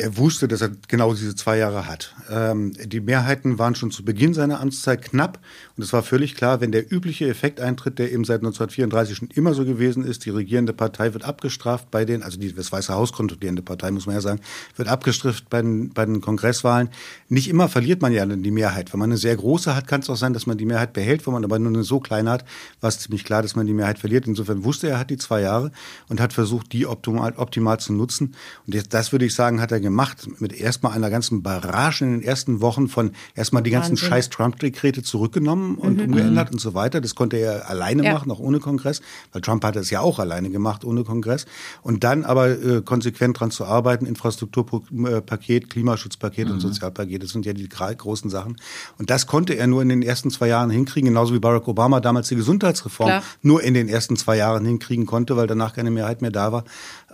er 0.00 0.16
wusste, 0.16 0.48
dass 0.48 0.62
er 0.62 0.70
genau 0.88 1.12
diese 1.14 1.34
zwei 1.34 1.58
Jahre 1.58 1.86
hat. 1.86 2.14
Ähm, 2.30 2.72
die 2.72 3.00
Mehrheiten 3.00 3.58
waren 3.58 3.74
schon 3.74 3.90
zu 3.90 4.04
Beginn 4.04 4.34
seiner 4.34 4.60
Amtszeit 4.60 5.02
knapp 5.02 5.38
und 5.76 5.84
es 5.84 5.92
war 5.92 6.02
völlig 6.02 6.34
klar, 6.34 6.60
wenn 6.60 6.72
der 6.72 6.90
übliche 6.90 7.28
Effekt 7.28 7.60
eintritt, 7.60 7.98
der 7.98 8.10
eben 8.12 8.24
seit 8.24 8.40
1934 8.40 9.16
schon 9.16 9.28
immer 9.28 9.54
so 9.54 9.64
gewesen 9.64 10.04
ist, 10.04 10.24
die 10.24 10.30
regierende 10.30 10.72
Partei 10.72 11.12
wird 11.12 11.24
abgestraft 11.24 11.90
bei 11.90 12.04
den, 12.04 12.22
also 12.22 12.38
die, 12.38 12.52
das 12.52 12.72
Weiße 12.72 12.94
Haus 12.94 13.12
kontrollierende 13.12 13.62
Partei, 13.62 13.90
muss 13.90 14.06
man 14.06 14.14
ja 14.14 14.20
sagen, 14.20 14.40
wird 14.76 14.88
abgestraft 14.88 15.50
bei 15.50 15.60
den, 15.60 15.90
bei 15.90 16.06
den 16.06 16.20
Kongresswahlen. 16.20 16.88
Nicht 17.28 17.48
immer 17.48 17.68
verliert 17.68 18.00
man 18.00 18.12
ja 18.12 18.24
die 18.24 18.50
Mehrheit. 18.50 18.92
Wenn 18.92 19.00
man 19.00 19.10
eine 19.10 19.18
sehr 19.18 19.36
große 19.36 19.76
hat, 19.76 19.86
kann 19.86 20.00
es 20.00 20.08
auch 20.08 20.16
sein, 20.16 20.32
dass 20.32 20.46
man 20.46 20.56
die 20.56 20.66
Mehrheit 20.66 20.94
behält. 20.94 21.26
Wenn 21.26 21.34
man 21.34 21.44
aber 21.44 21.58
nur 21.58 21.72
eine 21.72 21.84
so 21.84 22.00
kleine 22.00 22.30
hat, 22.30 22.44
war 22.80 22.88
es 22.88 22.98
ziemlich 22.98 23.24
klar, 23.24 23.42
dass 23.42 23.54
man 23.54 23.66
die 23.66 23.74
Mehrheit 23.74 23.98
verliert. 23.98 24.26
Insofern 24.26 24.64
wusste 24.64 24.86
er, 24.86 24.94
er 24.94 24.98
hat 25.00 25.10
die 25.10 25.18
zwei 25.18 25.42
Jahre 25.42 25.72
und 26.08 26.20
hat 26.20 26.32
versucht, 26.32 26.72
die 26.72 26.86
optimal, 26.86 27.34
optimal 27.36 27.78
zu 27.78 27.92
nutzen. 27.92 28.34
Und 28.66 28.74
jetzt, 28.74 28.94
das 28.94 29.12
würde 29.12 29.26
ich 29.26 29.34
sagen, 29.34 29.60
hat 29.60 29.72
er 29.72 29.80
gemacht 29.80 29.89
mit 30.38 30.52
erstmal 30.52 30.92
einer 30.92 31.10
ganzen 31.10 31.42
Barrage 31.42 32.04
in 32.04 32.12
den 32.12 32.22
ersten 32.22 32.60
Wochen 32.60 32.88
von 32.88 33.12
erstmal 33.34 33.62
die 33.62 33.70
ganzen 33.70 33.92
Wahnsinn. 33.92 34.08
scheiß 34.08 34.30
Trump-Dekrete 34.30 35.02
zurückgenommen 35.02 35.76
und 35.76 35.98
mhm. 35.98 36.04
umgeändert 36.04 36.52
und 36.52 36.60
so 36.60 36.74
weiter. 36.74 37.00
Das 37.00 37.14
konnte 37.14 37.36
er 37.36 37.68
alleine 37.68 38.04
ja. 38.04 38.12
machen, 38.12 38.30
auch 38.30 38.38
ohne 38.38 38.60
Kongress, 38.60 39.00
weil 39.32 39.42
Trump 39.42 39.64
hat 39.64 39.76
es 39.76 39.90
ja 39.90 40.00
auch 40.00 40.18
alleine 40.18 40.50
gemacht, 40.50 40.84
ohne 40.84 41.04
Kongress. 41.04 41.46
Und 41.82 42.04
dann 42.04 42.24
aber 42.24 42.50
äh, 42.50 42.82
konsequent 42.82 43.40
dran 43.40 43.50
zu 43.50 43.64
arbeiten, 43.64 44.06
Infrastrukturpaket, 44.06 45.70
Klimaschutzpaket 45.70 46.48
mhm. 46.48 46.54
und 46.54 46.60
Sozialpaket, 46.60 47.22
das 47.22 47.30
sind 47.30 47.46
ja 47.46 47.52
die 47.52 47.68
großen 47.68 48.30
Sachen. 48.30 48.56
Und 48.98 49.10
das 49.10 49.26
konnte 49.26 49.54
er 49.54 49.66
nur 49.66 49.82
in 49.82 49.88
den 49.88 50.02
ersten 50.02 50.30
zwei 50.30 50.48
Jahren 50.48 50.70
hinkriegen, 50.70 51.08
genauso 51.08 51.34
wie 51.34 51.38
Barack 51.38 51.68
Obama 51.68 52.00
damals 52.00 52.28
die 52.28 52.36
Gesundheitsreform 52.36 53.08
Klar. 53.08 53.22
nur 53.42 53.62
in 53.62 53.74
den 53.74 53.88
ersten 53.88 54.16
zwei 54.16 54.36
Jahren 54.36 54.64
hinkriegen 54.64 55.06
konnte, 55.06 55.36
weil 55.36 55.46
danach 55.46 55.74
keine 55.74 55.90
Mehrheit 55.90 56.22
mehr 56.22 56.30
da 56.30 56.52
war. 56.52 56.64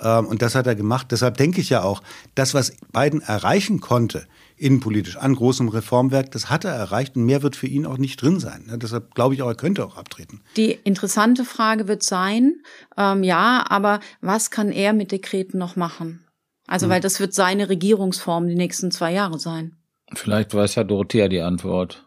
Ähm, 0.01 0.27
und 0.27 0.43
das 0.43 0.55
hat 0.55 0.67
er 0.67 0.75
gemacht. 0.75 1.09
Deshalb 1.11 1.37
denke 1.37 1.61
ich 1.61 1.71
ja 1.71 1.83
auch, 1.83 2.03
das, 2.35 2.55
was 2.55 2.66
Biden 2.93 3.21
erreichen 3.21 3.81
konnte, 3.81 4.27
innenpolitisch 4.57 5.17
an 5.17 5.35
großem 5.35 5.69
Reformwerk, 5.69 6.31
das 6.31 6.51
hat 6.51 6.65
er 6.65 6.73
erreicht 6.73 7.17
und 7.17 7.25
mehr 7.25 7.43
wird 7.43 7.57
für 7.57 7.67
ihn 7.67 7.87
auch 7.87 7.99
nicht 7.99 8.21
drin 8.21 8.41
sein. 8.41 8.67
Ja, 8.69 8.77
deshalb 8.77 9.15
glaube 9.15 9.35
ich 9.35 9.43
auch, 9.43 9.49
er 9.49 9.55
könnte 9.55 9.85
auch 9.85 9.97
abtreten. 9.97 10.41
Die 10.57 10.73
interessante 10.73 11.45
Frage 11.45 11.89
wird 11.89 12.03
sein, 12.03 12.63
ähm, 12.97 13.23
ja, 13.23 13.65
aber 13.69 14.01
was 14.21 14.51
kann 14.51 14.71
er 14.71 14.93
mit 14.93 15.13
Dekreten 15.13 15.59
noch 15.59 15.77
machen? 15.77 16.25
Also, 16.67 16.87
hm. 16.87 16.93
weil 16.93 17.01
das 17.01 17.21
wird 17.21 17.35
seine 17.35 17.69
Regierungsform 17.69 18.49
die 18.49 18.55
nächsten 18.55 18.91
zwei 18.91 19.13
Jahre 19.13 19.39
sein. 19.39 19.77
Vielleicht 20.15 20.55
weiß 20.55 20.77
ja 20.77 20.85
Dorothea 20.85 21.29
die 21.29 21.41
Antwort. 21.41 22.07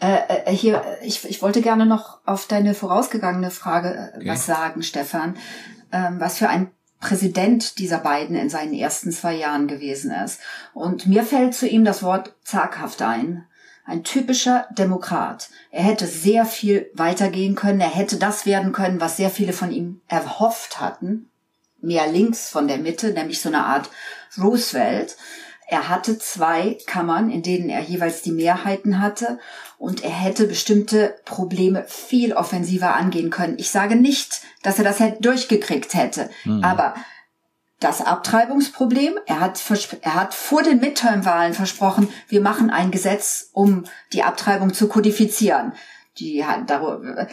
Äh, 0.00 0.18
äh 0.46 0.52
hier, 0.52 0.82
ich, 1.02 1.24
ich 1.28 1.42
wollte 1.42 1.62
gerne 1.62 1.86
noch 1.86 2.20
auf 2.24 2.46
deine 2.46 2.74
vorausgegangene 2.74 3.50
Frage 3.50 4.12
äh, 4.14 4.16
okay. 4.16 4.28
was 4.28 4.46
sagen, 4.46 4.82
Stefan. 4.82 5.36
Ähm, 5.90 6.20
was 6.20 6.38
für 6.38 6.48
ein 6.48 6.70
Präsident 7.00 7.78
dieser 7.78 7.98
beiden 7.98 8.36
in 8.36 8.50
seinen 8.50 8.74
ersten 8.74 9.12
zwei 9.12 9.34
Jahren 9.34 9.68
gewesen 9.68 10.10
ist. 10.10 10.40
Und 10.74 11.06
mir 11.06 11.22
fällt 11.22 11.54
zu 11.54 11.68
ihm 11.68 11.84
das 11.84 12.02
Wort 12.02 12.34
zaghaft 12.42 13.02
ein. 13.02 13.46
Ein 13.84 14.04
typischer 14.04 14.66
Demokrat. 14.76 15.48
Er 15.70 15.82
hätte 15.82 16.06
sehr 16.06 16.44
viel 16.44 16.90
weitergehen 16.92 17.54
können. 17.54 17.80
Er 17.80 17.94
hätte 17.94 18.16
das 18.16 18.44
werden 18.44 18.72
können, 18.72 19.00
was 19.00 19.16
sehr 19.16 19.30
viele 19.30 19.52
von 19.52 19.70
ihm 19.70 20.02
erhofft 20.08 20.80
hatten. 20.80 21.30
Mehr 21.80 22.10
links 22.10 22.50
von 22.50 22.68
der 22.68 22.78
Mitte, 22.78 23.12
nämlich 23.12 23.40
so 23.40 23.48
eine 23.48 23.64
Art 23.64 23.88
Roosevelt. 24.36 25.16
Er 25.70 25.90
hatte 25.90 26.18
zwei 26.18 26.78
Kammern, 26.86 27.28
in 27.28 27.42
denen 27.42 27.68
er 27.68 27.82
jeweils 27.82 28.22
die 28.22 28.32
Mehrheiten 28.32 29.02
hatte 29.02 29.38
und 29.76 30.02
er 30.02 30.10
hätte 30.10 30.46
bestimmte 30.46 31.16
Probleme 31.26 31.84
viel 31.86 32.32
offensiver 32.32 32.94
angehen 32.94 33.28
können. 33.28 33.58
Ich 33.58 33.70
sage 33.70 33.94
nicht, 33.94 34.40
dass 34.62 34.78
er 34.78 34.84
das 34.84 34.98
durchgekriegt 35.20 35.92
hätte, 35.92 36.30
mhm. 36.44 36.64
aber 36.64 36.94
das 37.80 38.00
Abtreibungsproblem, 38.00 39.18
er 39.26 39.40
hat, 39.40 39.62
er 40.00 40.14
hat 40.14 40.32
vor 40.32 40.62
den 40.62 40.80
Midterm-Wahlen 40.80 41.52
versprochen, 41.52 42.08
wir 42.28 42.40
machen 42.40 42.70
ein 42.70 42.90
Gesetz, 42.90 43.50
um 43.52 43.84
die 44.14 44.22
Abtreibung 44.22 44.72
zu 44.72 44.88
kodifizieren. 44.88 45.74
Die 46.18 46.42
darüber, 46.66 47.18
äh, 47.18 47.26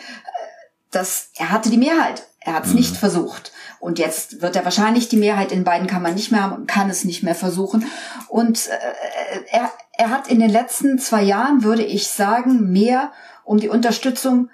das, 0.91 1.31
er 1.37 1.51
hatte 1.51 1.69
die 1.69 1.77
Mehrheit. 1.77 2.27
Er 2.45 2.53
hat 2.53 2.65
es 2.65 2.69
mhm. 2.69 2.77
nicht 2.77 2.95
versucht. 2.95 3.51
Und 3.79 3.99
jetzt 3.99 4.41
wird 4.41 4.55
er 4.55 4.63
wahrscheinlich 4.63 5.09
die 5.09 5.17
Mehrheit 5.17 5.51
in 5.51 5.63
beiden 5.63 5.87
Kammern 5.87 6.13
nicht 6.13 6.31
mehr 6.31 6.43
haben 6.43 6.53
und 6.55 6.67
kann 6.67 6.89
es 6.89 7.03
nicht 7.03 7.23
mehr 7.23 7.35
versuchen. 7.35 7.85
Und 8.29 8.67
äh, 8.67 9.39
er, 9.51 9.71
er 9.97 10.09
hat 10.11 10.27
in 10.27 10.39
den 10.39 10.51
letzten 10.51 10.99
zwei 10.99 11.23
Jahren, 11.23 11.63
würde 11.63 11.83
ich 11.83 12.07
sagen, 12.07 12.71
mehr 12.71 13.11
um 13.43 13.59
die 13.59 13.67
Unterstützung 13.67 14.49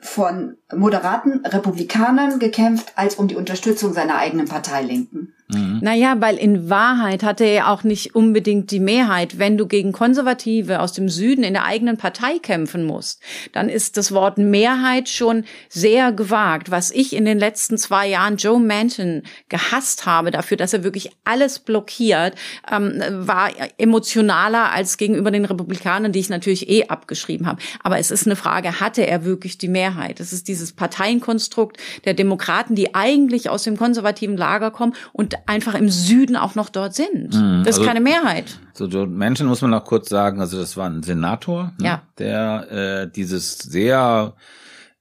von 0.00 0.58
moderaten 0.72 1.44
Republikanern 1.44 2.38
gekämpft 2.38 2.92
als 2.94 3.16
um 3.16 3.26
die 3.26 3.36
Unterstützung 3.36 3.94
seiner 3.94 4.16
eigenen 4.16 4.46
Parteilinken. 4.46 5.34
Mhm. 5.48 5.78
Naja, 5.80 6.16
weil 6.18 6.36
in 6.36 6.68
Wahrheit 6.68 7.22
hatte 7.22 7.44
er 7.44 7.70
auch 7.70 7.82
nicht 7.82 8.14
unbedingt 8.14 8.70
die 8.70 8.80
Mehrheit. 8.80 9.38
Wenn 9.38 9.56
du 9.56 9.66
gegen 9.66 9.92
Konservative 9.92 10.80
aus 10.80 10.92
dem 10.92 11.08
Süden 11.08 11.42
in 11.42 11.54
der 11.54 11.64
eigenen 11.64 11.96
Partei 11.96 12.38
kämpfen 12.38 12.84
musst, 12.84 13.22
dann 13.52 13.70
ist 13.70 13.96
das 13.96 14.12
Wort 14.12 14.36
Mehrheit 14.36 15.08
schon 15.08 15.44
sehr 15.70 16.12
gewagt. 16.12 16.70
Was 16.70 16.90
ich 16.90 17.16
in 17.16 17.24
den 17.24 17.38
letzten 17.38 17.78
zwei 17.78 18.08
Jahren 18.08 18.36
Joe 18.36 18.60
Manchin 18.60 19.22
gehasst 19.48 20.04
habe 20.04 20.30
dafür, 20.30 20.58
dass 20.58 20.74
er 20.74 20.84
wirklich 20.84 21.10
alles 21.24 21.60
blockiert, 21.60 22.34
ähm, 22.70 23.02
war 23.10 23.50
emotionaler 23.78 24.70
als 24.72 24.98
gegenüber 24.98 25.30
den 25.30 25.46
Republikanern, 25.46 26.12
die 26.12 26.20
ich 26.20 26.28
natürlich 26.28 26.68
eh 26.68 26.88
abgeschrieben 26.88 27.46
habe. 27.46 27.62
Aber 27.82 27.98
es 27.98 28.10
ist 28.10 28.26
eine 28.26 28.36
Frage, 28.36 28.80
hatte 28.80 29.06
er 29.06 29.24
wirklich 29.24 29.56
die 29.56 29.68
Mehrheit? 29.68 30.20
Es 30.20 30.34
ist 30.34 30.48
dieses 30.48 30.72
Parteienkonstrukt 30.72 31.78
der 32.04 32.12
Demokraten, 32.12 32.74
die 32.74 32.94
eigentlich 32.94 33.48
aus 33.48 33.62
dem 33.62 33.78
konservativen 33.78 34.36
Lager 34.36 34.70
kommen 34.70 34.94
und 35.12 35.37
einfach 35.46 35.74
im 35.74 35.88
Süden 35.88 36.36
auch 36.36 36.54
noch 36.54 36.68
dort 36.68 36.94
sind. 36.94 37.34
Mhm, 37.34 37.62
das 37.64 37.76
ist 37.76 37.80
also, 37.80 37.84
keine 37.84 38.00
Mehrheit. 38.00 38.58
So 38.72 38.86
Joe 38.86 39.06
Manchin 39.06 39.46
muss 39.46 39.62
man 39.62 39.70
noch 39.70 39.84
kurz 39.84 40.08
sagen, 40.08 40.40
also 40.40 40.58
das 40.58 40.76
war 40.76 40.88
ein 40.88 41.02
Senator, 41.02 41.72
ne, 41.78 41.86
ja. 41.86 42.02
der 42.18 42.70
äh, 42.70 43.10
dieses 43.10 43.58
sehr 43.58 44.34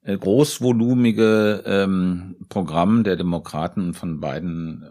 äh, 0.03 0.17
großvolumige 0.17 1.63
ähm, 1.65 2.35
Programm 2.49 3.03
der 3.03 3.15
Demokraten 3.15 3.93
von 3.93 4.19
beiden 4.19 4.89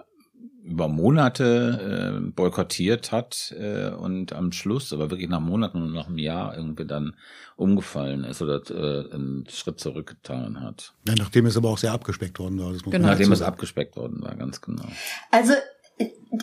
über 0.66 0.88
Monate 0.88 2.18
äh, 2.18 2.30
boykottiert 2.30 3.12
hat 3.12 3.54
äh, 3.58 3.90
und 3.90 4.32
am 4.32 4.52
Schluss, 4.52 4.92
aber 4.92 5.10
wirklich 5.10 5.28
nach 5.28 5.40
Monaten 5.40 5.80
und 5.80 5.92
nach 5.92 6.08
einem 6.08 6.18
Jahr 6.18 6.56
irgendwie 6.56 6.84
dann 6.84 7.14
umgefallen 7.56 8.24
ist 8.24 8.42
oder 8.42 8.60
äh, 8.70 9.14
einen 9.14 9.46
Schritt 9.48 9.80
zurückgetan 9.80 10.60
hat. 10.60 10.92
Ja, 11.06 11.14
nachdem 11.16 11.46
es 11.46 11.56
aber 11.56 11.70
auch 11.70 11.78
sehr 11.78 11.92
abgespeckt 11.92 12.38
worden 12.38 12.58
war. 12.58 12.72
genau. 12.72 13.08
Nachdem 13.08 13.32
es 13.32 13.42
abgespeckt 13.42 13.96
worden 13.96 14.22
war, 14.22 14.34
ganz 14.34 14.60
genau. 14.60 14.84
Also 15.30 15.52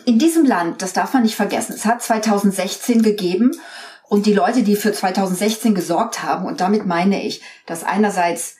in 0.06 0.18
diesem 0.18 0.44
Land, 0.44 0.82
das 0.82 0.92
darf 0.92 1.12
man 1.14 1.22
nicht 1.22 1.36
vergessen, 1.36 1.74
es 1.74 1.84
hat 1.84 2.02
2016 2.02 3.02
gegeben 3.02 3.52
und 4.08 4.26
die 4.26 4.34
Leute, 4.34 4.62
die 4.62 4.76
für 4.76 4.92
2016 4.92 5.74
gesorgt 5.74 6.22
haben, 6.22 6.46
und 6.46 6.60
damit 6.60 6.86
meine 6.86 7.24
ich, 7.24 7.42
dass 7.66 7.84
einerseits 7.84 8.56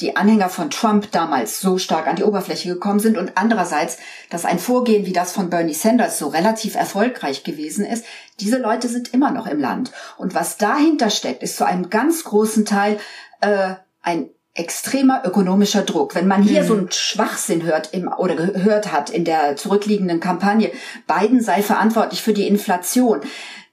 die 0.00 0.16
Anhänger 0.16 0.48
von 0.48 0.70
Trump 0.70 1.10
damals 1.10 1.60
so 1.60 1.76
stark 1.78 2.06
an 2.06 2.16
die 2.16 2.22
Oberfläche 2.22 2.68
gekommen 2.68 3.00
sind 3.00 3.18
und 3.18 3.32
andererseits, 3.34 3.98
dass 4.30 4.44
ein 4.44 4.58
Vorgehen 4.58 5.06
wie 5.06 5.12
das 5.12 5.32
von 5.32 5.50
Bernie 5.50 5.74
Sanders 5.74 6.18
so 6.18 6.28
relativ 6.28 6.76
erfolgreich 6.76 7.42
gewesen 7.42 7.84
ist, 7.84 8.04
diese 8.38 8.58
Leute 8.58 8.88
sind 8.88 9.12
immer 9.12 9.32
noch 9.32 9.46
im 9.46 9.58
Land. 9.58 9.90
Und 10.16 10.34
was 10.34 10.56
dahinter 10.56 11.10
steckt, 11.10 11.42
ist 11.42 11.56
zu 11.56 11.66
einem 11.66 11.90
ganz 11.90 12.22
großen 12.24 12.64
Teil 12.64 12.98
äh, 13.40 13.74
ein 14.02 14.30
extremer 14.54 15.22
ökonomischer 15.24 15.82
Druck. 15.82 16.14
Wenn 16.14 16.26
man 16.26 16.42
hier 16.42 16.62
mhm. 16.62 16.66
so 16.66 16.74
einen 16.74 16.90
Schwachsinn 16.92 17.62
hört 17.62 17.92
im, 17.92 18.08
oder 18.08 18.34
gehört 18.34 18.92
hat 18.92 19.10
in 19.10 19.24
der 19.24 19.56
zurückliegenden 19.56 20.20
Kampagne, 20.20 20.70
Biden 21.06 21.40
sei 21.40 21.62
verantwortlich 21.62 22.22
für 22.22 22.32
die 22.32 22.46
Inflation, 22.46 23.20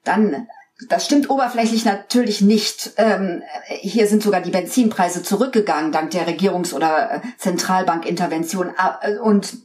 dann 0.04 0.48
das 0.90 1.06
stimmt 1.06 1.30
oberflächlich 1.30 1.86
natürlich 1.86 2.42
nicht. 2.42 2.92
Ähm, 2.98 3.44
hier 3.68 4.08
sind 4.08 4.22
sogar 4.22 4.42
die 4.42 4.52
Benzinpreise 4.52 5.24
zurückgegangen 5.24 5.92
dank 5.92 6.12
der 6.12 6.28
Regierungs- 6.28 6.74
oder 6.74 7.16
äh, 7.16 7.22
Zentralbankintervention 7.38 8.74
äh, 9.02 9.18
und 9.18 9.58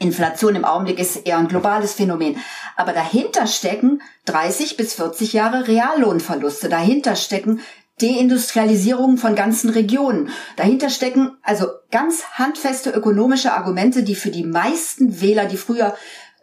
Inflation 0.00 0.54
im 0.54 0.64
Augenblick 0.64 0.98
ist 0.98 1.26
eher 1.26 1.38
ein 1.38 1.48
globales 1.48 1.92
Phänomen. 1.92 2.36
Aber 2.76 2.92
dahinter 2.92 3.46
stecken 3.46 4.00
30 4.26 4.76
bis 4.76 4.94
40 4.94 5.32
Jahre 5.32 5.66
Reallohnverluste. 5.66 6.68
Dahinter 6.68 7.16
stecken 7.16 7.60
Deindustrialisierung 8.00 9.16
von 9.16 9.34
ganzen 9.34 9.70
Regionen. 9.70 10.30
Dahinter 10.56 10.88
stecken 10.88 11.36
also 11.42 11.66
ganz 11.90 12.24
handfeste 12.34 12.90
ökonomische 12.90 13.52
Argumente, 13.52 14.04
die 14.04 14.14
für 14.14 14.30
die 14.30 14.44
meisten 14.44 15.20
Wähler, 15.20 15.46
die 15.46 15.56
früher 15.56 15.96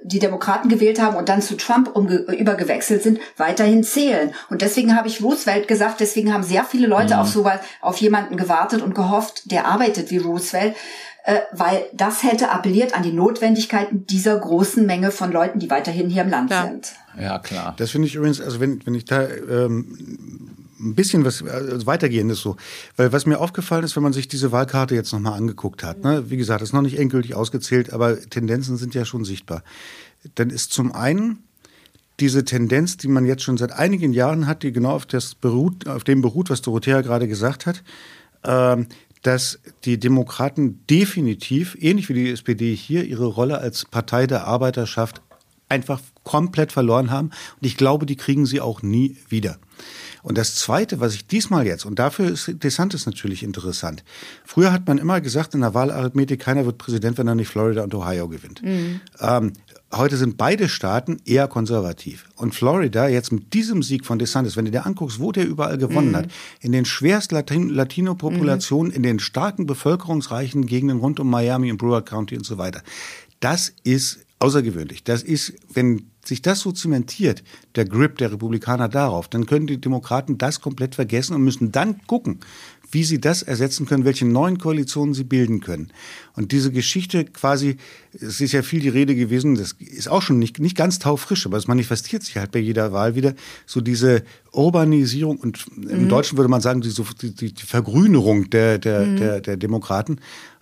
die 0.07 0.19
Demokraten 0.19 0.69
gewählt 0.69 1.01
haben 1.01 1.15
und 1.15 1.29
dann 1.29 1.41
zu 1.41 1.57
Trump 1.57 1.91
übergewechselt 1.95 3.01
sind, 3.03 3.19
weiterhin 3.37 3.83
zählen. 3.83 4.33
Und 4.49 4.61
deswegen 4.61 4.95
habe 4.95 5.07
ich 5.07 5.21
Roosevelt 5.21 5.67
gesagt, 5.67 5.99
deswegen 5.99 6.33
haben 6.33 6.43
sehr 6.43 6.63
viele 6.63 6.87
Leute 6.87 7.15
mhm. 7.15 7.21
auf 7.21 7.27
so 7.27 7.45
auf 7.81 7.97
jemanden 7.97 8.37
gewartet 8.37 8.81
und 8.81 8.95
gehofft, 8.95 9.51
der 9.51 9.65
arbeitet 9.65 10.11
wie 10.11 10.17
Roosevelt, 10.17 10.75
äh, 11.25 11.39
weil 11.51 11.85
das 11.93 12.23
hätte 12.23 12.51
appelliert 12.51 12.95
an 12.95 13.03
die 13.03 13.11
Notwendigkeiten 13.11 14.05
dieser 14.05 14.37
großen 14.37 14.85
Menge 14.85 15.11
von 15.11 15.31
Leuten, 15.31 15.59
die 15.59 15.69
weiterhin 15.69 16.09
hier 16.09 16.21
im 16.21 16.29
Land 16.29 16.51
ja. 16.51 16.63
sind. 16.63 16.93
Ja, 17.19 17.39
klar. 17.39 17.73
Das 17.77 17.91
finde 17.91 18.07
ich 18.07 18.15
übrigens, 18.15 18.41
also 18.41 18.59
wenn, 18.59 18.85
wenn 18.85 18.93
ich 18.93 19.05
da 19.05 19.23
ähm, 19.23 20.64
ein 20.85 20.95
bisschen 20.95 21.25
was 21.25 21.43
also 21.43 21.85
weitergehendes 21.85 22.39
so. 22.39 22.55
Weil 22.95 23.11
was 23.11 23.25
mir 23.25 23.39
aufgefallen 23.39 23.83
ist, 23.83 23.95
wenn 23.95 24.03
man 24.03 24.13
sich 24.13 24.27
diese 24.27 24.51
Wahlkarte 24.51 24.95
jetzt 24.95 25.11
nochmal 25.11 25.33
angeguckt 25.33 25.83
hat, 25.83 26.03
ne, 26.03 26.29
wie 26.29 26.37
gesagt, 26.37 26.61
ist 26.61 26.73
noch 26.73 26.81
nicht 26.81 26.97
endgültig 26.97 27.35
ausgezählt, 27.35 27.91
aber 27.91 28.19
Tendenzen 28.19 28.77
sind 28.77 28.93
ja 28.93 29.05
schon 29.05 29.25
sichtbar. 29.25 29.63
Dann 30.35 30.49
ist 30.49 30.71
zum 30.71 30.93
einen 30.93 31.39
diese 32.19 32.45
Tendenz, 32.45 32.97
die 32.97 33.07
man 33.07 33.25
jetzt 33.25 33.43
schon 33.43 33.57
seit 33.57 33.73
einigen 33.73 34.13
Jahren 34.13 34.47
hat, 34.47 34.63
die 34.63 34.71
genau 34.71 34.91
auf, 34.91 35.05
das 35.05 35.35
beruht, 35.35 35.87
auf 35.87 36.03
dem 36.03 36.21
beruht, 36.21 36.49
was 36.49 36.61
Dorothea 36.61 37.01
gerade 37.01 37.27
gesagt 37.27 37.65
hat, 37.65 37.83
äh, 38.43 38.85
dass 39.21 39.59
die 39.83 39.99
Demokraten 39.99 40.79
definitiv, 40.89 41.75
ähnlich 41.79 42.09
wie 42.09 42.13
die 42.13 42.29
SPD 42.29 42.75
hier, 42.75 43.03
ihre 43.05 43.25
Rolle 43.25 43.57
als 43.57 43.85
Partei 43.85 44.27
der 44.27 44.45
Arbeiterschaft 44.45 45.21
einfach 45.67 45.99
komplett 46.23 46.71
verloren 46.71 47.11
haben. 47.11 47.31
Und 47.59 47.65
ich 47.65 47.75
glaube, 47.75 48.05
die 48.05 48.15
kriegen 48.15 48.45
sie 48.45 48.61
auch 48.61 48.81
nie 48.81 49.17
wieder. 49.27 49.57
Und 50.25 50.39
das 50.39 50.55
Zweite, 50.55 50.99
was 50.99 51.13
ich 51.13 51.27
diesmal 51.27 51.67
jetzt, 51.67 51.85
und 51.85 51.99
dafür 51.99 52.31
ist 52.31 52.51
DeSantis 52.63 53.05
natürlich 53.05 53.43
interessant. 53.43 54.03
Früher 54.43 54.73
hat 54.73 54.87
man 54.87 54.97
immer 54.97 55.21
gesagt 55.21 55.53
in 55.53 55.61
der 55.61 55.75
Wahlarithmetik, 55.75 56.41
keiner 56.41 56.65
wird 56.65 56.79
Präsident, 56.79 57.19
wenn 57.19 57.27
er 57.27 57.35
nicht 57.35 57.47
Florida 57.47 57.83
und 57.83 57.93
Ohio 57.93 58.27
gewinnt. 58.27 58.63
Mhm. 58.63 59.01
Ähm, 59.19 59.53
heute 59.93 60.17
sind 60.17 60.35
beide 60.35 60.67
Staaten 60.67 61.21
eher 61.25 61.47
konservativ. 61.47 62.27
Und 62.37 62.55
Florida 62.55 63.07
jetzt 63.07 63.31
mit 63.31 63.53
diesem 63.53 63.83
Sieg 63.83 64.03
von 64.03 64.17
DeSantis, 64.17 64.57
wenn 64.57 64.65
du 64.65 64.71
dir 64.71 64.87
anguckst, 64.87 65.19
wo 65.19 65.31
der 65.31 65.45
überall 65.45 65.77
gewonnen 65.77 66.09
mhm. 66.09 66.15
hat, 66.15 66.27
in 66.59 66.71
den 66.71 66.85
schwerst 66.85 67.31
Latin 67.31 67.69
Latino-Populationen, 67.69 68.89
mhm. 68.89 68.95
in 68.95 69.03
den 69.03 69.19
starken 69.19 69.67
bevölkerungsreichen 69.67 70.65
Gegenden 70.65 71.01
rund 71.01 71.19
um 71.19 71.29
Miami 71.29 71.69
und 71.71 71.77
Broward 71.77 72.07
County 72.09 72.35
und 72.35 72.47
so 72.47 72.57
weiter. 72.57 72.81
Das 73.41 73.71
ist 73.83 74.25
außergewöhnlich. 74.39 75.03
Das 75.03 75.21
ist, 75.21 75.53
wenn 75.71 76.09
sich 76.27 76.41
das 76.41 76.59
so 76.59 76.71
zementiert, 76.71 77.43
der 77.75 77.85
Grip 77.85 78.17
der 78.17 78.31
Republikaner 78.31 78.89
darauf, 78.89 79.27
dann 79.27 79.45
können 79.45 79.67
die 79.67 79.79
Demokraten 79.79 80.37
das 80.37 80.61
komplett 80.61 80.95
vergessen 80.95 81.35
und 81.35 81.43
müssen 81.43 81.71
dann 81.71 82.01
gucken, 82.07 82.39
wie 82.91 83.03
sie 83.03 83.19
das 83.19 83.43
ersetzen 83.43 83.85
können, 83.85 84.05
welche 84.05 84.25
neuen 84.25 84.57
Koalitionen 84.57 85.13
sie 85.13 85.23
bilden 85.23 85.59
können. 85.59 85.91
Und 86.35 86.51
diese 86.51 86.71
Geschichte 86.71 87.25
quasi, 87.25 87.77
es 88.13 88.41
ist 88.41 88.51
ja 88.51 88.61
viel 88.61 88.79
die 88.79 88.89
Rede 88.89 89.15
gewesen, 89.15 89.55
das 89.55 89.73
ist 89.79 90.07
auch 90.07 90.21
schon 90.21 90.39
nicht, 90.39 90.59
nicht 90.59 90.77
ganz 90.77 90.99
taufrisch, 90.99 91.45
aber 91.45 91.57
es 91.57 91.67
manifestiert 91.67 92.23
sich 92.23 92.37
halt 92.37 92.51
bei 92.51 92.59
jeder 92.59 92.91
Wahl 92.91 93.15
wieder, 93.15 93.33
so 93.65 93.81
diese 93.81 94.23
Urbanisierung 94.51 95.37
und 95.37 95.65
im 95.75 96.03
mhm. 96.03 96.09
Deutschen 96.09 96.37
würde 96.37 96.49
man 96.49 96.61
sagen, 96.61 96.81
die, 96.81 96.93
die, 97.31 97.53
die 97.53 97.65
Vergrünerung 97.65 98.49
der, 98.49 98.77
der, 98.77 99.05
mhm. 99.05 99.17
der, 99.17 99.41
der 99.41 99.57
Demokraten 99.57 100.19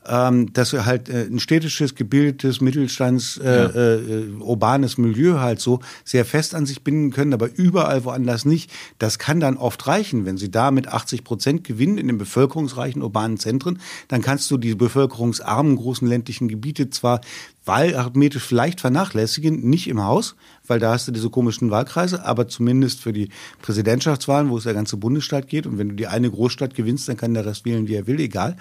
ähm, 0.08 0.52
dass 0.54 0.74
er 0.74 0.86
halt 0.86 1.10
äh, 1.10 1.26
ein 1.26 1.40
städtisches, 1.40 1.96
gebildetes, 1.96 2.62
Mittelstands, 2.62 3.38
äh, 3.38 3.46
ja. 3.46 3.70
äh, 3.70 4.28
urbanes 4.40 4.98
Milieu 4.98 5.40
halt 5.40 5.60
so 5.60 5.80
sehr 6.04 6.26
fest 6.26 6.56
an 6.56 6.66
sich 6.66 6.84
binden 6.84 7.12
können, 7.12 7.34
aber 7.34 7.50
überall 7.56 8.04
woanders 8.04 8.46
nicht. 8.46 8.72
Das 9.00 9.20
kann 9.20 9.40
dann 9.40 9.58
oft 9.58 9.86
reichen, 9.88 10.26
wenn 10.26 10.38
sie 10.38 10.52
da 10.52 10.72
mit 10.72 10.88
80 10.88 11.24
Prozent 11.24 11.64
gewinnen 11.64 11.98
in 11.98 12.08
den 12.08 12.18
bevölkerungsreichen 12.18 13.02
urbanen 13.02 13.38
Zentren, 13.38 13.80
dann 14.08 14.22
kannst 14.22 14.50
du 14.52 14.58
die 14.58 14.76
bevölkerungsarmen 14.76 15.76
großen 15.76 16.08
ländlichen 16.08 16.48
Gebiete 16.48 16.90
zwar 16.90 17.22
wahlarithmetisch 17.66 18.44
vielleicht 18.44 18.82
vernachlässigen, 18.82 19.70
nicht 19.70 19.88
im 19.88 20.04
Haus, 20.04 20.36
weil 20.68 20.80
da 20.80 20.92
hast 20.92 21.08
du 21.08 21.12
diese 21.12 21.30
komischen 21.30 21.72
Wahlkreise, 21.72 22.26
aber 22.26 22.48
zumindest 22.48 23.00
für 23.00 23.14
die 23.14 23.30
Präsidentschaftswahlen, 23.62 24.50
wo 24.50 24.58
es 24.58 24.66
der 24.66 24.74
ganze 24.74 24.98
Bundesstaat 24.98 25.48
geht 25.48 25.66
und 25.66 25.78
wenn 25.78 25.90
du 25.90 25.96
die 25.96 26.08
eine 26.08 26.30
Großstadt 26.30 26.76
gewinnst, 26.76 27.08
dann 27.08 27.18
kann 27.18 27.34
der 27.34 27.46
Rest 27.46 27.66
wählen, 27.66 27.88
wie 27.88 27.96
er 27.96 28.08
will, 28.08 28.20
egal. 28.20 28.58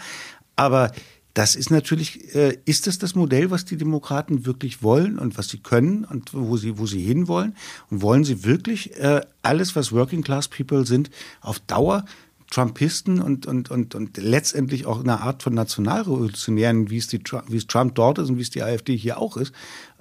Aber 0.54 0.92
das 1.34 1.54
ist 1.54 1.70
natürlich, 1.70 2.34
äh, 2.34 2.58
ist 2.64 2.86
das 2.86 2.98
das 2.98 3.14
Modell, 3.14 3.50
was 3.50 3.64
die 3.64 3.76
Demokraten 3.76 4.44
wirklich 4.44 4.82
wollen 4.82 5.18
und 5.18 5.38
was 5.38 5.48
sie 5.48 5.58
können 5.58 6.04
und 6.04 6.34
wo 6.34 6.56
sie, 6.56 6.78
wo 6.78 6.86
sie 6.86 7.02
hinwollen? 7.02 7.56
Und 7.90 8.02
wollen 8.02 8.24
sie 8.24 8.44
wirklich 8.44 8.96
äh, 8.98 9.22
alles, 9.42 9.74
was 9.74 9.92
Working 9.92 10.22
Class 10.22 10.48
People 10.48 10.86
sind, 10.86 11.10
auf 11.40 11.58
Dauer 11.60 12.04
Trumpisten 12.52 13.22
und, 13.22 13.46
und, 13.46 13.70
und, 13.70 13.94
und 13.94 14.18
letztendlich 14.18 14.84
auch 14.84 15.00
eine 15.00 15.22
Art 15.22 15.42
von 15.42 15.54
Nationalrevolutionären, 15.54 16.90
wie 16.90 16.98
es, 16.98 17.06
die, 17.06 17.18
wie 17.48 17.56
es 17.56 17.66
Trump 17.66 17.94
dort 17.94 18.18
ist 18.18 18.28
und 18.28 18.36
wie 18.36 18.42
es 18.42 18.50
die 18.50 18.62
AfD 18.62 18.94
hier 18.94 19.18
auch 19.18 19.38
ist, 19.38 19.54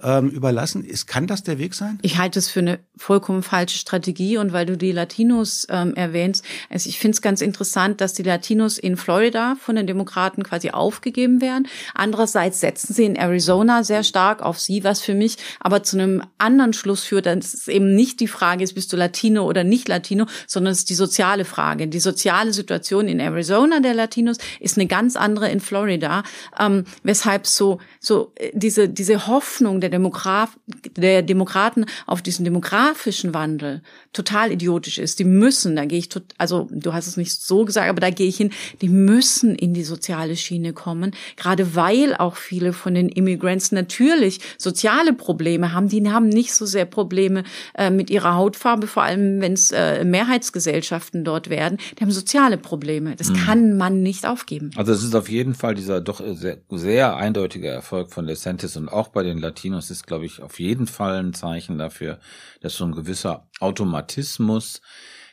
ähm, 0.04 0.30
überlassen. 0.30 0.84
Ist, 0.84 1.08
kann 1.08 1.28
das 1.28 1.44
der 1.44 1.60
Weg 1.60 1.74
sein? 1.74 2.00
Ich 2.02 2.18
halte 2.18 2.40
es 2.40 2.50
für 2.50 2.60
eine 2.60 2.80
vollkommen 2.98 3.44
falsche 3.44 3.78
Strategie 3.78 4.38
und 4.38 4.54
weil 4.54 4.66
du 4.66 4.78
die 4.78 4.92
Latinos 4.92 5.68
ähm, 5.70 5.96
erwähnst, 5.96 6.44
also 6.70 6.90
ich 6.90 7.00
finde 7.00 7.16
es 7.16 7.22
ganz 7.22 7.42
interessant, 7.42 8.02
dass 8.02 8.14
die 8.14 8.24
Latinos 8.24 8.78
in 8.78 8.98
Florida 8.98 9.56
von 9.60 9.76
den 9.76 9.88
Demokraten 9.88 10.44
quasi 10.44 10.72
aufgegeben 10.72 11.42
werden. 11.42 11.68
Andererseits 11.94 12.60
setzen 12.60 12.94
sie 12.94 13.06
in 13.06 13.16
Arizona 13.16 13.84
sehr 13.84 14.04
stark 14.04 14.42
auf 14.42 14.60
sie, 14.60 14.84
was 14.84 15.02
für 15.02 15.14
mich 15.14 15.38
aber 15.60 15.84
zu 15.84 15.98
einem 15.98 16.24
anderen 16.38 16.74
Schluss 16.74 17.04
führt, 17.04 17.26
dass 17.26 17.54
es 17.54 17.68
eben 17.68 17.96
nicht 17.96 18.20
die 18.20 18.28
Frage 18.28 18.64
ist, 18.64 18.74
bist 18.74 18.92
du 18.94 18.98
Latino 18.98 19.46
oder 19.46 19.64
nicht 19.64 19.88
Latino, 19.88 20.26
sondern 20.48 20.72
es 20.72 20.80
ist 20.80 20.90
die 20.90 20.96
soziale 20.96 21.46
Frage. 21.46 21.88
Die 21.88 22.00
soziale 22.00 22.54
Situation 22.54 23.08
in 23.08 23.20
Arizona 23.20 23.80
der 23.80 23.94
Latinos 23.94 24.38
ist 24.60 24.78
eine 24.78 24.88
ganz 24.88 25.16
andere 25.16 25.50
in 25.50 25.60
Florida, 25.60 26.24
ähm, 26.60 26.86
weshalb 27.04 27.48
so 27.48 27.80
so 28.00 28.32
äh, 28.36 28.52
diese 28.54 28.90
diese 28.90 29.28
Hoffnung 29.28 29.82
der 29.82 29.91
Demograf 29.92 30.58
der 30.98 31.22
Demokraten 31.22 31.86
auf 32.08 32.22
diesen 32.22 32.46
demografischen 32.46 33.34
Wandel 33.34 33.82
total 34.14 34.52
idiotisch 34.52 34.98
ist. 34.98 35.20
Die 35.20 35.24
müssen, 35.24 35.76
da 35.76 35.86
gehe 35.86 36.00
ich, 36.00 36.10
tot, 36.10 36.24
also 36.38 36.68
du 36.72 36.94
hast 36.94 37.08
es 37.08 37.18
nicht 37.18 37.32
so 37.32 37.66
gesagt, 37.66 37.90
aber 37.90 38.02
da 38.02 38.10
gehe 38.10 38.28
ich 38.28 38.38
hin, 38.38 38.52
die 38.82 38.90
müssen 38.90 39.56
in 39.56 39.74
die 39.74 39.84
soziale 39.84 40.36
Schiene 40.36 40.74
kommen, 40.74 41.12
gerade 41.38 41.76
weil 41.76 42.16
auch 42.16 42.36
viele 42.36 42.74
von 42.74 42.94
den 42.94 43.10
Immigrants 43.10 43.72
natürlich 43.72 44.40
soziale 44.58 45.14
Probleme 45.14 45.74
haben. 45.74 45.88
Die 45.88 46.10
haben 46.10 46.30
nicht 46.30 46.54
so 46.54 46.66
sehr 46.66 46.86
Probleme 46.86 47.44
äh, 47.76 47.90
mit 47.90 48.10
ihrer 48.10 48.36
Hautfarbe, 48.36 48.88
vor 48.88 49.04
allem 49.04 49.42
wenn 49.42 49.54
es 49.54 49.72
äh, 49.72 50.04
Mehrheitsgesellschaften 50.04 51.24
dort 51.24 51.50
werden. 51.50 51.78
Die 51.98 52.04
haben 52.04 52.12
soziale 52.12 52.58
Probleme. 52.58 53.16
Das 53.16 53.30
mhm. 53.30 53.36
kann 53.36 53.78
man 53.78 54.02
nicht 54.02 54.26
aufgeben. 54.26 54.72
Also 54.76 54.92
es 54.92 55.04
ist 55.04 55.16
auf 55.16 55.30
jeden 55.30 55.54
Fall 55.54 55.76
dieser 55.76 56.02
doch 56.02 56.22
sehr, 56.36 56.58
sehr 56.70 57.16
eindeutige 57.16 57.68
Erfolg 57.68 58.12
von 58.12 58.28
DeSantis 58.28 58.76
und 58.78 58.90
auch 58.90 59.10
bei 59.10 59.24
den 59.24 59.38
Latinos 59.38 59.81
ist, 59.90 60.06
glaube 60.06 60.26
ich, 60.26 60.42
auf 60.42 60.60
jeden 60.60 60.88
Fall 60.88 61.18
ein 61.18 61.34
Zeichen 61.34 61.78
dafür, 61.78 62.20
dass 62.60 62.76
so 62.76 62.86
ein 62.86 62.92
gewisser 62.92 63.50
Automatismus, 63.60 64.82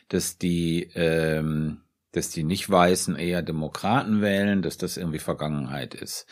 dass 0.07 0.37
die, 0.37 0.89
ähm, 0.95 1.81
dass 2.11 2.29
die 2.31 2.43
Nicht-Weißen 2.43 3.15
eher 3.15 3.41
Demokraten 3.41 4.21
wählen, 4.21 4.61
dass 4.61 4.77
das 4.77 4.97
irgendwie 4.97 5.19
Vergangenheit 5.19 5.93
ist. 5.93 6.25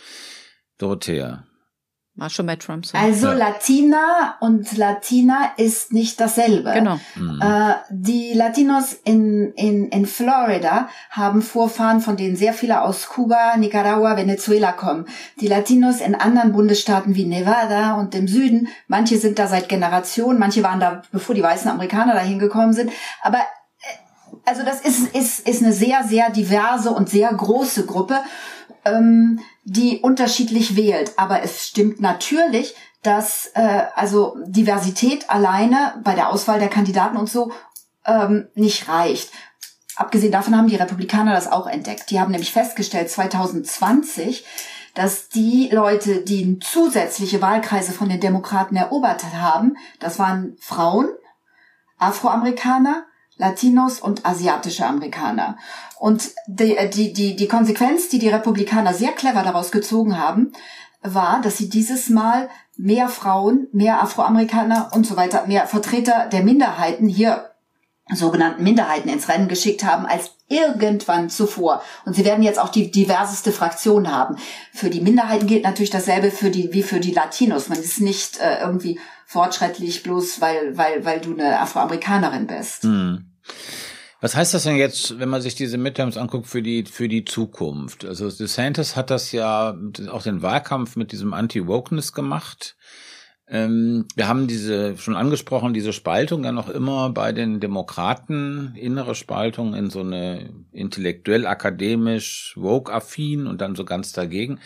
Dorothea, 0.78 1.46
War 2.18 2.32
schon 2.32 2.48
bei 2.48 2.56
Trump 2.56 2.84
so. 2.84 2.98
Also 2.98 3.28
ja. 3.28 3.34
Latina 3.34 4.38
und 4.40 4.76
Latina 4.76 5.52
ist 5.58 5.94
nicht 5.94 6.20
dasselbe. 6.20 6.72
Genau. 6.74 7.00
Mhm. 7.14 7.40
Äh, 7.40 7.76
die 7.92 8.34
Latinos 8.34 8.94
in, 9.04 9.54
in, 9.54 9.90
in 9.90 10.08
Florida 10.08 10.90
haben 11.12 11.44
Vorfahren, 11.44 12.02
von 12.02 12.18
denen 12.18 12.36
sehr 12.36 12.54
viele 12.54 12.82
aus 12.82 13.08
Kuba, 13.10 13.56
Nicaragua, 13.58 14.18
Venezuela 14.18 14.72
kommen. 14.72 15.06
Die 15.40 15.48
Latinos 15.48 16.02
in 16.02 16.16
anderen 16.16 16.54
Bundesstaaten 16.54 17.14
wie 17.14 17.26
Nevada 17.26 17.94
und 18.00 18.16
im 18.16 18.28
Süden, 18.28 18.70
manche 18.88 19.20
sind 19.20 19.38
da 19.38 19.46
seit 19.46 19.70
Generationen, 19.70 20.40
manche 20.40 20.64
waren 20.64 20.80
da, 20.80 21.04
bevor 21.12 21.36
die 21.36 21.44
weißen 21.44 21.70
Amerikaner 21.70 22.16
dahin 22.16 22.40
gekommen 22.40 22.74
sind. 22.74 22.92
Aber 23.22 23.38
äh, 23.38 23.44
also 24.44 24.64
das 24.64 24.82
ist, 24.82 25.16
ist, 25.16 25.48
ist 25.48 25.62
eine 25.62 25.72
sehr, 25.72 26.04
sehr 26.04 26.32
diverse 26.32 26.90
und 26.90 27.10
sehr 27.10 27.32
große 27.32 27.86
Gruppe. 27.86 28.22
Ähm, 28.86 29.40
die 29.70 30.00
unterschiedlich 30.00 30.78
wählt. 30.78 31.12
Aber 31.18 31.44
es 31.44 31.68
stimmt 31.68 32.00
natürlich, 32.00 32.74
dass 33.04 33.52
äh, 33.54 33.84
also 33.96 34.38
Diversität 34.46 35.30
alleine 35.30 36.00
bei 36.04 36.16
der 36.16 36.30
Auswahl 36.30 36.60
der 36.60 36.70
Kandidaten 36.70 37.18
und 37.18 37.30
so 37.30 37.52
ähm, 38.06 38.48
nicht 38.56 38.88
reicht. 38.88 39.30
Abgesehen 39.98 40.32
davon 40.32 40.56
haben 40.56 40.68
die 40.68 40.78
Republikaner 40.78 41.34
das 41.34 41.52
auch 41.52 41.68
entdeckt. 41.68 42.12
Die 42.12 42.20
haben 42.20 42.32
nämlich 42.32 42.54
festgestellt 42.54 43.10
2020, 43.12 44.46
dass 44.94 45.28
die 45.28 45.70
Leute, 45.70 46.22
die 46.22 46.60
zusätzliche 46.60 47.42
Wahlkreise 47.42 47.92
von 47.92 48.08
den 48.08 48.22
Demokraten 48.22 48.78
erobert 48.78 49.24
haben, 49.34 49.76
das 50.00 50.18
waren 50.18 50.56
Frauen, 50.62 51.10
Afroamerikaner, 51.98 53.07
Latinos 53.38 54.00
und 54.00 54.26
asiatische 54.26 54.86
Amerikaner. 54.86 55.58
Und 56.00 56.32
die, 56.48 56.76
die, 56.94 57.14
die, 57.14 57.36
die 57.36 57.48
Konsequenz, 57.48 58.10
die 58.10 58.20
die 58.20 58.30
Republikaner 58.30 58.94
sehr 58.94 59.12
clever 59.12 59.44
daraus 59.44 59.72
gezogen 59.72 60.18
haben, 60.18 60.52
war, 61.02 61.42
dass 61.42 61.58
sie 61.58 61.70
dieses 61.70 62.10
Mal 62.10 62.50
mehr 62.76 63.10
Frauen, 63.10 63.68
mehr 63.72 64.02
Afroamerikaner 64.02 64.92
und 64.94 65.06
so 65.06 65.16
weiter, 65.16 65.48
mehr 65.48 65.68
Vertreter 65.68 66.28
der 66.32 66.44
Minderheiten 66.44 67.08
hier 67.08 67.52
sogenannten 68.14 68.64
Minderheiten 68.64 69.10
ins 69.10 69.28
Rennen 69.28 69.48
geschickt 69.48 69.84
haben 69.84 70.06
als 70.06 70.32
irgendwann 70.48 71.30
zuvor. 71.30 71.82
Und 72.06 72.16
sie 72.16 72.24
werden 72.24 72.44
jetzt 72.44 72.60
auch 72.60 72.70
die 72.70 72.90
diverseste 72.90 73.52
Fraktion 73.52 74.12
haben. 74.12 74.38
Für 74.74 74.90
die 74.90 75.02
Minderheiten 75.02 75.48
gilt 75.48 75.64
natürlich 75.64 75.90
dasselbe 75.90 76.32
für 76.32 76.50
die, 76.50 76.72
wie 76.72 76.84
für 76.84 77.02
die 77.02 77.12
Latinos. 77.12 77.68
Man 77.68 77.80
ist 77.80 78.00
nicht 78.00 78.40
äh, 78.40 78.62
irgendwie 78.62 79.00
fortschrittlich 79.26 80.04
bloß, 80.04 80.40
weil, 80.40 80.78
weil, 80.78 81.04
weil 81.04 81.20
du 81.20 81.34
eine 81.34 81.60
Afroamerikanerin 81.60 82.48
bist. 82.48 82.84
Hm. 82.84 83.27
Was 84.20 84.36
heißt 84.36 84.54
das 84.54 84.64
denn 84.64 84.78
jetzt, 84.78 85.20
wenn 85.20 85.30
man 85.30 85.42
sich 85.42 85.54
diese 85.54 85.78
Midterms 85.78 86.18
anguckt 86.18 86.48
für 86.48 86.64
die 86.64 86.86
für 86.86 87.08
die 87.08 87.24
Zukunft? 87.24 88.04
Also 88.04 88.30
DeSantis 88.32 88.96
hat 88.96 89.12
das 89.12 89.32
ja 89.32 89.78
auch 90.10 90.24
den 90.24 90.42
Wahlkampf 90.42 90.96
mit 90.96 91.12
diesem 91.12 91.34
Anti-Wokeness 91.34 92.14
gemacht. 92.14 92.76
Ähm, 93.48 94.06
wir 94.16 94.28
haben 94.28 94.48
diese 94.48 94.98
schon 94.98 95.16
angesprochen, 95.16 95.74
diese 95.74 95.94
Spaltung 95.94 96.44
ja 96.44 96.52
noch 96.52 96.68
immer 96.68 97.12
bei 97.12 97.32
den 97.32 97.60
Demokraten, 97.60 98.74
innere 98.76 99.16
Spaltung 99.16 99.74
in 99.76 99.90
so 99.90 100.02
eine 100.02 100.50
intellektuell, 100.72 101.46
akademisch, 101.46 102.54
woke-affin 102.58 103.48
und 103.48 103.62
dann 103.62 103.76
so 103.76 103.86
ganz 103.86 104.12
dagegen 104.12 104.60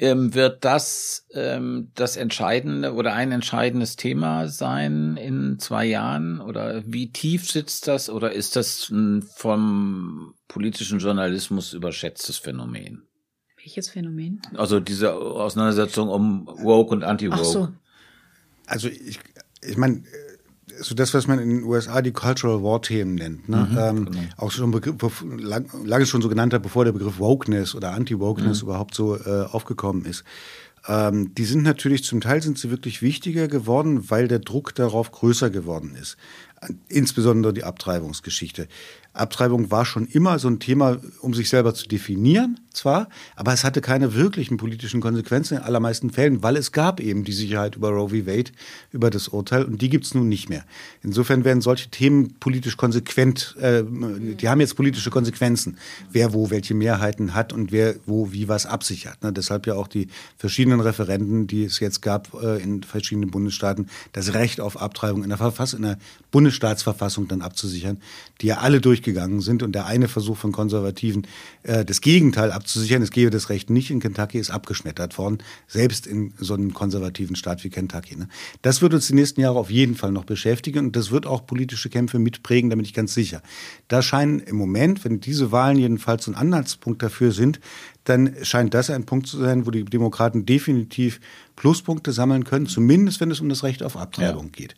ähm, 0.00 0.34
wird 0.34 0.64
das 0.64 1.26
ähm, 1.32 1.90
das 1.94 2.16
entscheidende 2.16 2.94
oder 2.94 3.14
ein 3.14 3.32
entscheidendes 3.32 3.96
Thema 3.96 4.48
sein 4.48 5.16
in 5.16 5.58
zwei 5.58 5.86
Jahren? 5.86 6.40
Oder 6.40 6.82
wie 6.86 7.10
tief 7.10 7.50
sitzt 7.50 7.88
das? 7.88 8.08
Oder 8.08 8.32
ist 8.32 8.54
das 8.54 8.88
ein 8.90 9.22
vom 9.22 10.34
politischen 10.46 11.00
Journalismus 11.00 11.72
überschätztes 11.72 12.38
Phänomen? 12.38 13.02
Welches 13.56 13.90
Phänomen? 13.90 14.40
Also 14.54 14.78
diese 14.78 15.12
Auseinandersetzung 15.12 16.08
um 16.08 16.46
Woke 16.46 16.92
und 16.94 17.02
Anti-Woke. 17.02 17.44
So. 17.44 17.68
Also 18.66 18.88
ich, 18.88 19.18
ich 19.62 19.76
meine, 19.76 20.04
so 20.80 20.94
das, 20.94 21.14
was 21.14 21.26
man 21.26 21.38
in 21.38 21.48
den 21.48 21.64
USA 21.64 22.02
die 22.02 22.12
Cultural 22.12 22.62
War 22.62 22.82
Themen 22.82 23.14
nennt, 23.14 23.48
ne? 23.48 23.68
Mhm, 23.70 23.78
ähm, 23.78 24.04
genau. 24.06 24.22
auch 24.36 24.50
schon 24.50 24.70
Begriff, 24.70 25.24
lang, 25.38 25.66
lange 25.84 26.06
schon 26.06 26.22
so 26.22 26.28
genannt 26.28 26.54
hat, 26.54 26.62
bevor 26.62 26.84
der 26.84 26.92
Begriff 26.92 27.18
Wokeness 27.18 27.74
oder 27.74 27.92
Anti-Wokeness 27.92 28.62
mhm. 28.62 28.68
überhaupt 28.68 28.94
so 28.94 29.16
äh, 29.16 29.44
aufgekommen 29.50 30.04
ist. 30.04 30.24
Ähm, 30.86 31.34
die 31.34 31.44
sind 31.44 31.62
natürlich 31.62 32.04
zum 32.04 32.20
Teil 32.20 32.42
sind 32.42 32.58
sie 32.58 32.70
wirklich 32.70 33.02
wichtiger 33.02 33.48
geworden, 33.48 34.10
weil 34.10 34.28
der 34.28 34.38
Druck 34.38 34.74
darauf 34.74 35.10
größer 35.10 35.50
geworden 35.50 35.96
ist. 36.00 36.16
Insbesondere 36.88 37.52
die 37.52 37.64
Abtreibungsgeschichte. 37.64 38.68
Abtreibung 39.18 39.70
war 39.70 39.84
schon 39.84 40.06
immer 40.06 40.38
so 40.38 40.48
ein 40.48 40.60
Thema, 40.60 40.98
um 41.20 41.34
sich 41.34 41.48
selber 41.48 41.74
zu 41.74 41.88
definieren, 41.88 42.60
zwar, 42.72 43.08
aber 43.34 43.52
es 43.52 43.64
hatte 43.64 43.80
keine 43.80 44.14
wirklichen 44.14 44.56
politischen 44.56 45.00
Konsequenzen 45.00 45.56
in 45.56 45.62
allermeisten 45.62 46.10
Fällen, 46.10 46.42
weil 46.42 46.56
es 46.56 46.70
gab 46.70 47.00
eben 47.00 47.24
die 47.24 47.32
Sicherheit 47.32 47.76
über 47.76 47.90
Roe 47.90 48.10
v. 48.10 48.26
Wade, 48.26 48.52
über 48.92 49.10
das 49.10 49.28
Urteil, 49.28 49.64
und 49.64 49.82
die 49.82 49.88
gibt's 49.88 50.14
nun 50.14 50.28
nicht 50.28 50.48
mehr. 50.48 50.64
Insofern 51.02 51.44
werden 51.44 51.60
solche 51.60 51.88
Themen 51.88 52.34
politisch 52.38 52.76
konsequent, 52.76 53.56
äh, 53.60 53.82
die 53.82 54.48
haben 54.48 54.60
jetzt 54.60 54.76
politische 54.76 55.10
Konsequenzen, 55.10 55.78
wer 56.12 56.32
wo 56.32 56.50
welche 56.50 56.74
Mehrheiten 56.74 57.34
hat 57.34 57.52
und 57.52 57.72
wer 57.72 57.96
wo 58.06 58.32
wie 58.32 58.48
was 58.48 58.66
absichert. 58.66 59.22
Ne? 59.22 59.32
Deshalb 59.32 59.66
ja 59.66 59.74
auch 59.74 59.88
die 59.88 60.08
verschiedenen 60.36 60.80
Referenden, 60.80 61.46
die 61.48 61.64
es 61.64 61.80
jetzt 61.80 62.02
gab 62.02 62.32
äh, 62.40 62.62
in 62.62 62.84
verschiedenen 62.84 63.30
Bundesstaaten, 63.30 63.88
das 64.12 64.34
Recht 64.34 64.60
auf 64.60 64.80
Abtreibung 64.80 65.24
in 65.24 65.30
der, 65.30 65.38
Verfass 65.38 65.72
in 65.72 65.82
der 65.82 65.98
Bundesstaatsverfassung 66.48 67.28
dann 67.28 67.42
abzusichern, 67.42 67.98
die 68.40 68.46
ja 68.46 68.58
alle 68.58 68.80
durchgegangen 68.80 69.40
sind 69.40 69.62
und 69.62 69.72
der 69.72 69.84
eine 69.84 70.08
Versuch 70.08 70.38
von 70.38 70.50
Konservativen, 70.50 71.26
äh, 71.62 71.84
das 71.84 72.00
Gegenteil 72.00 72.52
abzusichern, 72.52 73.02
es 73.02 73.10
gebe 73.10 73.30
das 73.30 73.50
Recht 73.50 73.68
nicht 73.68 73.90
in 73.90 74.00
Kentucky, 74.00 74.38
ist 74.38 74.50
abgeschmettert 74.50 75.18
worden, 75.18 75.38
selbst 75.66 76.06
in 76.06 76.32
so 76.38 76.54
einem 76.54 76.72
konservativen 76.72 77.36
Staat 77.36 77.64
wie 77.64 77.68
Kentucky. 77.68 78.16
Ne? 78.16 78.28
Das 78.62 78.80
wird 78.80 78.94
uns 78.94 79.08
die 79.08 79.14
nächsten 79.14 79.42
Jahre 79.42 79.58
auf 79.58 79.70
jeden 79.70 79.94
Fall 79.94 80.10
noch 80.10 80.24
beschäftigen 80.24 80.86
und 80.86 80.96
das 80.96 81.10
wird 81.10 81.26
auch 81.26 81.44
politische 81.44 81.90
Kämpfe 81.90 82.18
mitprägen, 82.18 82.70
da 82.70 82.76
bin 82.76 82.84
ich 82.84 82.94
ganz 82.94 83.12
sicher. 83.12 83.42
Da 83.88 84.00
scheinen 84.00 84.40
im 84.40 84.56
Moment, 84.56 85.04
wenn 85.04 85.20
diese 85.20 85.52
Wahlen 85.52 85.76
jedenfalls 85.76 86.28
ein 86.28 86.34
Anhaltspunkt 86.34 87.02
dafür 87.02 87.32
sind, 87.32 87.60
dann 88.04 88.36
scheint 88.42 88.72
das 88.72 88.88
ein 88.88 89.04
Punkt 89.04 89.26
zu 89.26 89.36
sein, 89.36 89.66
wo 89.66 89.70
die 89.70 89.84
Demokraten 89.84 90.46
definitiv 90.46 91.20
Pluspunkte 91.56 92.12
sammeln 92.12 92.44
können, 92.44 92.66
zumindest 92.66 93.20
wenn 93.20 93.30
es 93.30 93.40
um 93.40 93.48
das 93.50 93.64
Recht 93.64 93.82
auf 93.82 93.96
Abtreibung 93.96 94.46
ja. 94.46 94.52
geht. 94.52 94.76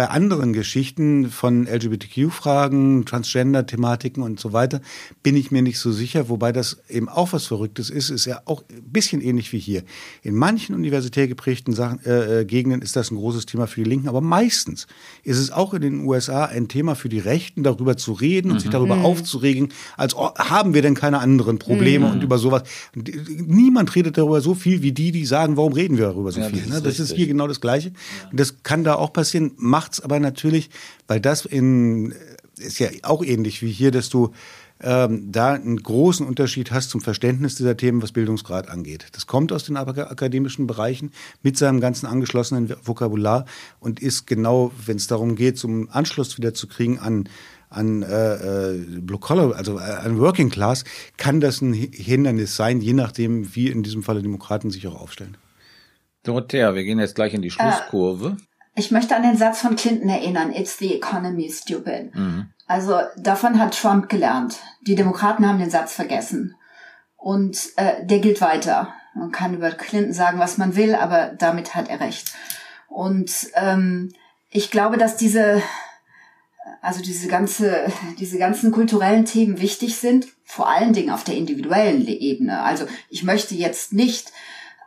Bei 0.00 0.08
anderen 0.08 0.54
Geschichten 0.54 1.28
von 1.28 1.66
LGBTQ-Fragen, 1.66 3.04
Transgender-Thematiken 3.04 4.22
und 4.22 4.40
so 4.40 4.54
weiter 4.54 4.80
bin 5.22 5.36
ich 5.36 5.50
mir 5.50 5.60
nicht 5.60 5.78
so 5.78 5.92
sicher, 5.92 6.30
wobei 6.30 6.52
das 6.52 6.78
eben 6.88 7.10
auch 7.10 7.34
was 7.34 7.44
Verrücktes 7.44 7.90
ist, 7.90 8.08
ist 8.08 8.24
ja 8.24 8.40
auch 8.46 8.62
ein 8.70 8.82
bisschen 8.90 9.20
ähnlich 9.20 9.52
wie 9.52 9.58
hier. 9.58 9.82
In 10.22 10.36
manchen 10.36 10.74
universitär 10.74 11.28
geprägten 11.28 11.74
Sachen, 11.74 12.02
äh, 12.06 12.40
äh 12.40 12.44
Gegenden 12.46 12.80
ist 12.80 12.96
das 12.96 13.10
ein 13.10 13.16
großes 13.16 13.44
Thema 13.44 13.66
für 13.66 13.84
die 13.84 13.90
Linken, 13.90 14.08
aber 14.08 14.22
meistens 14.22 14.86
ist 15.22 15.36
es 15.36 15.50
auch 15.50 15.74
in 15.74 15.82
den 15.82 16.06
USA 16.06 16.46
ein 16.46 16.68
Thema 16.68 16.94
für 16.94 17.10
die 17.10 17.18
Rechten, 17.18 17.62
darüber 17.62 17.98
zu 17.98 18.14
reden 18.14 18.52
und 18.52 18.56
mhm. 18.56 18.60
sich 18.60 18.70
darüber 18.70 18.96
mhm. 18.96 19.04
aufzuregen, 19.04 19.68
als 19.98 20.16
oh, 20.16 20.30
haben 20.34 20.72
wir 20.72 20.80
denn 20.80 20.94
keine 20.94 21.18
anderen 21.18 21.58
Probleme 21.58 22.06
mhm. 22.06 22.12
und 22.12 22.22
über 22.22 22.38
sowas. 22.38 22.62
Niemand 22.94 23.94
redet 23.94 24.16
darüber 24.16 24.40
so 24.40 24.54
viel 24.54 24.80
wie 24.80 24.92
die, 24.92 25.12
die 25.12 25.26
sagen, 25.26 25.58
warum 25.58 25.74
reden 25.74 25.98
wir 25.98 26.06
darüber 26.06 26.32
so 26.32 26.40
ja, 26.40 26.48
viel. 26.48 26.60
Das, 26.60 26.68
ne? 26.70 26.76
ist, 26.76 26.86
das 26.86 27.00
ist 27.00 27.12
hier 27.12 27.26
genau 27.26 27.46
das 27.46 27.60
Gleiche. 27.60 27.88
Ja. 27.88 28.30
Das 28.32 28.62
kann 28.62 28.82
da 28.82 28.94
auch 28.94 29.12
passieren, 29.12 29.52
macht's 29.90 30.00
aber 30.00 30.20
natürlich, 30.20 30.70
weil 31.08 31.20
das 31.20 31.44
in 31.44 32.14
ist 32.56 32.78
ja 32.78 32.88
auch 33.02 33.24
ähnlich 33.24 33.62
wie 33.62 33.70
hier, 33.70 33.90
dass 33.90 34.10
du 34.10 34.32
ähm, 34.82 35.32
da 35.32 35.54
einen 35.54 35.82
großen 35.82 36.26
Unterschied 36.26 36.70
hast 36.70 36.90
zum 36.90 37.00
Verständnis 37.00 37.54
dieser 37.54 37.76
Themen, 37.76 38.02
was 38.02 38.12
Bildungsgrad 38.12 38.68
angeht. 38.68 39.06
Das 39.12 39.26
kommt 39.26 39.50
aus 39.50 39.64
den 39.64 39.76
akademischen 39.76 40.66
Bereichen 40.66 41.10
mit 41.42 41.56
seinem 41.56 41.80
ganzen 41.80 42.06
angeschlossenen 42.06 42.74
Vokabular 42.84 43.46
und 43.80 44.00
ist 44.00 44.26
genau, 44.26 44.72
wenn 44.84 44.96
es 44.96 45.06
darum 45.06 45.36
geht, 45.36 45.58
zum 45.58 45.88
Anschluss 45.90 46.36
wieder 46.36 46.54
zu 46.54 46.66
kriegen 46.68 46.98
an 46.98 47.28
an 47.70 48.02
äh, 48.02 48.72
äh, 48.72 48.78
Blue 49.00 49.20
Collar, 49.20 49.54
also 49.54 49.78
äh, 49.78 49.82
an 49.82 50.18
Working 50.18 50.50
Class, 50.50 50.82
kann 51.16 51.40
das 51.40 51.60
ein 51.60 51.72
Hindernis 51.72 52.56
sein, 52.56 52.80
je 52.80 52.94
nachdem, 52.94 53.54
wie 53.54 53.68
in 53.68 53.84
diesem 53.84 54.02
Falle 54.02 54.22
Demokraten 54.22 54.70
sich 54.70 54.88
auch 54.88 55.00
aufstellen. 55.00 55.36
Dorothea, 56.24 56.74
wir 56.74 56.82
gehen 56.82 56.98
jetzt 56.98 57.14
gleich 57.14 57.32
in 57.32 57.42
die 57.42 57.50
Schlusskurve. 57.50 58.36
Ich 58.74 58.90
möchte 58.90 59.16
an 59.16 59.22
den 59.22 59.36
Satz 59.36 59.60
von 59.60 59.76
Clinton 59.76 60.08
erinnern, 60.08 60.52
It's 60.52 60.78
the 60.78 60.94
economy 60.94 61.50
stupid. 61.50 62.14
Mhm. 62.14 62.46
Also 62.66 63.00
davon 63.16 63.58
hat 63.58 63.78
Trump 63.78 64.08
gelernt. 64.08 64.60
Die 64.82 64.94
Demokraten 64.94 65.46
haben 65.46 65.58
den 65.58 65.70
Satz 65.70 65.92
vergessen. 65.92 66.54
Und 67.16 67.58
äh, 67.76 68.04
der 68.06 68.20
gilt 68.20 68.40
weiter. 68.40 68.94
Man 69.14 69.32
kann 69.32 69.54
über 69.54 69.70
Clinton 69.72 70.12
sagen, 70.12 70.38
was 70.38 70.56
man 70.56 70.76
will, 70.76 70.94
aber 70.94 71.32
damit 71.36 71.74
hat 71.74 71.88
er 71.88 72.00
recht. 72.00 72.32
Und 72.88 73.48
ähm, 73.54 74.12
ich 74.50 74.70
glaube, 74.70 74.98
dass 74.98 75.16
diese 75.16 75.62
also 76.82 77.02
diese 77.02 77.28
ganze, 77.28 77.92
diese 78.18 78.38
ganzen 78.38 78.72
kulturellen 78.72 79.24
Themen 79.24 79.60
wichtig 79.60 79.96
sind, 79.96 80.28
vor 80.44 80.68
allen 80.68 80.92
Dingen 80.92 81.10
auf 81.10 81.24
der 81.24 81.36
individuellen 81.36 82.06
Ebene. 82.06 82.62
Also 82.62 82.86
ich 83.08 83.22
möchte 83.22 83.54
jetzt 83.54 83.92
nicht, 83.92 84.32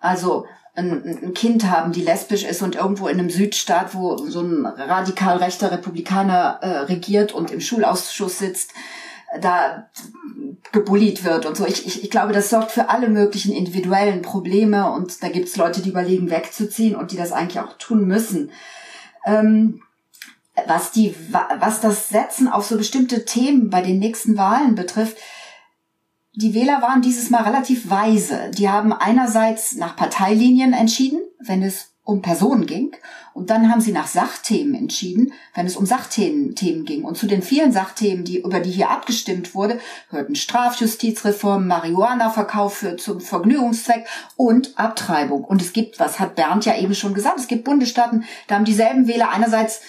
also 0.02 0.46
ein, 0.76 1.20
ein 1.24 1.34
Kind 1.34 1.70
haben, 1.70 1.92
die 1.92 2.02
lesbisch 2.02 2.44
ist 2.44 2.62
und 2.62 2.76
irgendwo 2.76 3.08
in 3.08 3.20
einem 3.20 3.30
Südstaat, 3.30 3.94
wo 3.94 4.18
so 4.18 4.42
ein 4.42 4.66
radikal 4.66 5.38
rechter 5.38 5.72
Republikaner 5.72 6.60
äh, 6.62 6.78
regiert 6.80 7.32
und 7.32 7.52
im 7.52 7.62
Schulausschuss 7.62 8.40
sitzt, 8.40 8.72
da 9.40 9.88
gebullied 10.72 11.24
wird 11.24 11.46
und 11.46 11.58
so. 11.58 11.66
Ich, 11.66 11.86
ich, 11.86 12.04
ich 12.04 12.10
glaube, 12.10 12.34
das 12.34 12.50
sorgt 12.50 12.72
für 12.72 12.90
alle 12.90 13.10
möglichen 13.10 13.54
individuellen 13.54 14.22
Probleme 14.22 14.92
und 14.92 15.22
da 15.22 15.30
gibt 15.30 15.48
es 15.48 15.58
Leute, 15.58 15.82
die 15.82 15.90
überlegen, 15.90 16.30
wegzuziehen 16.30 16.96
und 16.96 17.12
die 17.12 17.18
das 17.18 17.32
eigentlich 17.32 17.60
auch 17.60 17.78
tun 17.78 18.08
müssen. 18.08 18.52
Ähm, 19.26 19.82
was 20.68 20.92
die, 20.92 21.16
was 21.60 21.82
das 21.82 22.10
Setzen 22.10 22.48
auf 22.48 22.66
so 22.66 22.78
bestimmte 22.78 23.26
Themen 23.26 23.70
bei 23.70 23.82
den 23.82 24.00
nächsten 24.00 24.38
Wahlen 24.38 24.76
betrifft, 24.76 25.18
die 26.36 26.54
Wähler 26.54 26.82
waren 26.82 27.02
dieses 27.02 27.30
Mal 27.30 27.44
relativ 27.44 27.90
weise. 27.90 28.50
Die 28.58 28.70
haben 28.70 28.92
einerseits 28.92 29.76
nach 29.76 29.96
Parteilinien 29.96 30.74
entschieden, 30.74 31.22
wenn 31.40 31.62
es 31.62 31.94
um 32.06 32.22
Personen 32.22 32.66
ging. 32.66 32.92
Und 33.34 33.50
dann 33.50 33.72
haben 33.72 33.82
sie 33.82 33.94
nach 33.94 34.08
Sachthemen 34.08 34.76
entschieden, 34.76 35.32
wenn 35.54 35.66
es 35.66 35.78
um 35.78 35.86
Sachthemen 35.86 36.54
Themen 36.54 36.86
ging. 36.86 37.04
Und 37.04 37.18
zu 37.18 37.28
den 37.28 37.42
vielen 37.42 37.72
Sachthemen, 37.72 38.26
die, 38.26 38.42
über 38.42 38.60
die 38.60 38.72
hier 38.72 38.90
abgestimmt 38.90 39.56
wurde, 39.56 39.80
hörten 40.10 40.36
Strafjustizreform, 40.36 41.66
Marihuana-Verkauf 41.68 42.74
für, 42.74 42.98
zum 42.98 43.22
Vergnügungszweck 43.22 44.06
und 44.36 44.78
Abtreibung. 44.78 45.46
Und 45.46 45.62
es 45.62 45.72
gibt, 45.72 46.00
was 46.00 46.20
hat 46.20 46.36
Bernd 46.36 46.66
ja 46.66 46.78
eben 46.78 46.94
schon 46.94 47.14
gesagt, 47.14 47.40
es 47.40 47.48
gibt 47.48 47.64
Bundesstaaten, 47.64 48.26
da 48.48 48.56
haben 48.56 48.66
dieselben 48.66 49.08
Wähler 49.08 49.30
einerseits 49.30 49.82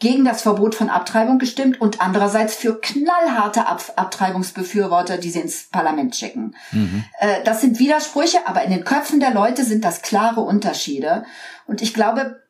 gegen 0.00 0.24
das 0.24 0.42
Verbot 0.42 0.74
von 0.74 0.88
Abtreibung 0.88 1.38
gestimmt 1.38 1.80
und 1.80 2.00
andererseits 2.00 2.56
für 2.56 2.80
knallharte 2.80 3.66
Ab 3.66 3.84
Abtreibungsbefürworter, 3.96 5.18
die 5.18 5.30
sie 5.30 5.40
ins 5.40 5.68
Parlament 5.68 6.16
schicken. 6.16 6.56
Mhm. 6.72 7.04
Äh, 7.20 7.44
das 7.44 7.60
sind 7.60 7.78
Widersprüche, 7.78 8.38
aber 8.46 8.64
in 8.64 8.70
den 8.70 8.84
Köpfen 8.84 9.20
der 9.20 9.32
Leute 9.32 9.64
sind 9.64 9.84
das 9.84 10.02
klare 10.02 10.40
Unterschiede. 10.40 11.24
Und 11.66 11.82
ich 11.82 11.94
glaube, 11.94 12.40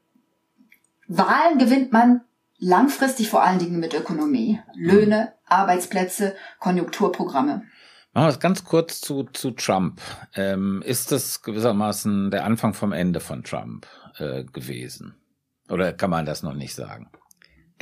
Wahlen 1.09 1.59
gewinnt 1.59 1.93
man 1.93 2.23
langfristig 2.59 3.29
vor 3.29 3.43
allen 3.43 3.59
Dingen 3.59 3.81
mit 3.81 3.95
Ökonomie. 3.95 4.61
Löhne, 4.75 5.33
Arbeitsplätze, 5.47 6.37
Konjunkturprogramme. 6.61 7.65
Machen 8.13 8.27
wir 8.27 8.29
es 8.29 8.41
ganz 8.41 8.65
kurz 8.65 9.01
zu, 9.01 9.25
zu 9.25 9.51
Trump. 9.53 10.01
Ähm, 10.35 10.83
ist 10.85 11.11
das 11.11 11.43
gewissermaßen 11.43 12.31
der 12.31 12.45
Anfang 12.45 12.75
vom 12.75 12.93
Ende 12.93 13.21
von 13.21 13.43
Trump 13.43 13.87
äh, 14.19 14.45
gewesen? 14.45 15.17
Oder 15.69 15.93
kann 15.93 16.11
man 16.11 16.27
das 16.27 16.43
noch 16.43 16.55
nicht 16.55 16.75
sagen? 16.75 17.11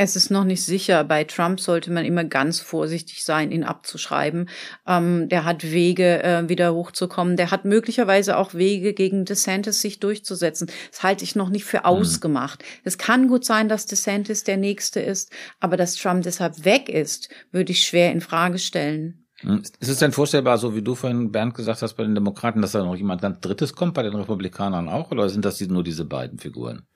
Es 0.01 0.15
ist 0.15 0.31
noch 0.31 0.45
nicht 0.45 0.63
sicher. 0.63 1.03
Bei 1.03 1.25
Trump 1.25 1.59
sollte 1.59 1.91
man 1.91 2.05
immer 2.05 2.23
ganz 2.23 2.61
vorsichtig 2.61 3.25
sein, 3.25 3.51
ihn 3.51 3.65
abzuschreiben. 3.65 4.49
Ähm, 4.87 5.29
der 5.29 5.45
hat 5.45 5.65
Wege, 5.65 6.23
äh, 6.23 6.49
wieder 6.49 6.73
hochzukommen. 6.73 7.37
Der 7.37 7.51
hat 7.51 7.65
möglicherweise 7.65 8.37
auch 8.37 8.55
Wege, 8.55 8.95
gegen 8.95 9.25
DeSantis 9.25 9.81
sich 9.81 9.99
durchzusetzen. 9.99 10.71
Das 10.93 11.03
halte 11.03 11.25
ich 11.25 11.35
noch 11.35 11.49
nicht 11.49 11.65
für 11.65 11.79
mhm. 11.79 11.85
ausgemacht. 11.87 12.63
Es 12.85 12.97
kann 12.97 13.27
gut 13.27 13.45
sein, 13.45 13.69
dass 13.69 13.87
DeSantis 13.87 14.45
der 14.45 14.57
Nächste 14.57 15.01
ist, 15.01 15.33
aber 15.59 15.77
dass 15.77 15.97
Trump 15.97 16.23
deshalb 16.23 16.65
weg 16.65 16.89
ist, 16.89 17.29
würde 17.51 17.73
ich 17.73 17.83
schwer 17.83 18.13
in 18.13 18.21
Frage 18.21 18.61
stellen. 18.61 19.27
Mhm. 19.43 19.65
Ist 19.81 19.89
es 19.89 19.99
denn 19.99 20.13
vorstellbar, 20.13 20.59
so 20.59 20.77
wie 20.77 20.83
du 20.83 20.95
vorhin 20.95 21.33
Bernd 21.33 21.55
gesagt 21.55 21.83
hast 21.83 21.95
bei 21.95 22.05
den 22.05 22.15
Demokraten, 22.15 22.63
dass 22.63 22.71
da 22.71 22.85
noch 22.85 22.95
jemand 22.95 23.21
ganz 23.21 23.41
Drittes 23.41 23.73
kommt, 23.73 23.95
bei 23.95 24.05
den 24.05 24.15
Republikanern 24.15 24.89
auch, 24.89 25.11
oder 25.11 25.29
sind 25.29 25.45
das 25.45 25.61
nur 25.61 25.83
diese 25.83 26.05
beiden 26.05 26.39
Figuren? 26.39 26.87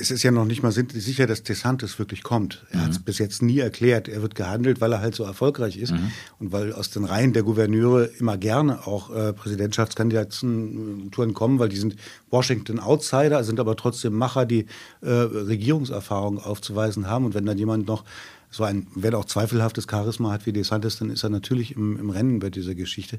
Es 0.00 0.10
ist 0.10 0.22
ja 0.22 0.30
noch 0.30 0.44
nicht 0.44 0.62
mal 0.62 0.72
sicher, 0.72 1.26
dass 1.26 1.42
DeSantis 1.42 1.98
wirklich 1.98 2.22
kommt. 2.22 2.64
Er 2.70 2.78
mhm. 2.78 2.82
hat 2.84 2.90
es 2.92 2.98
bis 2.98 3.18
jetzt 3.18 3.42
nie 3.42 3.58
erklärt. 3.58 4.08
Er 4.08 4.22
wird 4.22 4.34
gehandelt, 4.34 4.80
weil 4.80 4.92
er 4.92 5.00
halt 5.00 5.14
so 5.14 5.24
erfolgreich 5.24 5.76
ist 5.76 5.92
mhm. 5.92 6.12
und 6.38 6.52
weil 6.52 6.72
aus 6.72 6.90
den 6.90 7.04
Reihen 7.04 7.32
der 7.32 7.42
Gouverneure 7.42 8.10
immer 8.18 8.36
gerne 8.36 8.86
auch 8.86 9.14
äh, 9.14 9.32
Präsidentschaftskandidaten 9.32 11.10
kommen, 11.34 11.58
weil 11.58 11.68
die 11.68 11.76
sind 11.76 11.96
Washington 12.30 12.80
Outsider, 12.80 13.44
sind 13.44 13.60
aber 13.60 13.76
trotzdem 13.76 14.14
Macher, 14.14 14.46
die 14.46 14.66
äh, 15.00 15.10
Regierungserfahrung 15.10 16.38
aufzuweisen 16.38 17.08
haben. 17.08 17.24
Und 17.26 17.34
wenn 17.34 17.46
dann 17.46 17.58
jemand 17.58 17.86
noch 17.86 18.04
so 18.50 18.62
ein, 18.64 18.86
wenn 18.94 19.14
auch 19.14 19.24
zweifelhaftes 19.24 19.86
Charisma 19.90 20.30
hat 20.30 20.46
wie 20.46 20.52
DeSantis, 20.52 20.98
dann 20.98 21.10
ist 21.10 21.24
er 21.24 21.30
natürlich 21.30 21.74
im, 21.74 21.98
im 21.98 22.10
Rennen 22.10 22.38
bei 22.38 22.50
dieser 22.50 22.74
Geschichte. 22.74 23.18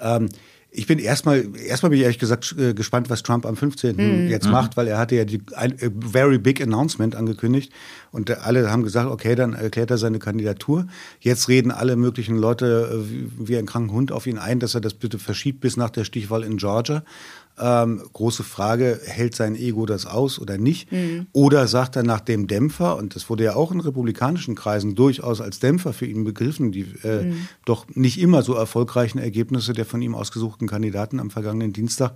Ähm, 0.00 0.28
ich 0.74 0.86
bin 0.86 0.98
erstmal, 0.98 1.44
erstmal 1.66 1.90
bin 1.90 1.98
ich 1.98 2.04
ehrlich 2.04 2.18
gesagt 2.18 2.54
äh, 2.58 2.72
gespannt, 2.72 3.10
was 3.10 3.22
Trump 3.22 3.44
am 3.44 3.56
15. 3.56 3.96
Mhm. 3.96 4.28
jetzt 4.28 4.46
mhm. 4.46 4.52
macht, 4.52 4.76
weil 4.78 4.88
er 4.88 4.96
hatte 4.96 5.14
ja 5.14 5.26
die 5.26 5.42
ein 5.54 5.74
a 5.74 5.88
very 5.94 6.38
big 6.38 6.62
announcement 6.62 7.14
angekündigt 7.14 7.70
und 8.10 8.30
alle 8.30 8.70
haben 8.70 8.82
gesagt, 8.82 9.10
okay, 9.10 9.34
dann 9.34 9.52
erklärt 9.52 9.90
er 9.90 9.98
seine 9.98 10.18
Kandidatur. 10.18 10.86
Jetzt 11.20 11.48
reden 11.48 11.70
alle 11.70 11.96
möglichen 11.96 12.36
Leute 12.36 13.04
äh, 13.04 13.46
wie 13.46 13.58
ein 13.58 13.66
kranken 13.66 13.92
Hund 13.92 14.12
auf 14.12 14.26
ihn 14.26 14.38
ein, 14.38 14.60
dass 14.60 14.74
er 14.74 14.80
das 14.80 14.94
bitte 14.94 15.18
verschiebt 15.18 15.60
bis 15.60 15.76
nach 15.76 15.90
der 15.90 16.04
Stichwahl 16.04 16.42
in 16.42 16.56
Georgia. 16.56 17.04
Ähm, 17.58 18.02
große 18.12 18.44
Frage, 18.44 18.98
hält 19.04 19.36
sein 19.36 19.54
Ego 19.54 19.84
das 19.84 20.06
aus 20.06 20.38
oder 20.38 20.56
nicht? 20.56 20.90
Mhm. 20.90 21.26
Oder 21.32 21.68
sagt 21.68 21.96
er 21.96 22.02
nach 22.02 22.20
dem 22.20 22.46
Dämpfer, 22.46 22.96
und 22.96 23.14
das 23.14 23.28
wurde 23.28 23.44
ja 23.44 23.54
auch 23.54 23.70
in 23.72 23.80
republikanischen 23.80 24.54
Kreisen 24.54 24.94
durchaus 24.94 25.42
als 25.42 25.58
Dämpfer 25.58 25.92
für 25.92 26.06
ihn 26.06 26.24
begriffen, 26.24 26.72
die 26.72 26.86
äh, 27.02 27.24
mhm. 27.24 27.48
doch 27.66 27.86
nicht 27.94 28.18
immer 28.18 28.42
so 28.42 28.54
erfolgreichen 28.54 29.18
Ergebnisse 29.18 29.74
der 29.74 29.84
von 29.84 30.00
ihm 30.00 30.14
ausgesuchten 30.14 30.66
Kandidaten 30.66 31.20
am 31.20 31.30
vergangenen 31.30 31.74
Dienstag, 31.74 32.14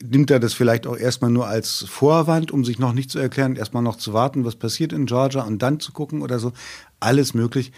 nimmt 0.00 0.30
er 0.30 0.38
das 0.38 0.54
vielleicht 0.54 0.86
auch 0.86 0.96
erstmal 0.96 1.32
nur 1.32 1.48
als 1.48 1.84
Vorwand, 1.88 2.52
um 2.52 2.64
sich 2.64 2.78
noch 2.78 2.92
nicht 2.92 3.10
zu 3.10 3.18
erklären, 3.18 3.56
erstmal 3.56 3.82
noch 3.82 3.96
zu 3.96 4.12
warten, 4.12 4.44
was 4.44 4.54
passiert 4.54 4.92
in 4.92 5.06
Georgia 5.06 5.42
und 5.42 5.60
dann 5.60 5.80
zu 5.80 5.90
gucken 5.92 6.22
oder 6.22 6.38
so. 6.38 6.52
Alles 7.00 7.34
möglich. 7.34 7.72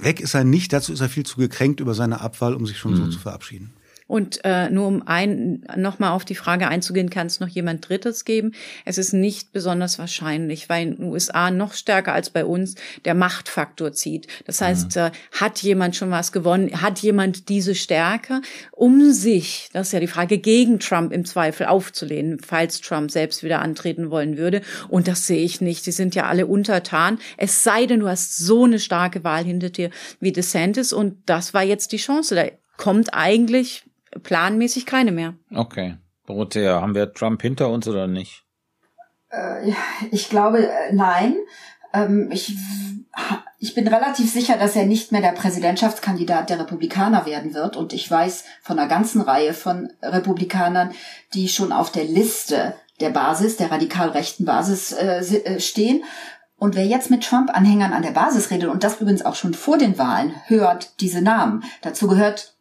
Weg 0.00 0.20
ist 0.20 0.34
er 0.34 0.44
nicht, 0.44 0.72
dazu 0.72 0.92
ist 0.92 1.00
er 1.00 1.08
viel 1.08 1.24
zu 1.24 1.36
gekränkt 1.36 1.80
über 1.80 1.94
seine 1.94 2.20
Abwahl, 2.20 2.54
um 2.54 2.66
sich 2.66 2.76
schon 2.76 2.92
mhm. 2.92 2.96
so 2.96 3.06
zu 3.08 3.18
verabschieden. 3.20 3.72
Und 4.08 4.40
äh, 4.42 4.70
nur 4.70 4.86
um 4.88 5.06
ein 5.06 5.64
nochmal 5.76 6.12
auf 6.12 6.24
die 6.24 6.34
Frage 6.34 6.66
einzugehen, 6.66 7.10
kann 7.10 7.26
es 7.26 7.40
noch 7.40 7.48
jemand 7.48 7.88
Drittes 7.88 8.24
geben? 8.24 8.52
Es 8.86 8.96
ist 8.96 9.12
nicht 9.12 9.52
besonders 9.52 9.98
wahrscheinlich, 9.98 10.68
weil 10.70 10.88
in 10.88 10.96
den 10.96 11.04
USA 11.04 11.50
noch 11.50 11.74
stärker 11.74 12.14
als 12.14 12.30
bei 12.30 12.44
uns 12.44 12.74
der 13.04 13.14
Machtfaktor 13.14 13.92
zieht. 13.92 14.26
Das 14.46 14.62
heißt, 14.62 14.96
mhm. 14.96 15.02
äh, 15.02 15.10
hat 15.38 15.62
jemand 15.62 15.94
schon 15.94 16.10
was 16.10 16.32
gewonnen? 16.32 16.80
Hat 16.80 17.00
jemand 17.00 17.50
diese 17.50 17.74
Stärke, 17.74 18.40
um 18.72 19.12
sich, 19.12 19.68
das 19.74 19.88
ist 19.88 19.92
ja 19.92 20.00
die 20.00 20.06
Frage, 20.06 20.38
gegen 20.38 20.80
Trump 20.80 21.12
im 21.12 21.26
Zweifel 21.26 21.66
aufzulehnen, 21.66 22.40
falls 22.40 22.80
Trump 22.80 23.10
selbst 23.10 23.42
wieder 23.42 23.60
antreten 23.60 24.10
wollen 24.10 24.38
würde? 24.38 24.62
Und 24.88 25.06
das 25.06 25.26
sehe 25.26 25.44
ich 25.44 25.60
nicht. 25.60 25.84
Sie 25.84 25.92
sind 25.92 26.14
ja 26.14 26.24
alle 26.24 26.46
untertan. 26.46 27.18
Es 27.36 27.62
sei 27.62 27.84
denn, 27.84 28.00
du 28.00 28.08
hast 28.08 28.38
so 28.38 28.64
eine 28.64 28.78
starke 28.78 29.22
Wahl 29.22 29.44
hinter 29.44 29.68
dir 29.68 29.90
wie 30.18 30.32
DeSantis 30.32 30.94
und 30.94 31.18
das 31.26 31.52
war 31.52 31.62
jetzt 31.62 31.92
die 31.92 31.98
Chance. 31.98 32.34
Da 32.34 32.46
kommt 32.78 33.12
eigentlich 33.12 33.84
planmäßig 34.22 34.86
keine 34.86 35.12
mehr. 35.12 35.34
Okay. 35.54 35.96
Dorothea, 36.26 36.80
haben 36.80 36.94
wir 36.94 37.12
Trump 37.12 37.40
hinter 37.40 37.70
uns 37.70 37.88
oder 37.88 38.06
nicht? 38.06 38.44
Äh, 39.30 39.72
ich 40.10 40.28
glaube, 40.28 40.68
äh, 40.68 40.92
nein. 40.92 41.36
Ähm, 41.92 42.28
ich, 42.30 42.54
ich 43.58 43.74
bin 43.74 43.88
relativ 43.88 44.30
sicher, 44.30 44.56
dass 44.56 44.76
er 44.76 44.86
nicht 44.86 45.10
mehr 45.10 45.22
der 45.22 45.32
Präsidentschaftskandidat 45.32 46.50
der 46.50 46.60
Republikaner 46.60 47.26
werden 47.26 47.54
wird. 47.54 47.76
Und 47.76 47.92
ich 47.92 48.10
weiß 48.10 48.44
von 48.62 48.78
einer 48.78 48.88
ganzen 48.88 49.22
Reihe 49.22 49.54
von 49.54 49.90
Republikanern, 50.02 50.92
die 51.34 51.48
schon 51.48 51.72
auf 51.72 51.90
der 51.90 52.04
Liste 52.04 52.74
der 53.00 53.10
Basis, 53.10 53.56
der 53.56 53.70
radikal 53.70 54.10
rechten 54.10 54.44
Basis 54.44 54.92
äh, 54.92 55.20
äh 55.20 55.60
stehen. 55.60 56.04
Und 56.56 56.74
wer 56.74 56.84
jetzt 56.84 57.10
mit 57.10 57.22
Trump-Anhängern 57.22 57.92
an 57.92 58.02
der 58.02 58.10
Basis 58.10 58.50
redet, 58.50 58.68
und 58.68 58.82
das 58.82 59.00
übrigens 59.00 59.24
auch 59.24 59.36
schon 59.36 59.54
vor 59.54 59.78
den 59.78 59.96
Wahlen, 59.96 60.34
hört 60.46 61.00
diese 61.00 61.22
Namen. 61.22 61.62
Dazu 61.82 62.08
gehört 62.08 62.57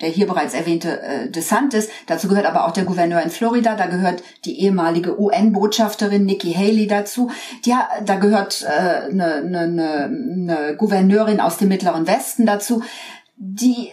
der 0.00 0.10
hier 0.10 0.26
bereits 0.26 0.54
erwähnte 0.54 1.00
äh, 1.02 1.30
DeSantis. 1.30 1.88
Dazu 2.06 2.28
gehört 2.28 2.46
aber 2.46 2.66
auch 2.66 2.72
der 2.72 2.84
Gouverneur 2.84 3.20
in 3.20 3.30
Florida. 3.30 3.74
Da 3.74 3.86
gehört 3.86 4.22
die 4.44 4.60
ehemalige 4.60 5.20
UN-Botschafterin 5.20 6.24
Nikki 6.24 6.52
Haley 6.52 6.86
dazu. 6.86 7.30
Die, 7.64 7.74
da 8.04 8.14
gehört 8.16 8.62
äh, 8.62 9.10
eine, 9.10 9.34
eine, 9.34 9.60
eine 9.60 10.76
Gouverneurin 10.76 11.40
aus 11.40 11.58
dem 11.58 11.68
Mittleren 11.68 12.06
Westen 12.06 12.46
dazu. 12.46 12.82
Die, 13.36 13.90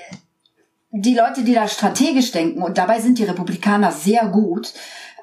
die 0.92 1.16
Leute, 1.16 1.44
die 1.44 1.54
da 1.54 1.68
strategisch 1.68 2.32
denken, 2.32 2.62
und 2.62 2.78
dabei 2.78 3.00
sind 3.00 3.18
die 3.18 3.26
Republikaner 3.26 3.92
sehr 3.92 4.28
gut, 4.28 4.74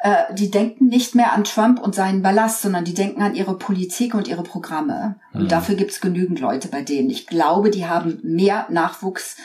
äh, 0.03 0.35
die 0.35 0.51
denken 0.51 0.87
nicht 0.87 1.14
mehr 1.14 1.33
an 1.33 1.45
Trump 1.45 1.80
und 1.80 1.95
seinen 1.95 2.22
Ballast, 2.22 2.62
sondern 2.62 2.85
die 2.85 2.95
denken 2.95 3.22
an 3.22 3.37
ihre 3.37 3.57
Politik 3.57 4.14
und 4.14 4.26
ihre 4.26 4.43
Programme. 4.43 5.14
Und 5.33 5.45
mhm. 5.45 5.49
dafür 5.49 5.76
gibt's 5.76 6.01
genügend 6.01 6.41
Leute 6.41 6.66
bei 6.66 6.83
denen. 6.83 7.09
Ich 7.09 7.28
glaube, 7.28 7.70
die 7.70 7.87
haben 7.87 8.18
mehr 8.24 8.66
Nachwuchs 8.68 9.37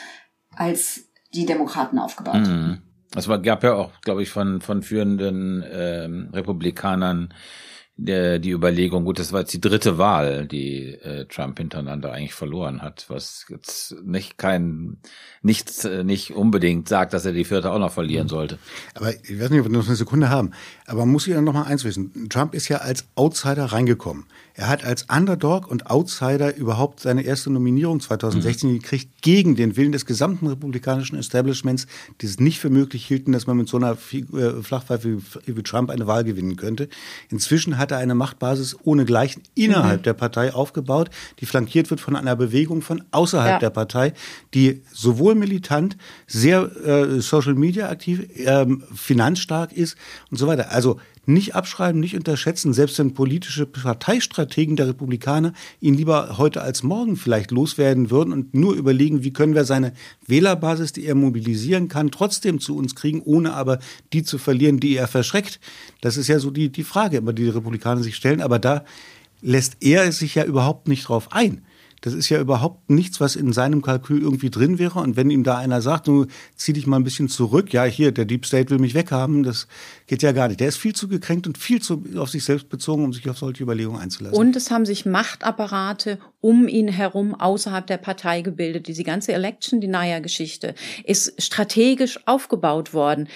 als 0.56 1.07
die 1.38 1.46
Demokraten 1.46 1.98
aufgebaut. 1.98 2.46
Mhm. 2.46 2.78
Es 3.14 3.28
war, 3.28 3.38
gab 3.38 3.64
ja 3.64 3.74
auch, 3.74 3.92
glaube 4.02 4.22
ich, 4.22 4.28
von, 4.28 4.60
von 4.60 4.82
führenden 4.82 5.64
ähm, 5.70 6.28
Republikanern 6.32 7.32
der, 8.00 8.38
die 8.38 8.52
Überlegung, 8.52 9.04
gut, 9.04 9.18
das 9.18 9.32
war 9.32 9.40
jetzt 9.40 9.52
die 9.52 9.60
dritte 9.60 9.98
Wahl, 9.98 10.46
die 10.46 10.94
äh, 10.94 11.26
Trump 11.26 11.58
hintereinander 11.58 12.12
eigentlich 12.12 12.32
verloren 12.32 12.80
hat, 12.80 13.06
was 13.08 13.46
jetzt 13.48 13.96
nicht 14.04 14.38
kein, 14.38 14.98
nichts, 15.42 15.84
äh, 15.84 16.04
nicht 16.04 16.32
unbedingt 16.32 16.88
sagt, 16.88 17.12
dass 17.12 17.24
er 17.24 17.32
die 17.32 17.44
vierte 17.44 17.72
auch 17.72 17.80
noch 17.80 17.90
verlieren 17.90 18.26
mhm. 18.26 18.30
sollte. 18.30 18.58
Aber 18.94 19.12
ich 19.12 19.40
weiß 19.40 19.50
nicht, 19.50 19.60
ob 19.60 19.66
wir 19.66 19.76
noch 19.76 19.86
eine 19.86 19.96
Sekunde 19.96 20.30
haben, 20.30 20.52
aber 20.86 21.00
man 21.00 21.10
muss 21.10 21.26
ja 21.26 21.40
noch 21.40 21.52
mal 21.52 21.64
eins 21.64 21.84
wissen. 21.84 22.28
Trump 22.30 22.54
ist 22.54 22.68
ja 22.68 22.78
als 22.78 23.08
Outsider 23.16 23.64
reingekommen. 23.64 24.26
Er 24.58 24.66
hat 24.66 24.84
als 24.84 25.04
Underdog 25.04 25.70
und 25.70 25.88
Outsider 25.88 26.56
überhaupt 26.56 26.98
seine 26.98 27.22
erste 27.22 27.48
Nominierung 27.48 28.00
2016 28.00 28.68
mhm. 28.68 28.78
gekriegt 28.80 29.22
gegen 29.22 29.54
den 29.54 29.76
Willen 29.76 29.92
des 29.92 30.04
gesamten 30.04 30.48
republikanischen 30.48 31.16
Establishments, 31.16 31.86
die 32.20 32.26
es 32.26 32.40
nicht 32.40 32.58
für 32.58 32.68
möglich 32.68 33.06
hielten, 33.06 33.30
dass 33.30 33.46
man 33.46 33.56
mit 33.56 33.68
so 33.68 33.76
einer 33.76 33.92
äh, 33.92 34.60
Flachpfeife 34.60 35.18
wie 35.46 35.62
Trump 35.62 35.90
eine 35.90 36.08
Wahl 36.08 36.24
gewinnen 36.24 36.56
könnte. 36.56 36.88
Inzwischen 37.30 37.78
hat 37.78 37.92
er 37.92 37.98
eine 37.98 38.16
Machtbasis 38.16 38.76
ohnegleichen 38.82 39.44
innerhalb 39.54 40.00
mhm. 40.00 40.02
der 40.02 40.14
Partei 40.14 40.52
aufgebaut, 40.52 41.10
die 41.38 41.46
flankiert 41.46 41.88
wird 41.90 42.00
von 42.00 42.16
einer 42.16 42.34
Bewegung 42.34 42.82
von 42.82 43.04
außerhalb 43.12 43.52
ja. 43.52 43.58
der 43.60 43.70
Partei, 43.70 44.12
die 44.54 44.82
sowohl 44.92 45.36
militant, 45.36 45.96
sehr 46.26 46.62
äh, 46.84 47.20
Social 47.20 47.54
Media 47.54 47.88
aktiv, 47.90 48.28
ähm, 48.34 48.82
finanzstark 48.92 49.72
ist 49.72 49.96
und 50.32 50.36
so 50.36 50.48
weiter. 50.48 50.72
Also 50.72 50.98
nicht 51.28 51.54
abschreiben, 51.54 52.00
nicht 52.00 52.16
unterschätzen, 52.16 52.72
selbst 52.72 52.98
wenn 52.98 53.14
politische 53.14 53.66
Parteistrategen 53.66 54.76
der 54.76 54.88
Republikaner 54.88 55.52
ihn 55.80 55.94
lieber 55.94 56.38
heute 56.38 56.62
als 56.62 56.82
morgen 56.82 57.16
vielleicht 57.16 57.50
loswerden 57.50 58.10
würden 58.10 58.32
und 58.32 58.54
nur 58.54 58.74
überlegen, 58.74 59.22
wie 59.22 59.32
können 59.32 59.54
wir 59.54 59.64
seine 59.64 59.92
Wählerbasis, 60.26 60.92
die 60.92 61.04
er 61.04 61.14
mobilisieren 61.14 61.88
kann, 61.88 62.10
trotzdem 62.10 62.60
zu 62.60 62.76
uns 62.76 62.94
kriegen, 62.94 63.20
ohne 63.22 63.52
aber 63.52 63.78
die 64.12 64.22
zu 64.22 64.38
verlieren, 64.38 64.80
die 64.80 64.96
er 64.96 65.06
verschreckt. 65.06 65.60
Das 66.00 66.16
ist 66.16 66.28
ja 66.28 66.38
so 66.38 66.50
die, 66.50 66.70
die 66.70 66.84
Frage, 66.84 67.20
die 67.20 67.34
die 67.34 67.48
Republikaner 67.48 68.02
sich 68.02 68.16
stellen. 68.16 68.40
Aber 68.40 68.58
da 68.58 68.84
lässt 69.42 69.76
er 69.80 70.10
sich 70.12 70.34
ja 70.34 70.44
überhaupt 70.44 70.88
nicht 70.88 71.08
drauf 71.08 71.32
ein. 71.32 71.62
Das 72.00 72.14
ist 72.14 72.28
ja 72.28 72.40
überhaupt 72.40 72.90
nichts, 72.90 73.20
was 73.20 73.36
in 73.36 73.52
seinem 73.52 73.82
Kalkül 73.82 74.22
irgendwie 74.22 74.50
drin 74.50 74.78
wäre. 74.78 75.00
Und 75.00 75.16
wenn 75.16 75.30
ihm 75.30 75.44
da 75.44 75.58
einer 75.58 75.82
sagt, 75.82 76.08
du 76.08 76.26
zieh 76.56 76.72
dich 76.72 76.86
mal 76.86 76.96
ein 76.96 77.04
bisschen 77.04 77.28
zurück, 77.28 77.72
ja, 77.72 77.84
hier, 77.84 78.12
der 78.12 78.24
Deep 78.24 78.46
State 78.46 78.70
will 78.70 78.78
mich 78.78 78.94
weghaben, 78.94 79.42
das 79.42 79.66
geht 80.06 80.22
ja 80.22 80.32
gar 80.32 80.48
nicht. 80.48 80.60
Der 80.60 80.68
ist 80.68 80.76
viel 80.76 80.94
zu 80.94 81.08
gekränkt 81.08 81.46
und 81.46 81.58
viel 81.58 81.82
zu 81.82 82.04
auf 82.16 82.30
sich 82.30 82.44
selbst 82.44 82.68
bezogen, 82.68 83.04
um 83.04 83.12
sich 83.12 83.28
auf 83.28 83.38
solche 83.38 83.62
Überlegungen 83.62 84.00
einzulassen. 84.00 84.38
Und 84.38 84.56
es 84.56 84.70
haben 84.70 84.86
sich 84.86 85.06
Machtapparate 85.06 86.18
um 86.40 86.68
ihn 86.68 86.88
herum 86.88 87.34
außerhalb 87.34 87.86
der 87.86 87.96
Partei 87.96 88.42
gebildet. 88.42 88.86
Diese 88.86 89.02
ganze 89.02 89.32
Election 89.32 89.80
Denier 89.80 90.20
Geschichte 90.20 90.74
ist 91.04 91.42
strategisch 91.42 92.20
aufgebaut 92.26 92.94
worden 92.94 93.28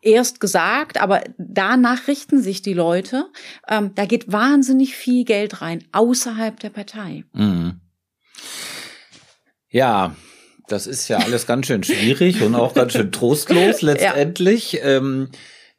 erst 0.00 0.40
gesagt, 0.40 1.00
aber 1.00 1.22
danach 1.38 2.08
richten 2.08 2.42
sich 2.42 2.62
die 2.62 2.74
Leute. 2.74 3.26
Ähm, 3.68 3.92
da 3.94 4.06
geht 4.06 4.30
wahnsinnig 4.32 4.96
viel 4.96 5.24
Geld 5.24 5.62
rein, 5.62 5.84
außerhalb 5.92 6.58
der 6.58 6.70
Partei. 6.70 7.24
Mhm. 7.32 7.80
Ja, 9.68 10.16
das 10.68 10.86
ist 10.86 11.08
ja 11.08 11.18
alles 11.18 11.46
ganz 11.46 11.66
schön 11.66 11.82
schwierig 11.82 12.42
und 12.42 12.54
auch 12.54 12.74
ganz 12.74 12.92
schön 12.92 13.12
trostlos 13.12 13.82
letztendlich. 13.82 14.72
Ja. 14.72 14.82
Ähm, 14.84 15.28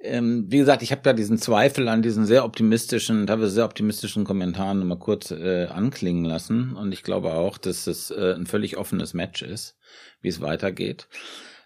ähm, 0.03 0.45
wie 0.49 0.57
gesagt, 0.57 0.81
ich 0.83 0.91
habe 0.91 1.01
da 1.01 1.13
diesen 1.13 1.37
Zweifel 1.37 1.87
an 1.87 2.01
diesen 2.01 2.25
sehr 2.25 2.43
optimistischen, 2.43 3.25
teilweise 3.25 3.51
sehr 3.51 3.65
optimistischen 3.65 4.25
Kommentaren 4.25 4.85
mal 4.85 4.99
kurz 4.99 5.31
äh, 5.31 5.67
anklingen 5.67 6.25
lassen. 6.25 6.75
Und 6.75 6.91
ich 6.91 7.03
glaube 7.03 7.33
auch, 7.33 7.57
dass 7.57 7.87
es 7.87 8.11
äh, 8.11 8.33
ein 8.33 8.45
völlig 8.45 8.77
offenes 8.77 9.13
Match 9.13 9.41
ist, 9.41 9.77
wie 10.21 10.27
es 10.27 10.41
weitergeht. 10.41 11.07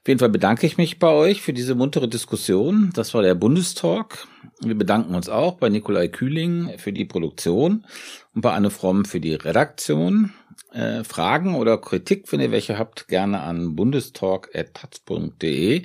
Auf 0.07 0.09
jeden 0.09 0.19
Fall 0.19 0.29
bedanke 0.29 0.65
ich 0.65 0.77
mich 0.77 0.99
bei 0.99 1.09
euch 1.09 1.41
für 1.41 1.51
diese 1.51 1.75
muntere 1.75 2.07
Diskussion. 2.07 2.91
Das 2.93 3.13
war 3.13 3.23
der 3.23 3.35
Bundestalk. 3.35 4.25
Wir 4.61 4.75
bedanken 4.75 5.15
uns 5.15 5.27
auch 5.27 5.55
bei 5.55 5.67
Nikolai 5.67 6.07
Kühling 6.07 6.71
für 6.77 6.93
die 6.93 7.03
Produktion 7.03 7.85
und 8.33 8.41
bei 8.41 8.53
Anne 8.53 8.69
Fromm 8.69 9.03
für 9.03 9.19
die 9.19 9.33
Redaktion. 9.33 10.31
Äh, 10.71 11.03
Fragen 11.03 11.55
oder 11.55 11.77
Kritik, 11.77 12.31
wenn 12.31 12.39
ihr 12.39 12.51
welche 12.51 12.79
habt, 12.79 13.09
gerne 13.09 13.41
an 13.41 13.75
bundestalk.taz.de. 13.75 15.83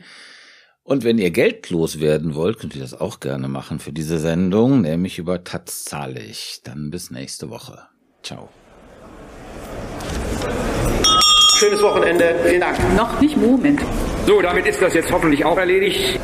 Und 0.85 1.03
wenn 1.03 1.19
ihr 1.19 1.33
Geld 1.33 1.71
loswerden 1.71 2.37
wollt, 2.37 2.61
könnt 2.61 2.77
ihr 2.77 2.83
das 2.83 2.95
auch 2.95 3.19
gerne 3.19 3.49
machen 3.49 3.81
für 3.81 3.93
diese 3.93 4.21
Sendung, 4.21 4.83
nämlich 4.83 5.19
über 5.19 5.43
Taz 5.43 5.83
zahle 5.83 6.23
ich. 6.23 6.61
Dann 6.63 6.91
bis 6.91 7.11
nächste 7.11 7.51
Woche. 7.51 7.89
Ciao. 8.23 8.51
Schönes 11.63 11.81
Wochenende. 11.81 12.35
Vielen 12.45 12.61
Dank. 12.61 12.77
Noch 12.97 13.21
nicht 13.21 13.37
Moment. 13.37 13.81
So, 14.27 14.41
damit 14.41 14.67
ist 14.67 14.81
das 14.81 14.95
jetzt 14.95 15.11
hoffentlich 15.11 15.45
auch 15.45 15.59
erledigt. 15.59 16.21